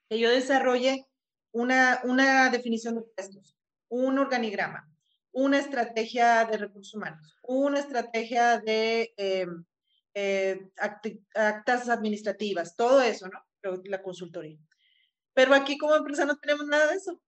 Que 0.08 0.18
yo 0.18 0.30
desarrolle 0.30 1.06
una, 1.52 2.00
una 2.04 2.50
definición 2.50 2.96
de 2.96 3.02
puestos, 3.02 3.56
un 3.88 4.18
organigrama, 4.18 4.88
una 5.32 5.58
estrategia 5.58 6.44
de 6.44 6.58
recursos 6.58 6.94
humanos, 6.94 7.36
una 7.42 7.80
estrategia 7.80 8.58
de 8.58 9.12
em, 9.16 9.64
eh, 10.14 10.70
actas 11.34 11.88
administrativas, 11.88 12.74
todo 12.74 13.02
eso, 13.02 13.28
¿no? 13.28 13.44
La 13.84 14.02
consultoría. 14.02 14.58
Pero 15.34 15.54
aquí 15.54 15.76
como 15.76 15.94
empresa 15.94 16.24
no 16.24 16.36
tenemos 16.38 16.66
nada 16.66 16.86
de 16.86 16.96
eso. 16.96 17.20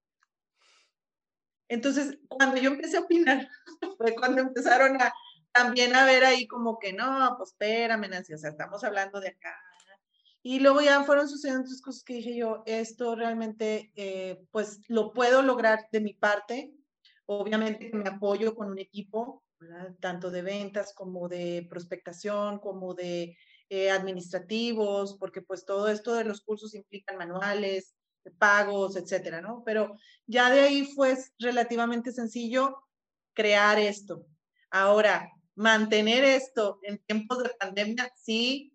Entonces, 1.68 2.18
cuando 2.28 2.56
yo 2.56 2.70
empecé 2.70 2.96
a 2.96 3.00
opinar, 3.00 3.46
fue 3.98 4.14
cuando 4.14 4.40
empezaron 4.40 5.00
a, 5.02 5.12
también 5.52 5.94
a 5.96 6.04
ver 6.04 6.24
ahí 6.24 6.46
como 6.46 6.78
que 6.78 6.92
no, 6.92 7.34
pues 7.36 7.50
espérame, 7.50 8.08
Nancy, 8.08 8.34
o 8.34 8.38
sea, 8.38 8.50
estamos 8.50 8.84
hablando 8.84 9.20
de 9.20 9.28
acá. 9.28 9.56
Y 10.42 10.60
luego 10.60 10.80
ya 10.80 11.02
fueron 11.04 11.28
sucediendo 11.28 11.64
otras 11.64 11.82
cosas 11.82 12.04
que 12.04 12.14
dije 12.14 12.36
yo, 12.36 12.62
esto 12.66 13.14
realmente, 13.14 13.92
eh, 13.96 14.40
pues 14.50 14.80
lo 14.88 15.12
puedo 15.12 15.42
lograr 15.42 15.88
de 15.90 16.00
mi 16.00 16.14
parte. 16.14 16.72
Obviamente 17.26 17.90
me 17.92 18.08
apoyo 18.08 18.54
con 18.54 18.70
un 18.70 18.78
equipo, 18.78 19.44
tanto 20.00 20.30
de 20.30 20.42
ventas 20.42 20.94
como 20.94 21.28
de 21.28 21.66
prospectación, 21.68 22.60
como 22.60 22.94
de 22.94 23.36
eh, 23.68 23.90
administrativos, 23.90 25.16
porque 25.18 25.42
pues 25.42 25.66
todo 25.66 25.88
esto 25.88 26.14
de 26.14 26.24
los 26.24 26.40
cursos 26.40 26.74
implican 26.74 27.18
manuales, 27.18 27.94
pagos, 28.38 28.96
etcétera, 28.96 29.40
¿no? 29.40 29.62
Pero 29.64 29.96
ya 30.26 30.50
de 30.50 30.60
ahí 30.60 30.84
fue 30.84 31.16
relativamente 31.38 32.12
sencillo 32.12 32.84
crear 33.34 33.78
esto. 33.78 34.26
Ahora, 34.70 35.30
mantener 35.58 36.22
esto 36.22 36.78
en 36.84 36.98
tiempos 36.98 37.42
de 37.42 37.50
pandemia, 37.58 38.12
sí, 38.14 38.72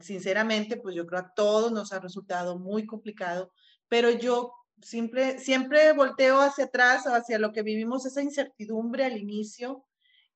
sinceramente, 0.00 0.76
pues 0.76 0.96
yo 0.96 1.06
creo 1.06 1.20
a 1.20 1.32
todos 1.32 1.70
nos 1.70 1.92
ha 1.92 2.00
resultado 2.00 2.58
muy 2.58 2.86
complicado, 2.86 3.52
pero 3.88 4.10
yo 4.10 4.52
siempre, 4.82 5.38
siempre 5.38 5.92
volteo 5.92 6.40
hacia 6.40 6.64
atrás, 6.64 7.04
hacia 7.04 7.38
lo 7.38 7.52
que 7.52 7.62
vivimos, 7.62 8.04
esa 8.04 8.20
incertidumbre 8.20 9.04
al 9.04 9.16
inicio, 9.16 9.86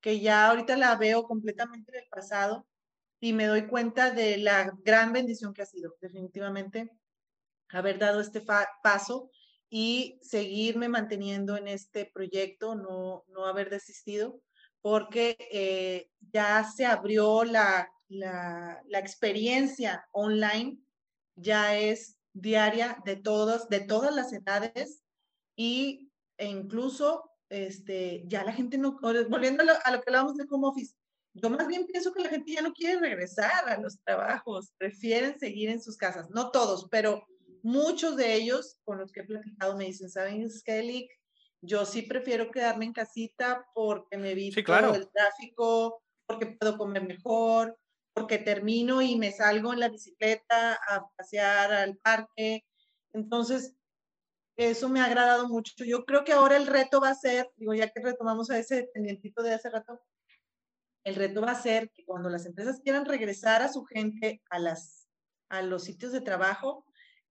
que 0.00 0.20
ya 0.20 0.48
ahorita 0.48 0.76
la 0.76 0.94
veo 0.94 1.24
completamente 1.24 1.90
del 1.90 2.06
pasado 2.08 2.64
y 3.18 3.32
me 3.32 3.46
doy 3.46 3.66
cuenta 3.66 4.12
de 4.12 4.36
la 4.36 4.72
gran 4.84 5.12
bendición 5.12 5.52
que 5.52 5.62
ha 5.62 5.66
sido, 5.66 5.96
definitivamente, 6.00 6.92
haber 7.70 7.98
dado 7.98 8.20
este 8.20 8.40
paso 8.84 9.32
y 9.68 10.20
seguirme 10.22 10.88
manteniendo 10.88 11.56
en 11.56 11.66
este 11.66 12.06
proyecto, 12.06 12.76
no, 12.76 13.24
no 13.26 13.46
haber 13.46 13.68
desistido 13.68 14.40
porque 14.88 15.36
eh, 15.52 16.08
ya 16.32 16.64
se 16.64 16.86
abrió 16.86 17.44
la, 17.44 17.92
la, 18.08 18.82
la, 18.86 18.98
experiencia 18.98 20.08
online, 20.12 20.78
ya 21.36 21.76
es 21.76 22.16
diaria 22.32 22.96
de 23.04 23.16
todos, 23.16 23.68
de 23.68 23.80
todas 23.80 24.14
las 24.14 24.32
edades 24.32 25.02
y, 25.54 26.10
e 26.38 26.46
incluso 26.46 27.30
este, 27.50 28.22
ya 28.28 28.44
la 28.44 28.54
gente 28.54 28.78
no, 28.78 28.98
volviendo 29.28 29.62
a 29.62 29.66
lo, 29.66 29.72
a 29.84 29.90
lo 29.90 30.00
que 30.00 30.08
hablábamos 30.08 30.38
de 30.38 30.46
home 30.48 30.68
office, 30.68 30.94
yo 31.34 31.50
más 31.50 31.68
bien 31.68 31.86
pienso 31.86 32.14
que 32.14 32.22
la 32.22 32.30
gente 32.30 32.52
ya 32.52 32.62
no 32.62 32.72
quiere 32.72 32.98
regresar 32.98 33.68
a 33.68 33.78
los 33.78 34.00
trabajos, 34.02 34.72
prefieren 34.78 35.38
seguir 35.38 35.68
en 35.68 35.82
sus 35.82 35.98
casas, 35.98 36.30
no 36.30 36.50
todos, 36.50 36.88
pero 36.90 37.26
muchos 37.62 38.16
de 38.16 38.36
ellos 38.36 38.78
con 38.86 38.96
los 38.96 39.12
que 39.12 39.20
he 39.20 39.24
platicado 39.24 39.76
me 39.76 39.84
dicen, 39.84 40.08
¿saben, 40.08 40.48
Skelly? 40.50 41.10
Yo 41.60 41.84
sí 41.84 42.02
prefiero 42.02 42.50
quedarme 42.50 42.84
en 42.84 42.92
casita 42.92 43.66
porque 43.74 44.16
me 44.16 44.30
evito 44.30 44.60
el 44.94 45.10
tráfico, 45.10 46.02
porque 46.26 46.46
puedo 46.46 46.78
comer 46.78 47.04
mejor, 47.04 47.76
porque 48.12 48.38
termino 48.38 49.02
y 49.02 49.16
me 49.16 49.32
salgo 49.32 49.72
en 49.72 49.80
la 49.80 49.88
bicicleta 49.88 50.74
a 50.74 51.08
pasear 51.16 51.72
al 51.72 51.96
parque. 51.96 52.64
Entonces, 53.12 53.74
eso 54.56 54.88
me 54.88 55.00
ha 55.00 55.04
agradado 55.04 55.48
mucho. 55.48 55.72
Yo 55.84 56.04
creo 56.04 56.24
que 56.24 56.32
ahora 56.32 56.56
el 56.56 56.66
reto 56.66 57.00
va 57.00 57.10
a 57.10 57.14
ser, 57.14 57.50
digo, 57.56 57.74
ya 57.74 57.88
que 57.90 58.00
retomamos 58.00 58.50
a 58.50 58.58
ese 58.58 58.88
pendientito 58.92 59.42
de 59.42 59.54
hace 59.54 59.70
rato, 59.70 60.00
el 61.04 61.14
reto 61.14 61.40
va 61.40 61.52
a 61.52 61.62
ser 61.62 61.90
que 61.90 62.04
cuando 62.04 62.28
las 62.28 62.44
empresas 62.44 62.80
quieran 62.82 63.04
regresar 63.04 63.62
a 63.62 63.72
su 63.72 63.84
gente 63.84 64.42
a, 64.50 64.58
las, 64.58 65.08
a 65.48 65.62
los 65.62 65.84
sitios 65.84 66.12
de 66.12 66.20
trabajo, 66.20 66.84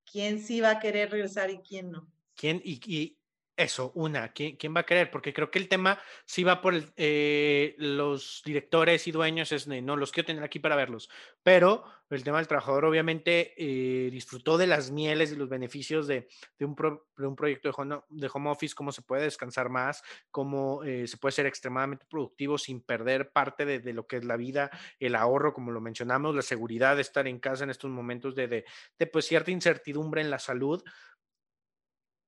quién 0.09 0.39
sí 0.39 0.61
va 0.61 0.71
a 0.71 0.79
querer 0.79 1.11
regresar 1.11 1.49
y 1.49 1.59
quién 1.59 1.91
no. 1.91 2.09
¿Quién? 2.35 2.61
Y, 2.63 2.79
y 2.85 3.16
eso, 3.57 3.91
una, 3.95 4.31
¿quién, 4.33 4.55
¿quién, 4.55 4.75
va 4.75 4.81
a 4.81 4.85
querer? 4.85 5.09
Porque 5.09 5.33
creo 5.33 5.49
que 5.49 5.57
el 5.57 5.67
tema 5.67 5.99
sí 6.25 6.43
va 6.43 6.61
por 6.61 6.75
eh, 6.95 7.75
los 7.79 8.43
directores 8.45 9.07
y 9.07 9.11
dueños, 9.11 9.51
es 9.51 9.67
no, 9.67 9.95
los 9.97 10.11
quiero 10.11 10.27
tener 10.27 10.43
aquí 10.43 10.59
para 10.59 10.75
verlos, 10.75 11.09
pero 11.41 11.83
el 12.11 12.23
tema 12.23 12.37
del 12.37 12.47
trabajador 12.47 12.85
obviamente 12.85 13.55
eh, 13.57 14.11
disfrutó 14.11 14.57
de 14.59 14.67
las 14.67 14.91
mieles 14.91 15.31
y 15.31 15.35
los 15.35 15.49
beneficios 15.49 16.05
de, 16.05 16.27
de, 16.59 16.65
un, 16.65 16.75
de 17.17 17.27
un, 17.27 17.35
proyecto 17.35 17.67
de 17.67 17.73
home, 17.75 17.99
de 18.09 18.29
home, 18.31 18.49
office, 18.51 18.75
cómo 18.75 18.91
se 18.91 19.01
puede 19.01 19.23
descansar 19.23 19.69
más, 19.69 20.03
cómo 20.29 20.83
eh, 20.83 21.07
se 21.07 21.17
puede 21.17 21.31
ser 21.31 21.47
extremadamente 21.47 22.05
productivo 22.07 22.59
sin 22.59 22.81
perder 22.81 23.31
parte 23.31 23.65
de, 23.65 23.79
de, 23.79 23.91
lo 23.91 24.05
que 24.05 24.17
es 24.17 24.23
la 24.23 24.37
vida, 24.37 24.69
el 24.99 25.15
ahorro, 25.15 25.53
como 25.53 25.71
lo 25.71 25.81
mencionamos, 25.81 26.35
la 26.35 26.43
seguridad 26.43 26.95
de 26.95 27.01
estar 27.01 27.27
en 27.27 27.39
casa 27.39 27.63
en 27.63 27.71
estos 27.71 27.89
momentos 27.89 28.35
de, 28.35 28.47
de 28.47 29.07
pues 29.07 29.25
cierta 29.25 29.49
incertidumbre 29.49 30.21
en 30.21 30.29
la 30.29 30.39
salud, 30.39 30.83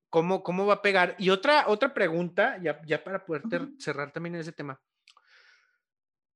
cómo, 0.09 0.43
cómo 0.43 0.65
va 0.65 0.75
a 0.75 0.81
pegar. 0.81 1.15
Y 1.17 1.29
otra, 1.29 1.65
otra 1.67 1.93
pregunta, 1.93 2.57
ya, 2.61 2.81
ya 2.85 3.03
para 3.03 3.25
poder 3.25 3.43
cerrar 3.77 4.11
también 4.11 4.35
ese 4.35 4.51
tema. 4.51 4.81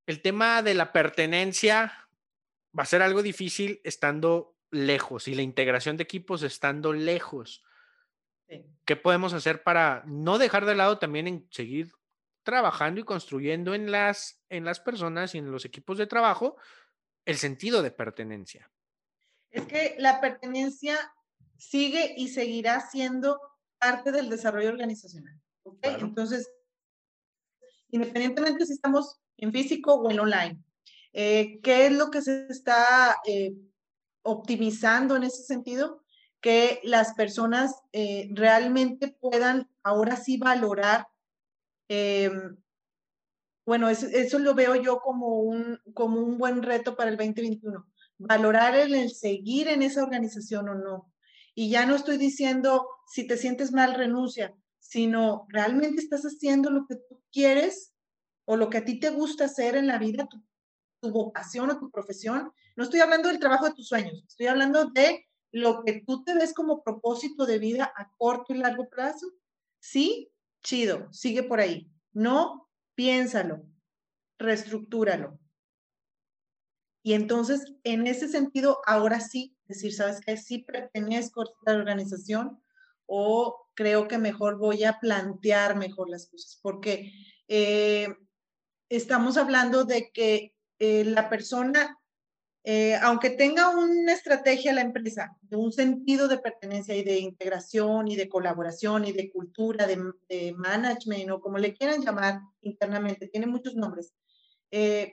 El 0.05 0.21
tema 0.21 0.61
de 0.61 0.73
la 0.73 0.91
pertenencia 0.91 2.09
va 2.77 2.83
a 2.83 2.87
ser 2.87 3.01
algo 3.01 3.21
difícil 3.21 3.79
estando 3.83 4.57
lejos 4.71 5.27
y 5.27 5.35
la 5.35 5.43
integración 5.43 5.97
de 5.97 6.03
equipos 6.03 6.43
estando 6.43 6.93
lejos. 6.93 7.63
¿Qué 8.85 8.95
podemos 8.95 9.33
hacer 9.33 9.63
para 9.63 10.03
no 10.05 10.37
dejar 10.37 10.65
de 10.65 10.75
lado 10.75 10.99
también 10.99 11.27
en 11.27 11.47
seguir 11.49 11.91
trabajando 12.43 12.99
y 12.99 13.05
construyendo 13.05 13.73
en 13.73 13.91
las, 13.91 14.43
en 14.49 14.65
las 14.65 14.79
personas 14.79 15.33
y 15.33 15.37
en 15.37 15.51
los 15.51 15.65
equipos 15.65 15.97
de 15.97 16.07
trabajo 16.07 16.57
el 17.25 17.37
sentido 17.37 17.81
de 17.81 17.91
pertenencia? 17.91 18.69
Es 19.49 19.65
que 19.65 19.95
la 19.97 20.19
pertenencia 20.19 20.97
sigue 21.57 22.13
y 22.17 22.29
seguirá 22.29 22.81
siendo 22.81 23.39
parte 23.83 24.11
del 24.11 24.29
desarrollo 24.29 24.69
organizacional. 24.69 25.39
Entonces, 25.81 26.49
independientemente 27.89 28.65
si 28.65 28.73
estamos 28.73 29.19
en 29.37 29.51
físico 29.51 29.95
o 29.95 30.09
en 30.09 30.19
online, 30.19 30.63
eh, 31.13 31.59
¿qué 31.61 31.87
es 31.87 31.91
lo 31.91 32.09
que 32.09 32.21
se 32.21 32.47
está 32.47 33.17
eh, 33.27 33.53
optimizando 34.23 35.15
en 35.15 35.23
ese 35.23 35.43
sentido? 35.43 36.03
Que 36.41 36.79
las 36.83 37.13
personas 37.13 37.75
eh, 37.91 38.29
realmente 38.31 39.15
puedan 39.19 39.69
ahora 39.83 40.15
sí 40.15 40.37
valorar, 40.37 41.07
bueno, 43.65 43.87
eso, 43.87 44.07
eso, 44.07 44.39
lo 44.39 44.55
veo 44.55 44.75
yo 44.75 44.99
como 44.99 45.41
un, 45.41 45.79
como 45.93 46.19
un 46.19 46.39
buen 46.39 46.63
reto 46.63 46.95
para 46.95 47.11
el 47.11 47.17
2021, 47.17 47.85
valorar 48.17 48.75
el, 48.75 48.95
el 48.95 49.11
seguir 49.11 49.67
en 49.67 49.83
esa 49.83 50.03
organización 50.03 50.69
o 50.69 50.75
no. 50.75 51.12
Y 51.55 51.69
ya 51.69 51.85
no 51.85 51.95
estoy 51.95 52.17
diciendo, 52.17 52.87
si 53.07 53.27
te 53.27 53.37
sientes 53.37 53.71
mal, 53.71 53.93
renuncia, 53.93 54.55
sino 54.79 55.45
realmente 55.49 56.01
estás 56.01 56.23
haciendo 56.23 56.69
lo 56.69 56.85
que 56.87 56.95
tú 56.95 57.21
quieres 57.31 57.93
o 58.45 58.57
lo 58.57 58.69
que 58.69 58.79
a 58.79 58.85
ti 58.85 58.99
te 58.99 59.09
gusta 59.09 59.45
hacer 59.45 59.75
en 59.75 59.87
la 59.87 59.97
vida, 59.97 60.27
tu, 60.27 60.41
vocación 61.11 61.69
o 61.69 61.79
tu 61.79 61.91
profesión. 61.91 62.51
No 62.75 62.83
estoy 62.83 63.01
hablando 63.01 63.27
del 63.27 63.39
trabajo 63.39 63.65
de 63.65 63.73
tus 63.73 63.87
sueños, 63.87 64.23
estoy 64.27 64.47
hablando 64.47 64.85
de 64.85 65.27
lo 65.51 65.83
que 65.83 66.01
tú 66.05 66.23
te 66.23 66.33
ves 66.33 66.53
como 66.53 66.83
propósito 66.83 67.45
de 67.45 67.59
vida 67.59 67.91
a 67.95 68.09
corto 68.17 68.53
y 68.53 68.57
largo 68.57 68.89
plazo. 68.89 69.27
Sí, 69.79 70.31
chido, 70.63 71.11
sigue 71.11 71.43
por 71.43 71.59
ahí. 71.59 71.91
No, 72.13 72.69
piénsalo, 72.95 73.63
reestructúralo. 74.39 75.39
Y 77.03 77.13
entonces, 77.13 77.73
en 77.83 78.07
ese 78.07 78.29
sentido, 78.29 78.79
ahora 78.85 79.19
sí, 79.19 79.52
decir, 79.67 79.93
¿sabes 79.93 80.21
qué? 80.25 80.37
Sí 80.37 80.59
pertenezco 80.59 81.41
a 81.41 81.71
la 81.71 81.77
organización 81.77 82.61
o 83.05 83.67
creo 83.73 84.07
que 84.07 84.17
mejor 84.17 84.57
voy 84.57 84.83
a 84.83 84.99
plantear 84.99 85.75
mejor 85.75 86.09
las 86.09 86.27
cosas, 86.27 86.59
porque 86.61 87.11
eh, 87.47 88.07
estamos 88.89 89.37
hablando 89.37 89.83
de 89.83 90.11
que 90.11 90.55
eh, 90.79 91.03
la 91.05 91.29
persona, 91.29 91.97
eh, 92.63 92.95
aunque 93.01 93.31
tenga 93.31 93.69
una 93.69 94.13
estrategia 94.13 94.73
la 94.73 94.81
empresa, 94.81 95.35
un 95.51 95.71
sentido 95.71 96.27
de 96.27 96.37
pertenencia 96.37 96.95
y 96.95 97.03
de 97.03 97.19
integración 97.19 98.07
y 98.07 98.15
de 98.15 98.29
colaboración 98.29 99.05
y 99.05 99.11
de 99.11 99.31
cultura, 99.31 99.85
de, 99.87 100.01
de 100.29 100.53
management 100.53 101.31
o 101.31 101.41
como 101.41 101.57
le 101.57 101.73
quieran 101.73 102.01
llamar 102.01 102.39
internamente, 102.61 103.27
tiene 103.27 103.47
muchos 103.47 103.75
nombres, 103.75 104.13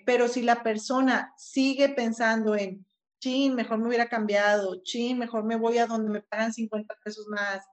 pero 0.06 0.26
si 0.26 0.40
la 0.40 0.62
persona 0.62 1.34
sigue 1.36 1.90
pensando 1.90 2.56
en 2.56 2.86
chin, 3.20 3.54
mejor 3.54 3.78
me 3.78 3.88
hubiera 3.88 4.08
cambiado, 4.08 4.82
chin, 4.82 5.18
mejor 5.18 5.44
me 5.44 5.56
voy 5.56 5.78
a 5.78 5.86
donde 5.86 6.10
me 6.10 6.22
pagan 6.22 6.52
50 6.52 6.96
pesos 7.04 7.26
más. 7.28 7.64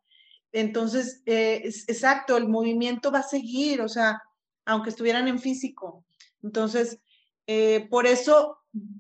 Entonces, 0.52 1.24
eh, 1.26 1.64
exacto, 1.88 2.38
el 2.38 2.48
movimiento 2.48 3.12
va 3.12 3.20
a 3.20 3.24
seguir, 3.24 3.82
o 3.82 3.90
sea, 3.90 4.22
aunque 4.66 4.90
estuvieran 4.90 5.28
en 5.28 5.40
físico. 5.40 6.06
Entonces, 6.44 7.00
eh, 7.48 7.88
por 7.90 8.06
eso 8.06 8.60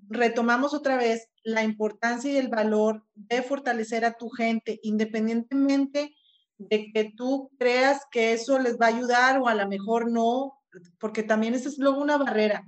retomamos 0.10 0.74
otra 0.74 0.98
vez 0.98 1.30
la 1.43 1.64
importancia 1.64 2.32
y 2.32 2.38
el 2.38 2.48
valor 2.48 3.06
de 3.14 3.41
fortalecer 3.41 4.06
a 4.06 4.14
tu 4.18 4.30
gente, 4.30 4.80
independientemente 4.84 6.16
de 6.58 6.91
que 6.91 7.14
tú 7.16 7.52
creas 7.60 8.02
que 8.12 8.34
eso 8.34 8.58
les 8.60 8.80
va 8.80 8.88
a 8.88 8.95
ayudar 8.95 9.39
o 9.39 9.48
a 9.48 9.56
lo 9.56 9.68
mejor 9.68 10.12
no, 10.12 10.60
porque 11.00 11.24
también 11.24 11.54
esa 11.54 11.70
es 11.70 11.78
luego 11.78 12.02
una 12.02 12.18
barrera. 12.18 12.68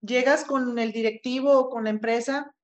Llegas 0.00 0.44
con 0.44 0.78
el 0.78 0.92
directivo 0.92 1.58
o 1.58 1.68
con 1.68 1.84
la 1.84 1.90
empresa 1.90 2.54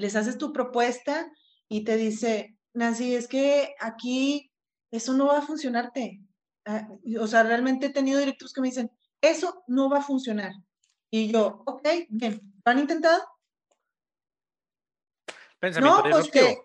les 0.00 0.16
haces 0.16 0.38
tu 0.38 0.52
propuesta 0.52 1.30
y 1.68 1.84
te 1.84 1.96
dice, 1.96 2.56
Nancy, 2.72 3.14
es 3.14 3.28
que 3.28 3.74
aquí 3.78 4.50
eso 4.90 5.12
no 5.12 5.26
va 5.26 5.38
a 5.38 5.42
funcionarte. 5.42 6.22
Ah, 6.64 6.88
o 7.20 7.26
sea, 7.26 7.42
realmente 7.42 7.86
he 7.86 7.90
tenido 7.90 8.18
directores 8.18 8.52
que 8.52 8.60
me 8.62 8.68
dicen, 8.68 8.90
eso 9.20 9.62
no 9.66 9.90
va 9.90 9.98
a 9.98 10.02
funcionar. 10.02 10.52
Y 11.10 11.30
yo, 11.30 11.62
ok, 11.66 11.86
bien, 12.08 12.40
¿lo 12.64 12.72
han 12.72 12.78
intentado? 12.78 13.22
Pensamiento 15.58 16.08
no, 16.08 16.10
pues 16.10 16.30
que, 16.30 16.58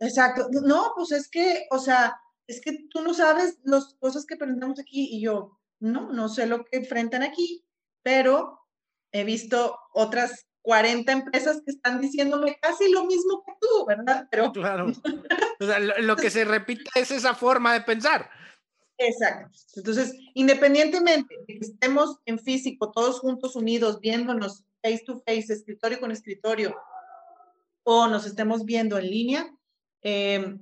exacto. 0.00 0.48
No, 0.50 0.92
pues 0.96 1.12
es 1.12 1.28
que, 1.28 1.66
o 1.70 1.78
sea, 1.78 2.20
es 2.48 2.60
que 2.60 2.88
tú 2.90 3.02
no 3.02 3.14
sabes 3.14 3.58
las 3.62 3.94
cosas 4.00 4.26
que 4.26 4.34
aprendemos 4.34 4.80
aquí 4.80 5.08
y 5.12 5.22
yo, 5.22 5.60
no, 5.78 6.12
no 6.12 6.28
sé 6.28 6.46
lo 6.46 6.64
que 6.64 6.78
enfrentan 6.78 7.22
aquí, 7.22 7.64
pero 8.02 8.66
he 9.12 9.22
visto 9.22 9.78
otras 9.92 10.49
40 10.62 11.10
empresas 11.12 11.62
que 11.64 11.72
están 11.72 12.00
diciéndome 12.00 12.58
casi 12.60 12.90
lo 12.90 13.04
mismo 13.06 13.42
que 13.44 13.52
tú, 13.60 13.86
¿verdad? 13.86 14.28
Pero... 14.30 14.52
Claro. 14.52 14.86
O 15.62 15.66
sea, 15.66 15.78
lo, 15.78 16.16
que 16.16 16.30
se 16.30 16.46
repite 16.46 16.88
es 16.94 17.10
esa 17.10 17.34
forma 17.34 17.74
de 17.74 17.82
pensar. 17.82 18.30
Exacto. 18.96 19.58
Entonces, 19.76 20.14
independientemente 20.32 21.34
de 21.46 21.58
que 21.58 21.66
estemos 21.66 22.18
en 22.24 22.38
físico, 22.38 22.90
todos 22.92 23.20
juntos 23.20 23.56
unidos, 23.56 24.00
viéndonos 24.00 24.64
face 24.82 25.02
to 25.04 25.22
face, 25.26 25.52
escritorio 25.52 26.00
con 26.00 26.12
escritorio, 26.12 26.74
o 27.82 28.06
nos 28.08 28.24
estemos 28.24 28.64
viendo 28.64 28.96
en 28.96 29.10
línea, 29.10 29.54
em, 30.00 30.58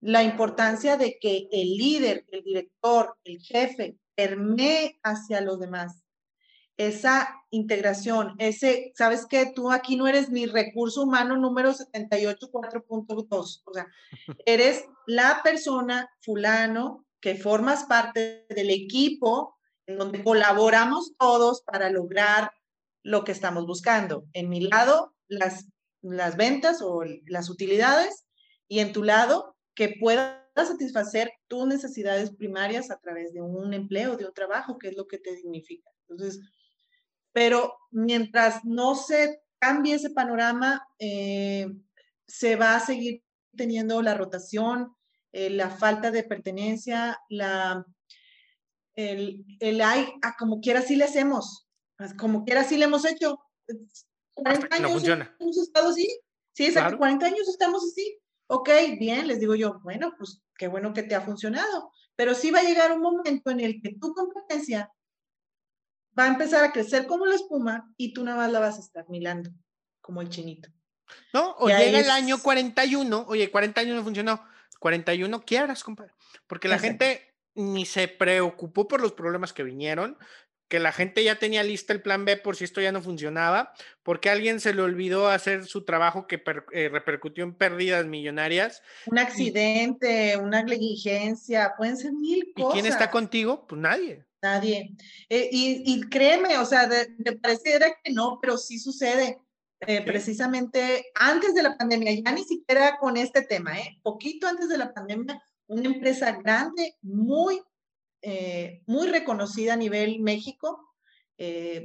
la 0.00 0.22
importancia 0.22 0.96
de 0.96 1.18
que 1.20 1.48
el 1.50 1.76
líder, 1.76 2.24
el 2.30 2.44
director, 2.44 3.16
el 3.24 3.40
jefe, 3.40 3.96
permee 4.14 5.00
hacia 5.02 5.40
los 5.40 5.58
demás 5.58 6.05
esa 6.76 7.28
integración, 7.50 8.34
ese, 8.38 8.92
¿sabes 8.94 9.26
qué? 9.26 9.52
Tú 9.54 9.70
aquí 9.70 9.96
no 9.96 10.06
eres 10.06 10.30
mi 10.30 10.46
recurso 10.46 11.02
humano 11.02 11.36
número 11.36 11.72
784.2, 11.72 13.62
o 13.64 13.72
sea, 13.72 13.86
eres 14.46 14.84
la 15.06 15.40
persona 15.42 16.10
fulano 16.20 17.06
que 17.20 17.36
formas 17.36 17.84
parte 17.84 18.46
del 18.50 18.70
equipo 18.70 19.56
en 19.86 19.98
donde 19.98 20.22
colaboramos 20.22 21.16
todos 21.18 21.62
para 21.62 21.90
lograr 21.90 22.50
lo 23.02 23.24
que 23.24 23.32
estamos 23.32 23.66
buscando. 23.66 24.26
En 24.32 24.48
mi 24.48 24.60
lado, 24.60 25.14
las, 25.28 25.66
las 26.02 26.36
ventas 26.36 26.82
o 26.82 27.02
las 27.26 27.48
utilidades 27.48 28.26
y 28.68 28.80
en 28.80 28.92
tu 28.92 29.04
lado, 29.04 29.56
que 29.74 29.94
puedas 30.00 30.40
satisfacer 30.56 31.32
tus 31.46 31.66
necesidades 31.66 32.34
primarias 32.34 32.90
a 32.90 32.98
través 32.98 33.32
de 33.32 33.42
un 33.42 33.74
empleo, 33.74 34.16
de 34.16 34.26
un 34.26 34.32
trabajo, 34.32 34.78
que 34.78 34.88
es 34.88 34.96
lo 34.96 35.06
que 35.06 35.18
te 35.18 35.36
dignifica. 35.36 35.90
Entonces, 36.08 36.40
pero 37.36 37.76
mientras 37.90 38.64
no 38.64 38.94
se 38.94 39.42
cambie 39.58 39.96
ese 39.96 40.08
panorama, 40.08 40.88
eh, 40.98 41.70
se 42.26 42.56
va 42.56 42.76
a 42.76 42.80
seguir 42.80 43.22
teniendo 43.54 44.00
la 44.00 44.14
rotación, 44.14 44.96
eh, 45.32 45.50
la 45.50 45.68
falta 45.68 46.10
de 46.10 46.22
pertenencia, 46.22 47.20
la, 47.28 47.84
el, 48.94 49.44
el 49.60 49.82
ay, 49.82 50.14
a 50.22 50.34
como 50.38 50.62
quiera 50.62 50.80
sí 50.80 50.96
le 50.96 51.04
hacemos, 51.04 51.68
como 52.18 52.42
quiera 52.42 52.64
sí 52.64 52.78
le 52.78 52.86
hemos 52.86 53.04
hecho. 53.04 53.38
40 54.32 54.74
años 54.74 54.92
funciona. 54.92 55.36
hemos 55.38 55.58
estado 55.58 55.90
así. 55.90 56.08
Sí, 56.54 56.64
exacto, 56.64 56.96
40 56.96 57.26
años 57.26 57.46
estamos 57.50 57.84
así. 57.84 58.18
Ok, 58.46 58.70
bien, 58.98 59.28
les 59.28 59.40
digo 59.40 59.54
yo, 59.54 59.78
bueno, 59.82 60.14
pues 60.16 60.40
qué 60.56 60.68
bueno 60.68 60.94
que 60.94 61.02
te 61.02 61.14
ha 61.14 61.20
funcionado, 61.20 61.92
pero 62.14 62.32
sí 62.32 62.50
va 62.50 62.60
a 62.60 62.64
llegar 62.64 62.92
un 62.92 63.02
momento 63.02 63.50
en 63.50 63.60
el 63.60 63.82
que 63.82 63.94
tu 64.00 64.14
competencia 64.14 64.90
va 66.18 66.24
a 66.24 66.28
empezar 66.28 66.64
a 66.64 66.72
crecer 66.72 67.06
como 67.06 67.26
la 67.26 67.34
espuma 67.34 67.92
y 67.96 68.12
tú 68.12 68.24
nada 68.24 68.38
más 68.38 68.52
la 68.52 68.60
vas 68.60 68.76
a 68.76 68.80
estar 68.80 69.08
milando, 69.08 69.50
como 70.00 70.20
el 70.20 70.28
chinito. 70.28 70.68
No, 71.32 71.54
o 71.58 71.68
llega 71.68 72.00
el 72.00 72.10
año 72.10 72.38
41, 72.42 73.26
oye, 73.28 73.50
40 73.50 73.80
años 73.80 73.96
no 73.96 74.02
funcionó, 74.02 74.42
41 74.80 75.42
quieras, 75.42 75.84
compadre, 75.84 76.12
porque 76.46 76.68
la 76.68 76.78
gente 76.78 77.34
ni 77.54 77.86
se 77.86 78.08
preocupó 78.08 78.88
por 78.88 79.00
los 79.00 79.12
problemas 79.12 79.52
que 79.52 79.62
vinieron, 79.62 80.18
que 80.68 80.80
la 80.80 80.92
gente 80.92 81.22
ya 81.22 81.38
tenía 81.38 81.62
lista 81.62 81.92
el 81.92 82.02
plan 82.02 82.24
B 82.24 82.36
por 82.36 82.56
si 82.56 82.64
esto 82.64 82.80
ya 82.80 82.90
no 82.90 83.00
funcionaba, 83.00 83.72
porque 84.02 84.30
alguien 84.30 84.58
se 84.58 84.74
le 84.74 84.82
olvidó 84.82 85.28
hacer 85.28 85.64
su 85.64 85.84
trabajo 85.84 86.26
que 86.26 86.42
eh, 86.72 86.88
repercutió 86.88 87.44
en 87.44 87.54
pérdidas 87.54 88.04
millonarias. 88.06 88.82
Un 89.06 89.18
accidente, 89.18 90.36
una 90.36 90.62
negligencia, 90.62 91.74
pueden 91.78 91.96
ser 91.96 92.12
mil 92.12 92.52
cosas. 92.54 92.70
¿Y 92.70 92.72
quién 92.80 92.92
está 92.92 93.10
contigo? 93.10 93.66
Pues 93.66 93.80
nadie. 93.80 94.25
Nadie. 94.42 94.94
Eh, 95.28 95.48
y, 95.50 96.00
créeme, 96.08 96.58
o 96.58 96.64
sea, 96.64 96.88
me 97.18 97.32
pareciera 97.32 97.94
que 98.02 98.12
no, 98.12 98.38
pero 98.40 98.56
sí 98.58 98.78
sucede. 98.78 99.40
Eh, 99.80 100.02
precisamente 100.02 101.04
antes 101.14 101.54
de 101.54 101.62
la 101.62 101.76
pandemia, 101.76 102.10
ya 102.12 102.32
ni 102.32 102.44
siquiera 102.44 102.96
con 102.98 103.18
este 103.18 103.42
tema, 103.42 103.78
¿eh? 103.78 103.98
poquito 104.02 104.48
antes 104.48 104.70
de 104.70 104.78
la 104.78 104.94
pandemia, 104.94 105.42
una 105.66 105.84
empresa 105.84 106.32
grande, 106.32 106.94
muy, 107.02 107.60
eh, 108.22 108.82
muy 108.86 109.08
reconocida 109.08 109.74
a 109.74 109.76
nivel 109.76 110.20
México, 110.20 110.82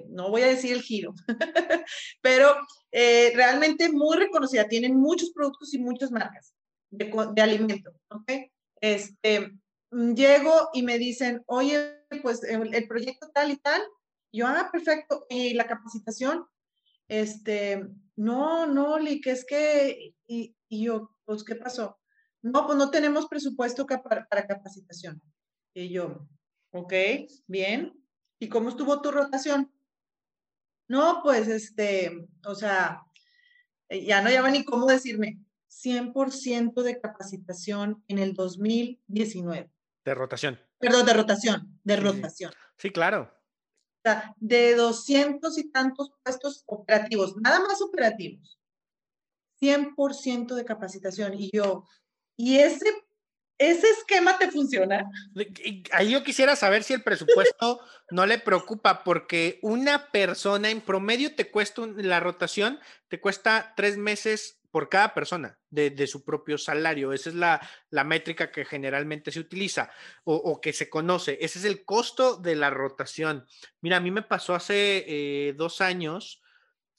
no 0.08 0.30
voy 0.30 0.44
a 0.44 0.48
decir 0.48 0.72
el 0.72 0.82
giro, 0.82 1.14
pero 2.22 2.56
realmente 2.94 3.92
muy 3.92 4.16
reconocida, 4.16 4.70
tienen 4.70 4.96
muchos 4.96 5.32
productos 5.32 5.74
y 5.74 5.80
muchas 5.80 6.12
marcas 6.12 6.54
de, 6.90 7.12
de 7.34 7.42
alimentos, 7.42 7.94
¿ok? 8.10 8.32
Este, 8.80 9.52
llego 9.92 10.70
y 10.74 10.84
me 10.84 10.98
dicen, 10.98 11.44
oye, 11.48 12.06
pues 12.22 12.44
el, 12.44 12.88
proyecto 12.88 13.30
tal 13.34 13.52
y 13.52 13.58
tal, 13.58 13.82
yo, 14.32 14.48
ah, 14.48 14.70
perfecto, 14.72 15.26
y 15.30 15.54
la 15.54 15.68
capacitación, 15.68 16.46
este, 17.08 17.86
no, 18.16 18.66
no, 18.68 18.98
Li, 18.98 19.20
que 19.20 19.32
es 19.32 19.46
que, 19.46 20.16
y, 20.28 20.56
yo, 20.70 21.12
pues, 21.26 21.44
¿qué 21.44 21.56
pasó? 21.56 22.00
No, 22.42 22.66
pues 22.66 22.78
no 22.78 22.90
tenemos 22.90 23.28
presupuesto 23.28 23.86
para, 23.86 24.48
capacitación. 24.48 25.22
Y 25.74 25.90
yo, 25.90 26.28
ok, 26.72 26.94
bien. 27.48 27.94
¿Y 28.40 28.50
cómo 28.50 28.70
estuvo 28.70 29.02
tu 29.02 29.12
rotación? 29.12 29.72
No, 30.88 31.20
pues, 31.22 31.48
este, 31.48 32.28
o 32.46 32.56
sea, 32.56 33.04
eh, 33.90 34.06
ya 34.06 34.22
no 34.22 34.30
lleva 34.30 34.50
ni 34.50 34.64
cómo 34.64 34.88
decirme, 34.88 35.40
100% 35.70 36.82
de 36.82 37.00
capacitación 37.00 38.04
en 38.08 38.20
el 38.20 38.34
2019. 38.34 39.70
De 40.04 40.16
rotación. 40.16 40.60
Perdón, 40.80 41.06
de 41.06 41.14
rotación, 41.14 41.80
de 41.84 41.96
rotación. 41.96 42.52
Sí, 42.78 42.92
claro 42.92 43.42
de 44.38 44.76
200 44.76 45.58
y 45.58 45.72
tantos 45.72 46.12
puestos 46.24 46.64
operativos, 46.66 47.36
nada 47.38 47.60
más 47.60 47.82
operativos, 47.82 48.60
100% 49.62 50.56
de 50.56 50.66
capacitación. 50.66 51.34
Y 51.36 51.52
yo, 51.54 51.86
¿y 52.36 52.58
ese, 52.58 52.88
ese 53.58 53.88
esquema 53.90 54.38
te 54.40 54.50
funciona? 54.50 55.10
Ahí 55.92 56.12
yo 56.12 56.24
quisiera 56.24 56.56
saber 56.56 56.84
si 56.84 56.94
el 56.94 57.04
presupuesto 57.04 57.80
no 58.12 58.26
le 58.26 58.40
preocupa, 58.40 59.04
porque 59.04 59.60
una 59.62 60.12
persona 60.12 60.70
en 60.70 60.82
promedio 60.82 61.36
te 61.36 61.52
cuesta 61.52 61.84
la 61.98 62.20
rotación, 62.20 62.80
te 63.08 63.20
cuesta 63.22 63.74
tres 63.76 63.98
meses 63.98 64.61
por 64.72 64.90
cada 64.90 65.14
persona 65.14 65.60
de, 65.70 66.08
su 66.08 66.24
propio 66.24 66.58
salario. 66.58 67.14
Esa 67.14 67.30
es 67.30 67.36
la, 67.36 68.04
métrica 68.04 68.52
que 68.52 68.66
generalmente 68.66 69.32
se 69.32 69.40
utiliza 69.40 69.92
o, 70.24 70.60
que 70.62 70.74
se 70.74 70.90
conoce. 70.90 71.38
Ese 71.42 71.60
es 71.60 71.66
el 71.66 71.84
costo 71.86 72.38
de 72.38 72.56
la 72.56 72.70
rotación. 72.70 73.46
Mira, 73.82 73.98
a 73.98 74.00
mí 74.00 74.12
me 74.12 74.24
pasó 74.24 74.56
hace 74.56 75.06
eh, 75.08 75.54
dos 75.54 75.82
años 75.82 76.42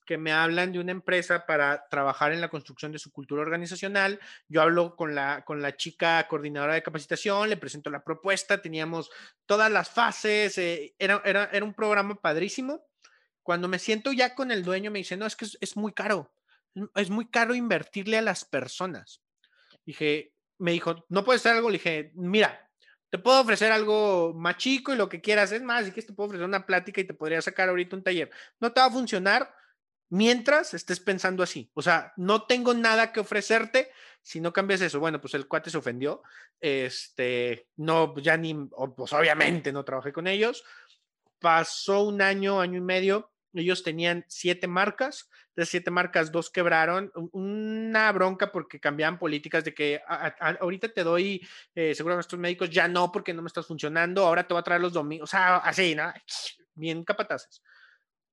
que 0.04 0.18
me 0.18 0.32
hablan 0.32 0.72
de 0.72 0.80
una 0.80 0.90
empresa 0.90 1.46
para 1.46 1.88
trabajar 1.88 2.32
en 2.32 2.40
la 2.40 2.50
construcción 2.50 2.92
de 2.92 2.98
su 2.98 3.12
cultura 3.12 3.42
organizacional. 3.42 4.20
Yo 4.48 4.60
hablo 4.60 4.96
con 4.96 5.14
la, 5.14 5.44
con 5.44 5.62
la 5.62 5.76
chica 5.76 6.26
coordinadora 6.28 6.74
de 6.74 6.82
capacitación, 6.82 7.48
le 7.48 7.56
presento 7.56 7.88
la 7.88 8.04
propuesta, 8.04 8.60
teníamos 8.60 9.10
todas 9.46 9.70
las 9.70 9.90
fases, 9.90 10.58
eh, 10.58 10.94
era, 10.98 11.22
era, 11.24 11.64
un 11.64 11.72
programa 11.72 12.16
padrísimo. 12.16 12.84
Cuando 13.42 13.68
me 13.68 13.78
siento 13.78 14.12
ya 14.12 14.34
con 14.34 14.50
el 14.50 14.64
dueño, 14.64 14.90
me 14.90 14.98
dice, 14.98 15.16
no, 15.16 15.24
es 15.24 15.36
que 15.36 15.46
es 15.60 15.76
muy 15.76 15.92
caro 15.92 16.32
es 16.94 17.10
muy 17.10 17.28
caro 17.28 17.54
invertirle 17.54 18.18
a 18.18 18.22
las 18.22 18.44
personas. 18.44 19.22
Dije, 19.84 20.32
me 20.58 20.72
dijo, 20.72 21.04
¿no 21.08 21.24
puedes 21.24 21.42
hacer 21.42 21.56
algo? 21.56 21.70
Le 21.70 21.78
dije, 21.78 22.12
mira, 22.14 22.70
te 23.10 23.18
puedo 23.18 23.40
ofrecer 23.40 23.72
algo 23.72 24.32
más 24.34 24.56
chico 24.56 24.92
y 24.92 24.96
lo 24.96 25.08
que 25.08 25.20
quieras. 25.20 25.52
Es 25.52 25.62
más, 25.62 25.86
y 25.86 25.92
que 25.92 26.02
te 26.02 26.12
puedo 26.12 26.28
ofrecer 26.28 26.46
una 26.46 26.64
plática 26.64 27.00
y 27.00 27.04
te 27.04 27.14
podría 27.14 27.42
sacar 27.42 27.68
ahorita 27.68 27.96
un 27.96 28.02
taller. 28.02 28.30
No 28.60 28.72
te 28.72 28.80
va 28.80 28.86
a 28.86 28.90
funcionar 28.90 29.54
mientras 30.08 30.72
estés 30.74 31.00
pensando 31.00 31.42
así. 31.42 31.70
O 31.74 31.82
sea, 31.82 32.12
no 32.16 32.46
tengo 32.46 32.74
nada 32.74 33.12
que 33.12 33.20
ofrecerte 33.20 33.90
si 34.22 34.40
no 34.40 34.52
cambias 34.52 34.80
eso. 34.80 35.00
Bueno, 35.00 35.20
pues 35.20 35.34
el 35.34 35.48
cuate 35.48 35.70
se 35.70 35.78
ofendió. 35.78 36.22
Este, 36.60 37.68
no, 37.76 38.16
ya 38.18 38.36
ni, 38.36 38.54
pues 38.96 39.12
obviamente 39.12 39.72
no 39.72 39.84
trabajé 39.84 40.12
con 40.12 40.26
ellos. 40.26 40.64
Pasó 41.38 42.04
un 42.04 42.22
año, 42.22 42.60
año 42.60 42.78
y 42.78 42.82
medio 42.82 43.32
ellos 43.60 43.82
tenían 43.82 44.24
siete 44.28 44.66
marcas, 44.66 45.28
de 45.54 45.66
siete 45.66 45.90
marcas, 45.90 46.32
dos 46.32 46.50
quebraron. 46.50 47.12
Una 47.32 48.10
bronca 48.12 48.50
porque 48.50 48.80
cambiaban 48.80 49.18
políticas 49.18 49.64
de 49.64 49.74
que 49.74 50.00
ahorita 50.60 50.88
te 50.88 51.04
doy 51.04 51.46
eh, 51.74 51.94
seguro 51.94 52.14
a 52.14 52.16
nuestros 52.16 52.40
médicos, 52.40 52.70
ya 52.70 52.88
no 52.88 53.12
porque 53.12 53.34
no 53.34 53.42
me 53.42 53.48
estás 53.48 53.66
funcionando, 53.66 54.24
ahora 54.24 54.46
te 54.46 54.54
voy 54.54 54.60
a 54.60 54.64
traer 54.64 54.80
los 54.80 54.92
domingos, 54.92 55.28
o 55.28 55.30
sea, 55.30 55.58
así, 55.58 55.94
¿no? 55.94 56.12
Bien 56.74 57.04
capataces. 57.04 57.62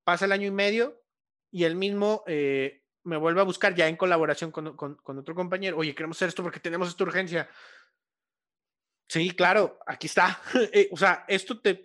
Pasa 0.04 0.26
el 0.26 0.32
año 0.32 0.48
y 0.48 0.52
medio 0.52 1.04
y 1.52 1.66
el 1.66 1.76
mismo 1.76 2.24
eh, 2.28 2.84
me 3.04 3.18
vuelve 3.18 3.42
a 3.42 3.46
buscar 3.46 3.76
ya 3.76 3.88
en 3.88 3.98
colaboración 3.98 4.52
con, 4.52 4.68
otro 4.68 5.36
compañero. 5.36 5.78
Oye, 5.78 5.96
queremos 5.96 6.18
hacer 6.18 6.30
esto 6.30 6.44
porque 6.44 6.60
tenemos 6.60 6.88
esta 6.88 7.04
urgencia. 7.04 7.50
Sí, 9.08 9.32
claro, 9.32 9.80
aquí 9.86 10.08
está. 10.08 10.42
Eh, 10.72 10.90
o 10.92 10.98
sea, 10.98 11.26
esto 11.28 11.60
te, 11.60 11.76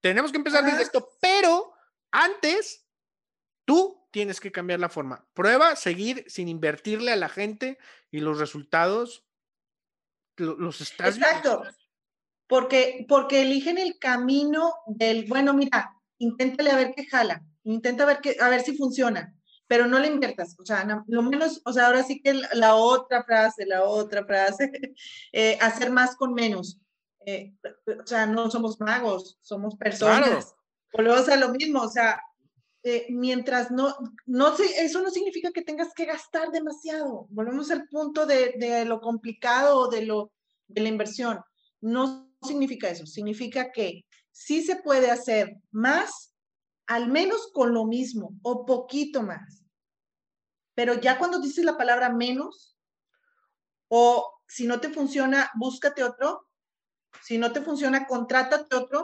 tenemos 0.00 0.30
que 0.30 0.38
empezar 0.38 0.64
desde 0.64 0.82
esto, 0.82 1.16
pero 1.20 1.72
antes, 2.10 2.86
tú 3.64 4.03
tienes 4.14 4.38
que 4.38 4.52
cambiar 4.52 4.78
la 4.78 4.88
forma. 4.88 5.26
Prueba 5.34 5.74
seguir 5.74 6.24
sin 6.28 6.46
invertirle 6.46 7.10
a 7.10 7.16
la 7.16 7.28
gente 7.28 7.78
y 8.12 8.20
los 8.20 8.38
resultados 8.38 9.26
los 10.36 10.80
estás 10.80 11.16
Exacto. 11.16 11.64
Porque, 12.46 13.04
porque 13.08 13.42
eligen 13.42 13.76
el 13.76 13.98
camino 13.98 14.72
del, 14.86 15.24
bueno, 15.26 15.52
mira, 15.52 16.00
inténtale 16.18 16.70
a 16.70 16.76
ver 16.76 16.94
qué 16.94 17.06
jala, 17.06 17.42
intenta 17.64 18.04
ver 18.04 18.20
qué, 18.20 18.36
a 18.40 18.48
ver 18.50 18.60
si 18.60 18.76
funciona, 18.76 19.34
pero 19.66 19.88
no 19.88 19.98
le 19.98 20.06
inviertas. 20.06 20.54
O 20.60 20.64
sea, 20.64 21.02
lo 21.08 21.22
menos, 21.22 21.60
o 21.64 21.72
sea, 21.72 21.88
ahora 21.88 22.04
sí 22.04 22.22
que 22.22 22.34
la 22.52 22.76
otra 22.76 23.24
frase, 23.24 23.66
la 23.66 23.82
otra 23.82 24.24
frase, 24.24 24.70
eh, 25.32 25.58
hacer 25.60 25.90
más 25.90 26.14
con 26.14 26.34
menos. 26.34 26.78
Eh, 27.26 27.52
o 27.64 28.06
sea, 28.06 28.26
no 28.26 28.48
somos 28.48 28.78
magos, 28.78 29.38
somos 29.42 29.74
personas 29.74 30.54
volvemos 30.94 31.28
a 31.28 31.36
lo 31.36 31.48
mismo, 31.50 31.82
o 31.82 31.88
sea, 31.88 32.22
eh, 32.84 33.06
mientras 33.08 33.70
no, 33.70 33.96
no 34.26 34.54
eso 34.58 35.02
no 35.02 35.10
significa 35.10 35.50
que 35.52 35.62
tengas 35.62 35.94
que 35.94 36.04
gastar 36.04 36.50
demasiado. 36.50 37.26
Volvemos 37.30 37.70
al 37.70 37.88
punto 37.88 38.26
de, 38.26 38.54
de 38.58 38.84
lo 38.84 39.00
complicado 39.00 39.88
de, 39.88 40.04
lo, 40.04 40.32
de 40.68 40.82
la 40.82 40.88
inversión. 40.90 41.40
No 41.80 42.30
significa 42.42 42.88
eso, 42.90 43.06
significa 43.06 43.72
que 43.72 44.04
sí 44.30 44.62
se 44.62 44.76
puede 44.76 45.10
hacer 45.10 45.56
más, 45.70 46.34
al 46.86 47.08
menos 47.08 47.50
con 47.52 47.72
lo 47.72 47.86
mismo 47.86 48.34
o 48.42 48.66
poquito 48.66 49.22
más. 49.22 49.64
Pero 50.74 51.00
ya 51.00 51.18
cuando 51.18 51.40
dices 51.40 51.64
la 51.64 51.78
palabra 51.78 52.10
menos, 52.10 52.76
o 53.88 54.40
si 54.46 54.66
no 54.66 54.80
te 54.80 54.90
funciona, 54.90 55.50
búscate 55.54 56.04
otro. 56.04 56.48
Si 57.22 57.38
no 57.38 57.52
te 57.52 57.62
funciona, 57.62 58.06
contrátate 58.06 58.76
otro 58.76 59.02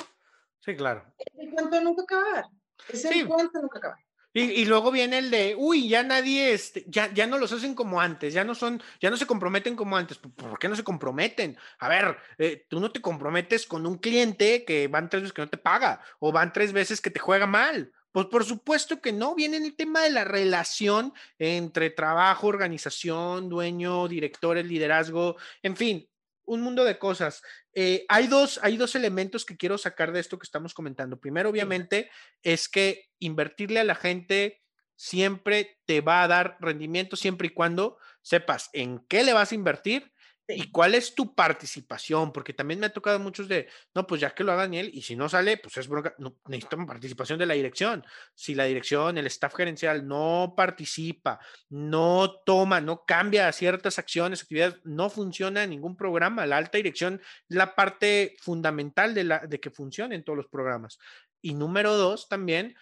Sí, 0.61 0.77
claro. 0.77 1.03
El 1.37 1.51
cuento 1.51 1.81
nunca 1.81 2.03
acabar. 2.03 2.45
Es 2.89 3.05
el 3.05 3.27
cuento 3.27 3.61
nunca 3.61 3.79
acabar. 3.79 3.99
Y, 4.33 4.43
y, 4.43 4.65
luego 4.65 4.93
viene 4.93 5.19
el 5.19 5.31
de, 5.33 5.57
uy, 5.59 5.89
ya 5.89 6.05
nadie, 6.05 6.53
este, 6.53 6.85
ya, 6.87 7.13
ya 7.13 7.27
no 7.27 7.37
los 7.37 7.51
hacen 7.51 7.75
como 7.75 8.01
antes, 8.01 8.33
ya 8.33 8.45
no 8.45 8.55
son, 8.55 8.81
ya 9.01 9.11
no 9.11 9.17
se 9.17 9.27
comprometen 9.27 9.75
como 9.75 9.97
antes. 9.97 10.19
¿Por 10.19 10.57
qué 10.57 10.69
no 10.69 10.77
se 10.77 10.85
comprometen? 10.85 11.59
A 11.81 11.89
ver, 11.89 12.17
eh, 12.39 12.65
tú 12.69 12.79
no 12.79 12.93
te 12.93 13.01
comprometes 13.01 13.67
con 13.67 13.89
un 13.89 13.99
cliente 13.99 14.65
que 14.65 14.87
van 14.87 15.09
tres 15.09 15.23
veces 15.23 15.33
que 15.33 15.43
no 15.43 15.49
te 15.49 15.57
paga, 15.57 16.01
o 16.21 16.31
van 16.31 16.53
tres 16.53 16.73
veces 16.73 17.01
que 17.01 17.11
te 17.11 17.19
juega 17.19 17.49
mal. 17.49 17.93
Pues 18.13 18.27
por 18.27 18.45
supuesto 18.45 19.01
que 19.01 19.13
no, 19.13 19.35
viene 19.35 19.57
el 19.57 19.75
tema 19.75 20.03
de 20.03 20.11
la 20.11 20.25
relación 20.25 21.13
entre 21.39 21.91
trabajo, 21.91 22.47
organización, 22.47 23.49
dueño, 23.49 24.07
directores, 24.07 24.65
liderazgo, 24.67 25.37
en 25.63 25.77
fin, 25.77 26.09
un 26.45 26.63
mundo 26.63 26.85
de 26.85 26.99
cosas. 26.99 27.43
Eh, 27.75 28.05
hay, 28.09 28.27
dos, 28.27 28.59
hay 28.63 28.77
dos 28.77 28.95
elementos 28.95 29.45
que 29.45 29.57
quiero 29.57 29.79
sacar 29.79 30.13
de 30.13 30.21
esto 30.21 30.39
que 30.39 30.45
estamos 30.45 30.75
comentando. 30.75 31.21
Primero, 31.21 31.51
obviamente, 31.51 32.11
es 32.43 32.69
que 32.69 33.11
invertirle 33.19 33.81
a 33.81 33.85
la 33.85 33.95
gente 33.95 34.61
siempre 34.97 35.79
te 35.87 36.01
va 36.01 36.23
a 36.23 36.29
dar 36.29 36.57
rendimiento 36.61 37.17
siempre 37.17 37.49
y 37.49 37.55
cuando 37.55 37.97
sepas 38.23 38.69
en 38.73 38.99
qué 39.09 39.23
le 39.23 39.33
vas 39.33 39.53
a 39.53 39.55
invertir 39.55 40.13
¿Y 40.57 40.71
cuál 40.71 40.95
es 40.95 41.15
tu 41.15 41.35
participación? 41.35 42.33
Porque 42.33 42.53
también 42.53 42.81
me 42.81 42.87
ha 42.87 42.93
tocado 42.93 43.19
muchos 43.19 43.49
de, 43.49 43.69
no, 43.95 44.07
pues 44.07 44.21
ya 44.21 44.31
que 44.31 44.45
lo 44.45 44.53
haga 44.53 44.63
Daniel, 44.63 44.91
y 44.93 45.03
si 45.03 45.17
no 45.17 45.29
sale, 45.29 45.57
pues 45.57 45.77
es 45.77 45.89
bronca, 45.89 46.15
no, 46.19 46.37
necesito 46.47 46.77
participación 46.87 47.39
de 47.39 47.47
la 47.47 47.55
dirección. 47.55 48.05
Si 48.35 48.55
la 48.55 48.65
dirección, 48.65 49.19
el 49.19 49.27
staff 49.27 49.55
gerencial 49.55 50.07
no 50.07 50.55
participa, 50.57 51.41
no 51.69 52.41
toma, 52.45 52.81
no 52.81 53.05
cambia 53.05 53.51
ciertas 53.53 53.99
acciones, 53.99 54.43
actividades, 54.43 54.77
no 54.85 55.11
funciona 55.11 55.67
ningún 55.67 55.97
programa. 55.97 56.47
La 56.47 56.57
alta 56.57 56.79
dirección 56.79 57.21
es 57.49 57.57
la 57.57 57.75
parte 57.75 58.37
fundamental 58.41 59.15
de, 59.15 59.25
la, 59.25 59.39
de 59.41 59.61
que 59.61 59.71
funcionen 59.71 60.25
todos 60.25 60.37
los 60.37 60.49
programas. 60.49 60.99
Y 61.43 61.55
número 61.55 61.97
dos, 61.97 62.29
también, 62.29 62.75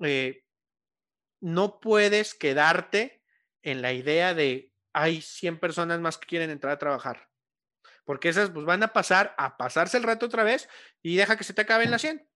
eh, 0.00 0.42
no 1.40 1.78
puedes 1.80 2.34
quedarte 2.34 3.22
en 3.62 3.82
la 3.82 3.92
idea 3.92 4.34
de 4.34 4.73
hay 4.94 5.20
100 5.20 5.58
personas 5.58 6.00
más 6.00 6.16
que 6.16 6.26
quieren 6.26 6.50
entrar 6.50 6.72
a 6.72 6.78
trabajar. 6.78 7.28
Porque 8.04 8.28
esas 8.28 8.50
pues 8.50 8.64
van 8.64 8.82
a 8.82 8.92
pasar 8.92 9.34
a 9.36 9.56
pasarse 9.56 9.96
el 9.96 10.02
rato 10.04 10.26
otra 10.26 10.44
vez 10.44 10.68
y 11.02 11.16
deja 11.16 11.36
que 11.36 11.44
se 11.44 11.52
te 11.52 11.62
acaben 11.62 11.90
las 11.90 12.00
100. 12.00 12.26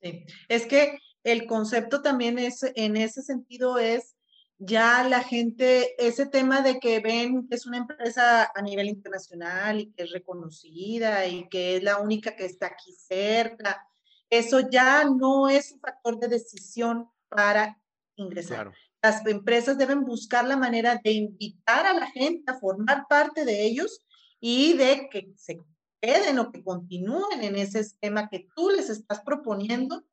Sí, 0.00 0.26
es 0.48 0.66
que 0.66 0.98
el 1.24 1.46
concepto 1.46 2.02
también 2.02 2.38
es, 2.38 2.62
en 2.74 2.96
ese 2.96 3.22
sentido 3.22 3.78
es 3.78 4.16
ya 4.58 5.06
la 5.08 5.22
gente, 5.22 5.94
ese 5.98 6.26
tema 6.26 6.62
de 6.62 6.78
que 6.78 7.00
ven 7.00 7.48
que 7.48 7.56
es 7.56 7.66
una 7.66 7.78
empresa 7.78 8.50
a 8.54 8.62
nivel 8.62 8.86
internacional 8.86 9.80
y 9.80 9.92
que 9.92 10.04
es 10.04 10.12
reconocida 10.12 11.26
y 11.26 11.48
que 11.48 11.76
es 11.76 11.82
la 11.82 11.98
única 11.98 12.36
que 12.36 12.46
está 12.46 12.66
aquí 12.66 12.92
cerca, 12.92 13.86
eso 14.30 14.60
ya 14.70 15.04
no 15.04 15.48
es 15.48 15.72
un 15.72 15.80
factor 15.80 16.18
de 16.18 16.28
decisión 16.28 17.10
para 17.28 17.78
ingresar. 18.16 18.70
Claro 18.70 18.85
las 19.02 19.24
empresas 19.26 19.78
deben 19.78 20.04
buscar 20.04 20.46
la 20.46 20.56
manera 20.56 21.00
de 21.02 21.12
invitar 21.12 21.86
a 21.86 21.94
la 21.94 22.10
gente 22.10 22.50
a 22.50 22.58
formar 22.58 23.06
parte 23.08 23.44
de 23.44 23.64
ellos 23.64 24.04
y 24.40 24.74
de 24.74 25.08
que 25.10 25.32
se 25.36 25.60
queden 26.00 26.38
o 26.38 26.50
que 26.50 26.62
continúen 26.62 27.42
en 27.42 27.56
ese 27.56 27.80
esquema 27.80 28.28
que 28.28 28.46
tú 28.54 28.70
les 28.70 28.90
estás 28.90 29.20
proponiendo, 29.22 30.04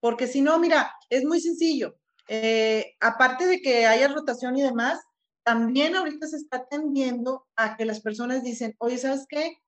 porque 0.00 0.26
si 0.26 0.40
no, 0.40 0.58
mira, 0.58 0.92
es 1.10 1.24
muy 1.24 1.40
sencillo. 1.40 1.96
Eh, 2.28 2.94
aparte 3.00 3.46
de 3.46 3.60
que 3.60 3.86
haya 3.86 4.08
rotación 4.08 4.56
y 4.56 4.62
demás, 4.62 5.00
también 5.44 5.96
ahorita 5.96 6.26
se 6.26 6.36
está 6.36 6.66
tendiendo 6.66 7.46
a 7.56 7.76
que 7.76 7.84
las 7.84 8.00
personas 8.00 8.42
dicen, 8.42 8.74
oye, 8.78 8.98
¿sabes 8.98 9.26
qué? 9.28 9.58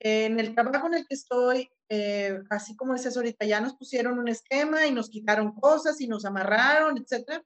en 0.00 0.38
el 0.38 0.54
trabajo 0.54 0.86
en 0.86 0.94
el 0.94 1.08
que 1.08 1.14
estoy, 1.16 1.68
eh, 1.88 2.38
así 2.50 2.76
como 2.76 2.94
dices 2.94 3.16
ahorita, 3.16 3.44
ya 3.46 3.60
nos 3.60 3.74
pusieron 3.74 4.20
un 4.20 4.28
esquema 4.28 4.86
y 4.86 4.92
nos 4.92 5.10
quitaron 5.10 5.52
cosas 5.52 6.00
y 6.00 6.06
nos 6.06 6.24
amarraron, 6.24 6.96
etcétera 6.98 7.44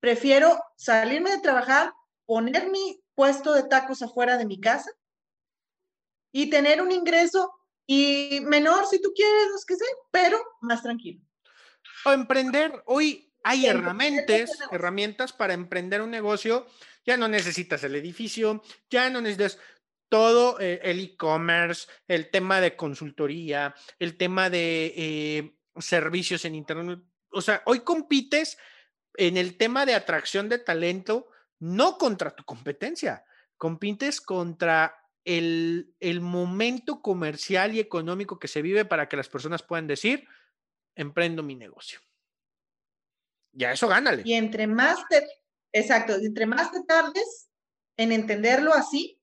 prefiero 0.00 0.58
salirme 0.76 1.30
de 1.30 1.40
trabajar, 1.40 1.92
poner 2.26 2.70
mi 2.70 3.02
puesto 3.14 3.52
de 3.54 3.64
tacos 3.64 4.02
afuera 4.02 4.36
de 4.36 4.46
mi 4.46 4.60
casa 4.60 4.90
y 6.32 6.48
tener 6.50 6.80
un 6.80 6.90
ingreso 6.90 7.52
y 7.86 8.40
menor 8.42 8.86
si 8.86 9.00
tú 9.00 9.12
quieres, 9.14 9.48
los 9.50 9.64
que 9.64 9.76
sé, 9.76 9.84
pero 10.10 10.38
más 10.60 10.82
tranquilo. 10.82 11.20
O 12.04 12.12
emprender, 12.12 12.82
hoy 12.86 13.32
hay 13.42 13.66
herramientas, 13.66 14.58
herramientas 14.70 15.32
para 15.32 15.54
emprender 15.54 16.02
un 16.02 16.10
negocio. 16.10 16.66
Ya 17.04 17.16
no 17.16 17.28
necesitas 17.28 17.82
el 17.84 17.96
edificio, 17.96 18.62
ya 18.88 19.10
no 19.10 19.20
necesitas 19.20 19.58
todo 20.08 20.60
eh, 20.60 20.80
el 20.82 21.00
e-commerce, 21.00 21.88
el 22.06 22.30
tema 22.30 22.60
de 22.60 22.76
consultoría, 22.76 23.74
el 23.98 24.16
tema 24.16 24.50
de 24.50 24.92
eh, 24.96 25.56
servicios 25.78 26.44
en 26.44 26.54
Internet. 26.54 27.00
O 27.30 27.40
sea, 27.40 27.62
hoy 27.66 27.80
compites 27.80 28.58
en 29.14 29.36
el 29.36 29.56
tema 29.56 29.86
de 29.86 29.94
atracción 29.94 30.48
de 30.48 30.58
talento, 30.58 31.28
no 31.58 31.98
contra 31.98 32.30
tu 32.30 32.44
competencia, 32.44 33.24
compites 33.56 34.20
contra 34.20 34.96
el, 35.24 35.94
el, 36.00 36.20
momento 36.20 37.02
comercial 37.02 37.74
y 37.74 37.80
económico 37.80 38.38
que 38.38 38.48
se 38.48 38.62
vive 38.62 38.84
para 38.84 39.08
que 39.08 39.16
las 39.16 39.28
personas 39.28 39.62
puedan 39.62 39.86
decir, 39.86 40.26
emprendo 40.94 41.42
mi 41.42 41.54
negocio. 41.54 42.00
Ya 43.52 43.72
eso 43.72 43.88
gánale. 43.88 44.22
Y 44.24 44.34
entre 44.34 44.66
más 44.66 45.06
te, 45.08 45.26
exacto, 45.72 46.14
entre 46.14 46.46
más 46.46 46.72
te 46.72 46.82
tardes 46.84 47.50
en 47.96 48.12
entenderlo 48.12 48.72
así, 48.72 49.19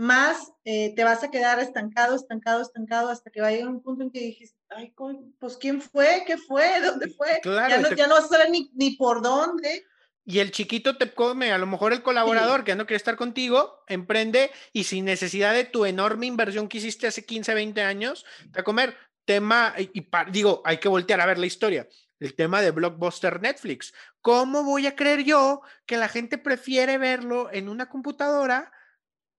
más 0.00 0.50
eh, 0.64 0.94
te 0.96 1.04
vas 1.04 1.22
a 1.22 1.30
quedar 1.30 1.60
estancado, 1.60 2.16
estancado, 2.16 2.62
estancado, 2.62 3.10
hasta 3.10 3.30
que 3.30 3.42
va 3.42 3.48
a 3.48 3.50
llegar 3.50 3.68
un 3.68 3.82
punto 3.82 4.02
en 4.02 4.10
que 4.10 4.20
dijiste, 4.20 4.58
ay, 4.70 4.94
pues 5.38 5.58
¿quién 5.58 5.82
fue? 5.82 6.24
¿Qué 6.26 6.38
fue? 6.38 6.80
¿Dónde 6.80 7.08
fue? 7.08 7.38
ya, 7.44 7.78
no, 7.78 7.94
ya 7.94 8.06
no 8.06 8.14
vas 8.14 8.24
a 8.24 8.28
saber 8.28 8.50
ni, 8.50 8.70
ni, 8.72 8.92
por 8.92 9.20
dónde. 9.20 9.84
Y 10.24 10.38
el 10.38 10.52
chiquito 10.52 10.96
te 10.96 11.12
come, 11.12 11.52
a 11.52 11.58
lo 11.58 11.66
mejor 11.66 11.92
el 11.92 12.02
colaborador 12.02 12.64
que 12.64 12.70
ya 12.70 12.76
no 12.76 12.86
quiere 12.86 12.96
estar 12.96 13.16
contigo, 13.16 13.84
emprende 13.88 14.50
y 14.72 14.84
sin 14.84 15.04
necesidad 15.04 15.52
de 15.52 15.64
tu 15.64 15.84
enorme 15.84 16.24
inversión 16.24 16.68
que 16.68 16.78
hiciste 16.78 17.06
hace 17.06 17.26
15, 17.26 17.52
20 17.52 17.82
años, 17.82 18.24
te 18.44 18.58
va 18.58 18.60
a 18.60 18.64
comer. 18.64 18.96
Tema, 19.26 19.74
y, 19.76 19.90
y 19.92 20.08
digo, 20.32 20.62
hay 20.64 20.78
que 20.78 20.88
voltear 20.88 21.20
a 21.20 21.26
ver 21.26 21.38
la 21.38 21.46
historia 21.46 21.86
el 22.20 22.34
tema 22.34 22.62
de 22.62 22.70
Blockbuster 22.70 23.40
Netflix. 23.40 23.94
¿Cómo 24.20 24.62
voy 24.62 24.86
a 24.86 24.96
creer 24.96 25.24
yo 25.24 25.62
que 25.86 25.96
la 25.96 26.08
gente 26.08 26.36
prefiere 26.36 26.98
verlo 26.98 27.50
en 27.52 27.68
una 27.68 27.88
computadora 27.88 28.72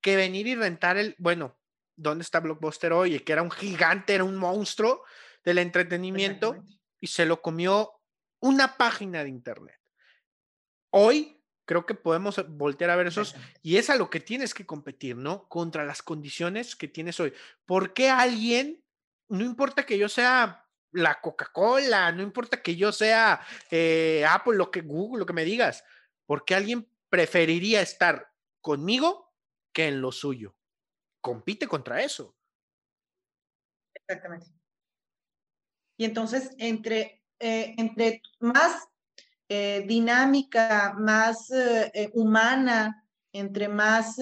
que 0.01 0.15
venir 0.15 0.47
y 0.47 0.55
rentar 0.55 0.97
el, 0.97 1.15
bueno, 1.17 1.57
¿dónde 1.95 2.23
está 2.23 2.39
Blockbuster 2.39 2.93
hoy? 2.93 3.19
Que 3.19 3.33
era 3.33 3.41
un 3.41 3.51
gigante, 3.51 4.13
era 4.13 4.23
un 4.23 4.35
monstruo 4.35 5.03
del 5.43 5.59
entretenimiento 5.59 6.63
y 6.99 7.07
se 7.07 7.25
lo 7.25 7.41
comió 7.41 7.91
una 8.39 8.77
página 8.77 9.23
de 9.23 9.29
internet. 9.29 9.79
Hoy 10.89 11.41
creo 11.65 11.85
que 11.85 11.93
podemos 11.93 12.43
voltear 12.49 12.89
a 12.89 12.95
ver 12.95 13.07
esos 13.07 13.35
y 13.61 13.77
es 13.77 13.89
a 13.89 13.95
lo 13.95 14.09
que 14.09 14.19
tienes 14.19 14.53
que 14.53 14.65
competir, 14.65 15.15
¿no? 15.15 15.47
Contra 15.47 15.85
las 15.85 16.01
condiciones 16.01 16.75
que 16.75 16.87
tienes 16.87 17.19
hoy. 17.19 17.33
¿Por 17.65 17.93
qué 17.93 18.09
alguien, 18.09 18.83
no 19.29 19.45
importa 19.45 19.85
que 19.85 19.97
yo 19.97 20.09
sea 20.09 20.65
la 20.91 21.21
Coca-Cola, 21.21 22.11
no 22.11 22.21
importa 22.21 22.61
que 22.61 22.75
yo 22.75 22.91
sea 22.91 23.41
eh, 23.69 24.25
Apple, 24.27 24.57
lo 24.57 24.69
que 24.69 24.81
Google, 24.81 25.19
lo 25.19 25.25
que 25.25 25.33
me 25.33 25.45
digas, 25.45 25.83
¿por 26.25 26.43
qué 26.43 26.55
alguien 26.55 26.89
preferiría 27.09 27.81
estar 27.81 28.31
conmigo 28.59 29.30
que 29.74 29.88
en 29.88 30.01
lo 30.01 30.11
suyo. 30.11 30.55
Compite 31.22 31.67
contra 31.67 32.01
eso. 32.01 32.36
Exactamente. 33.93 34.47
Y 35.97 36.05
entonces, 36.05 36.51
entre, 36.57 37.24
eh, 37.39 37.76
entre 37.78 38.22
más 38.39 38.88
eh, 39.49 39.86
dinámica, 39.88 40.95
más 40.97 41.51
eh, 41.51 42.09
humana, 42.13 43.05
entre 43.34 43.67
más 43.67 44.17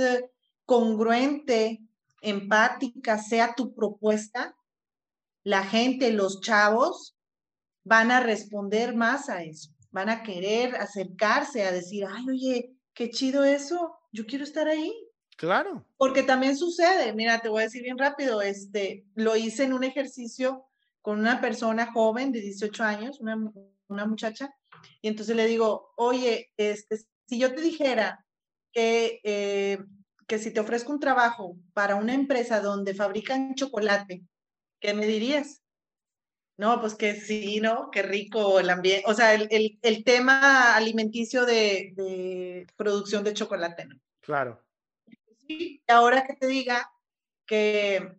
congruente, 0.66 1.82
empática 2.22 3.18
sea 3.18 3.56
tu 3.56 3.74
propuesta, 3.74 4.56
la 5.44 5.64
gente, 5.64 6.12
los 6.12 6.42
chavos, 6.42 7.18
van 7.84 8.12
a 8.12 8.20
responder 8.20 8.96
más 8.96 9.30
a 9.30 9.44
eso. 9.44 9.72
Van 9.92 10.10
a 10.10 10.22
querer 10.22 10.76
acercarse 10.76 11.64
a 11.66 11.72
decir, 11.72 12.06
ay, 12.08 12.26
oye, 12.30 12.76
qué 12.94 13.10
chido 13.10 13.44
eso, 13.44 13.96
yo 14.12 14.26
quiero 14.26 14.44
estar 14.44 14.68
ahí. 14.68 14.94
Claro. 15.40 15.86
Porque 15.96 16.24
también 16.24 16.58
sucede, 16.58 17.14
mira, 17.14 17.40
te 17.40 17.48
voy 17.48 17.62
a 17.62 17.64
decir 17.64 17.82
bien 17.82 17.98
rápido, 17.98 18.42
este, 18.42 19.06
lo 19.16 19.38
hice 19.38 19.64
en 19.64 19.72
un 19.72 19.86
ejercicio 19.86 20.66
con 21.02 21.18
una 21.18 21.40
persona 21.40 21.94
joven 21.94 22.34
de 22.34 22.42
18 22.42 22.84
años, 22.84 23.22
una, 23.22 23.38
una 23.88 24.06
muchacha, 24.06 24.54
y 25.02 25.08
entonces 25.08 25.38
le 25.38 25.48
digo, 25.48 25.94
oye, 25.96 26.52
este, 26.58 26.98
si 27.26 27.40
yo 27.40 27.56
te 27.56 27.62
dijera 27.62 28.26
que, 28.74 29.22
eh, 29.24 29.80
que 30.28 30.40
si 30.40 30.52
te 30.52 30.60
ofrezco 30.60 30.92
un 30.92 31.00
trabajo 31.00 31.56
para 31.72 31.96
una 31.96 32.14
empresa 32.14 32.60
donde 32.60 32.94
fabrican 32.94 33.56
chocolate, 33.56 34.22
¿qué 34.82 34.94
me 34.94 35.08
dirías? 35.08 35.62
No, 36.58 36.82
pues 36.82 36.96
que 36.96 37.16
sí, 37.16 37.62
¿no? 37.62 37.92
Qué 37.92 38.02
rico 38.02 38.60
el 38.60 38.70
ambiente, 38.70 39.06
o 39.08 39.14
sea, 39.14 39.34
el, 39.36 39.48
el, 39.52 39.80
el 39.84 40.04
tema 40.04 40.76
alimenticio 40.76 41.46
de, 41.46 41.94
de, 41.96 42.68
producción 42.76 43.24
de 43.24 43.34
chocolate, 43.34 43.86
¿no? 43.86 43.96
Claro 44.20 44.62
y 45.50 45.82
ahora 45.88 46.26
que 46.26 46.36
te 46.36 46.48
diga 46.48 46.92
que 47.46 48.16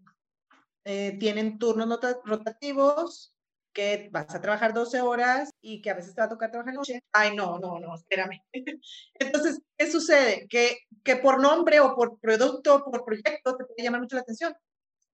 eh, 0.84 1.16
tienen 1.18 1.58
turnos 1.58 2.00
rotativos, 2.24 3.36
que 3.72 4.08
vas 4.10 4.34
a 4.34 4.40
trabajar 4.40 4.74
12 4.74 5.00
horas 5.00 5.50
y 5.60 5.80
que 5.80 5.90
a 5.90 5.94
veces 5.94 6.12
te 6.12 6.20
va 6.20 6.26
a 6.26 6.30
tocar 6.30 6.50
trabajar 6.50 6.74
noche. 6.74 7.04
Ay, 7.12 7.36
no, 7.36 7.60
no, 7.60 7.78
no, 7.78 7.94
espérame. 7.94 8.42
Entonces, 9.14 9.60
¿qué 9.78 9.88
sucede? 9.88 10.48
Que, 10.48 10.78
que 11.04 11.16
por 11.16 11.40
nombre 11.40 11.78
o 11.78 11.94
por 11.94 12.18
producto 12.18 12.74
o 12.74 12.90
por 12.90 13.04
proyecto 13.04 13.56
te 13.56 13.64
puede 13.64 13.84
llamar 13.84 14.00
mucho 14.00 14.16
la 14.16 14.22
atención, 14.22 14.54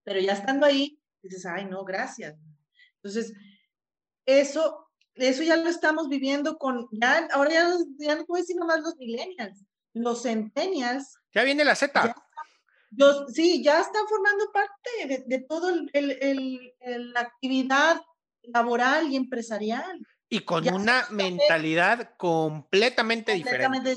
pero 0.03 0.19
ya 0.19 0.33
estando 0.33 0.65
ahí, 0.65 0.99
dices, 1.21 1.45
ay, 1.45 1.65
no, 1.65 1.83
gracias. 1.83 2.35
Entonces, 2.95 3.33
eso, 4.25 4.89
eso 5.13 5.43
ya 5.43 5.55
lo 5.55 5.69
estamos 5.69 6.09
viviendo 6.09 6.57
con, 6.57 6.87
ya, 6.91 7.27
ahora 7.31 7.51
ya, 7.51 7.69
ya 7.99 8.15
no 8.15 8.25
puedo 8.25 8.41
decir 8.41 8.55
nomás 8.55 8.81
los 8.81 8.97
millennials, 8.97 9.63
los 10.01 10.23
centennials. 10.23 11.17
Ya 11.33 11.43
viene 11.43 11.63
la 11.63 11.75
Z. 11.75 12.15
sí, 13.33 13.63
ya 13.63 13.81
están 13.81 14.07
formando 14.07 14.51
parte 14.51 15.23
de, 15.25 15.39
todo 15.41 15.69
el, 15.69 15.89
el, 15.93 17.13
la 17.13 17.21
actividad 17.21 18.01
laboral 18.43 19.11
y 19.11 19.15
empresarial. 19.15 19.99
Y 20.29 20.41
con 20.41 20.67
una 20.73 21.07
mentalidad 21.11 22.15
completamente, 22.17 23.33
diferente. 23.33 23.95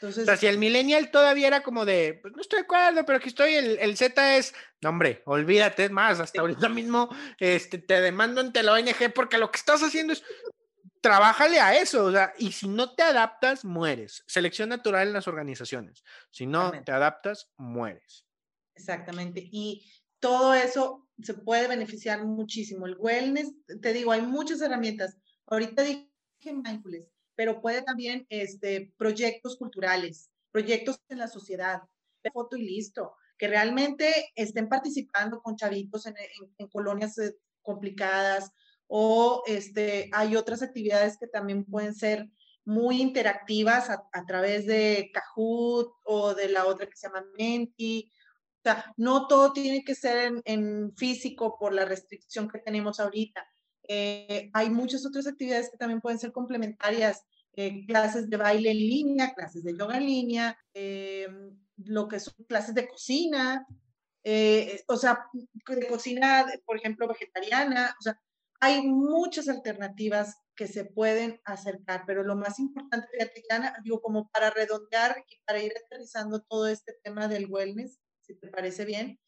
Entonces, 0.00 0.22
o 0.22 0.24
sea, 0.24 0.36
si 0.38 0.46
el 0.46 0.56
millennial 0.56 1.10
todavía 1.10 1.46
era 1.46 1.62
como 1.62 1.84
de, 1.84 2.18
pues 2.22 2.32
no 2.34 2.40
estoy 2.40 2.60
de 2.60 2.64
acuerdo, 2.64 3.04
pero 3.04 3.18
aquí 3.18 3.28
estoy, 3.28 3.54
el, 3.54 3.78
el 3.80 3.98
Z 3.98 4.38
es, 4.38 4.54
no 4.80 4.88
hombre, 4.88 5.22
olvídate 5.26 5.90
más, 5.90 6.20
hasta 6.20 6.40
ahorita 6.40 6.70
mismo 6.70 7.14
este, 7.38 7.76
te 7.76 8.00
demando 8.00 8.40
ante 8.40 8.62
la 8.62 8.72
ONG 8.72 9.12
porque 9.14 9.36
lo 9.36 9.50
que 9.50 9.58
estás 9.58 9.82
haciendo 9.82 10.14
es, 10.14 10.24
trabájale 11.00 11.60
a 11.60 11.78
eso, 11.78 12.04
o 12.04 12.12
sea, 12.12 12.32
y 12.38 12.52
si 12.52 12.68
no 12.68 12.94
te 12.94 13.02
adaptas, 13.02 13.64
mueres. 13.64 14.22
Selección 14.26 14.68
natural 14.68 15.08
en 15.08 15.14
las 15.14 15.28
organizaciones. 15.28 16.04
Si 16.30 16.46
no 16.46 16.72
te 16.82 16.92
adaptas, 16.92 17.50
mueres. 17.56 18.26
Exactamente. 18.74 19.48
Y 19.50 19.90
todo 20.18 20.54
eso 20.54 21.08
se 21.22 21.34
puede 21.34 21.68
beneficiar 21.68 22.24
muchísimo. 22.24 22.86
El 22.86 22.96
wellness, 22.98 23.52
te 23.80 23.92
digo, 23.92 24.12
hay 24.12 24.22
muchas 24.22 24.60
herramientas. 24.60 25.16
Ahorita 25.46 25.82
dije 25.82 26.08
mindfulness, 26.44 27.06
pero 27.34 27.60
puede 27.60 27.82
también 27.82 28.26
este, 28.28 28.92
proyectos 28.96 29.56
culturales, 29.56 30.30
proyectos 30.50 31.00
en 31.08 31.18
la 31.18 31.28
sociedad, 31.28 31.82
foto 32.32 32.56
y 32.56 32.62
listo, 32.62 33.14
que 33.38 33.48
realmente 33.48 34.30
estén 34.34 34.68
participando 34.68 35.40
con 35.40 35.56
chavitos 35.56 36.04
en, 36.06 36.14
colonias 36.68 37.16
eh, 37.18 37.34
complicadas 37.62 38.52
o 38.92 39.44
este, 39.46 40.10
hay 40.12 40.34
otras 40.34 40.62
actividades 40.62 41.16
que 41.16 41.28
también 41.28 41.64
pueden 41.64 41.94
ser 41.94 42.28
muy 42.64 43.00
interactivas 43.00 43.88
a, 43.88 44.26
través 44.26 44.66
de 44.66 45.12
Kahoot 45.14 45.92
o 46.04 46.34
de 46.34 46.48
la 46.48 46.66
otra 46.66 46.86
que 46.86 46.96
se 46.96 47.06
llama 47.06 47.24
Menti. 47.38 48.10
O 48.58 48.62
sea, 48.64 48.92
no 48.96 49.28
todo 49.28 49.52
tiene 49.52 49.84
que 49.84 49.94
ser 49.94 50.18
en, 50.18 50.42
en 50.44 50.92
físico 50.96 51.56
por 51.56 51.72
la 51.72 51.84
restricción 51.84 52.48
que 52.48 52.58
tenemos 52.58 52.98
ahorita. 52.98 53.46
Eh, 53.86 54.50
hay 54.52 54.70
muchas 54.70 55.06
otras 55.06 55.28
actividades 55.28 55.70
que 55.70 55.78
también 55.78 56.00
pueden 56.00 56.18
ser 56.18 56.32
complementarias, 56.32 57.24
eh, 57.54 57.86
clases 57.86 58.28
de 58.28 58.36
baile 58.36 58.72
en 58.72 58.76
línea, 58.76 59.34
clases 59.34 59.62
de 59.62 59.76
yoga 59.76 59.98
en 59.98 60.06
línea, 60.06 60.58
eh, 60.74 61.28
lo 61.76 62.08
que 62.08 62.18
son 62.18 62.34
clases 62.48 62.74
de 62.74 62.88
cocina, 62.88 63.66
o 64.86 64.96
sea, 64.96 65.26
de 65.66 65.86
cocina, 65.88 66.46
por 66.66 66.76
ejemplo, 66.76 67.06
vegetariana, 67.06 67.94
o 67.98 68.02
sea, 68.02 68.20
hay 68.60 68.82
muchas 68.82 69.48
alternativas 69.48 70.36
que 70.54 70.66
se 70.66 70.84
pueden 70.84 71.40
acercar, 71.44 72.04
pero 72.06 72.22
lo 72.22 72.36
más 72.36 72.58
importante, 72.58 73.08
fíjate, 73.12 73.42
digo, 73.82 74.00
como 74.00 74.28
para 74.30 74.50
redondear 74.50 75.24
y 75.28 75.38
para 75.46 75.62
ir 75.62 75.72
aterrizando 75.84 76.42
todo 76.42 76.68
este 76.68 76.94
tema 77.02 77.28
del 77.28 77.46
wellness, 77.46 77.98
si 78.20 78.34
te 78.34 78.48
parece 78.48 78.84
bien, 78.84 79.18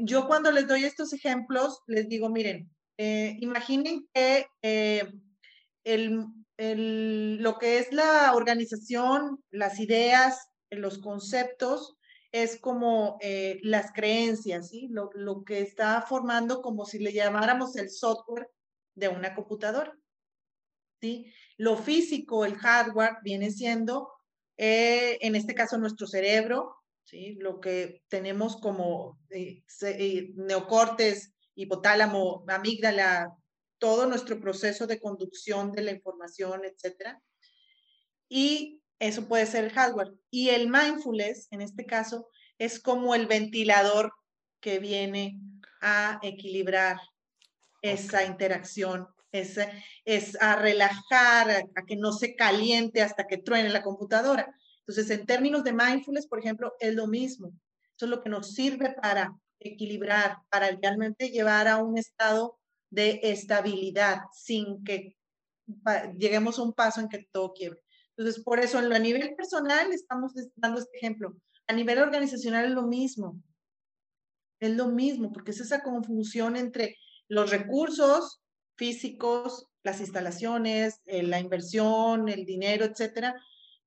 yo 0.00 0.26
cuando 0.26 0.52
les 0.52 0.68
doy 0.68 0.84
estos 0.84 1.12
ejemplos, 1.14 1.80
les 1.86 2.08
digo, 2.08 2.28
miren, 2.28 2.70
eh, 2.98 3.36
imaginen 3.40 4.06
que 4.12 4.46
eh, 4.62 5.08
lo 6.66 7.58
que 7.58 7.78
es 7.78 7.92
la 7.92 8.34
organización, 8.34 9.42
las 9.50 9.80
ideas, 9.80 10.38
los 10.70 10.98
conceptos, 10.98 11.96
es 12.32 12.58
como 12.58 13.18
eh, 13.20 13.60
las 13.62 13.92
creencias, 13.92 14.70
¿sí? 14.70 14.88
Lo, 14.90 15.10
lo, 15.14 15.44
que 15.44 15.60
está 15.60 16.02
formando 16.02 16.62
como 16.62 16.86
si 16.86 16.98
le 16.98 17.12
llamáramos 17.12 17.76
el 17.76 17.90
software 17.90 18.48
de 18.94 19.08
una 19.08 19.34
computadora. 19.34 19.96
¿sí? 21.00 21.32
Lo 21.58 21.76
físico, 21.76 22.44
el 22.44 22.56
hardware, 22.56 23.16
viene 23.22 23.50
siendo, 23.50 24.10
en 24.56 25.34
este 25.34 25.54
caso, 25.54 25.76
nuestro 25.76 26.06
cerebro, 26.06 26.76
¿sí? 27.02 27.34
lo 27.34 27.60
que 27.60 28.02
tenemos 28.08 28.56
como 28.56 29.18
neocortes, 30.36 31.34
hipotálamo, 31.54 32.44
amígdala, 32.48 33.36
todo 33.78 34.06
nuestro 34.06 34.40
proceso 34.40 34.86
de 34.86 35.00
conducción 35.00 35.72
de 35.72 35.82
la 35.82 35.90
información, 35.90 36.62
etcétera. 36.64 37.20
Y 38.28 38.81
eso 39.02 39.26
puede 39.26 39.46
ser 39.46 39.64
el 39.64 39.72
hardware. 39.72 40.12
Y 40.30 40.50
el 40.50 40.70
mindfulness, 40.70 41.48
en 41.50 41.60
este 41.60 41.84
caso, 41.86 42.28
es 42.56 42.78
como 42.78 43.16
el 43.16 43.26
ventilador 43.26 44.12
que 44.60 44.78
viene 44.78 45.40
a 45.80 46.20
equilibrar 46.22 47.00
esa 47.82 48.24
interacción, 48.24 49.08
es, 49.32 49.58
es 50.04 50.40
a 50.40 50.54
relajar, 50.54 51.50
a, 51.50 51.84
que 51.84 51.96
no 51.96 52.12
se 52.12 52.36
caliente 52.36 53.02
hasta 53.02 53.26
que 53.26 53.38
truene 53.38 53.70
la 53.70 53.82
computadora. 53.82 54.54
Entonces, 54.86 55.10
en 55.10 55.26
términos 55.26 55.64
de 55.64 55.72
mindfulness, 55.72 56.28
por 56.28 56.38
ejemplo, 56.38 56.74
es 56.78 56.94
lo 56.94 57.08
mismo. 57.08 57.48
Eso 57.96 58.06
es 58.06 58.10
lo 58.10 58.22
que 58.22 58.30
nos 58.30 58.54
sirve 58.54 58.94
para 59.02 59.36
equilibrar, 59.58 60.36
para 60.48 60.70
realmente 60.70 61.30
llevar 61.30 61.66
a 61.66 61.78
un 61.78 61.98
estado 61.98 62.56
de 62.88 63.18
estabilidad 63.24 64.20
sin 64.32 64.84
que 64.84 65.16
lleguemos 66.16 66.58
a 66.58 66.62
un 66.62 66.72
paso 66.72 67.00
en 67.00 67.08
que 67.08 67.26
todo 67.32 67.52
quiebre. 67.52 67.80
Entonces, 68.16 68.42
por 68.42 68.60
eso 68.60 68.78
a 68.78 68.98
nivel 68.98 69.34
personal 69.34 69.92
estamos 69.92 70.32
dando 70.56 70.80
este 70.80 70.96
ejemplo. 70.98 71.34
A 71.66 71.72
nivel 71.72 71.98
organizacional 71.98 72.66
es 72.66 72.72
lo 72.72 72.82
mismo. 72.82 73.40
Es 74.60 74.76
lo 74.76 74.88
mismo, 74.88 75.32
porque 75.32 75.50
es 75.50 75.60
esa 75.60 75.82
confusión 75.82 76.56
entre 76.56 76.96
los 77.28 77.50
recursos 77.50 78.40
físicos, 78.76 79.66
las 79.82 80.00
instalaciones, 80.00 81.00
eh, 81.06 81.22
la 81.22 81.40
inversión, 81.40 82.28
el 82.28 82.44
dinero, 82.44 82.84
etcétera, 82.84 83.34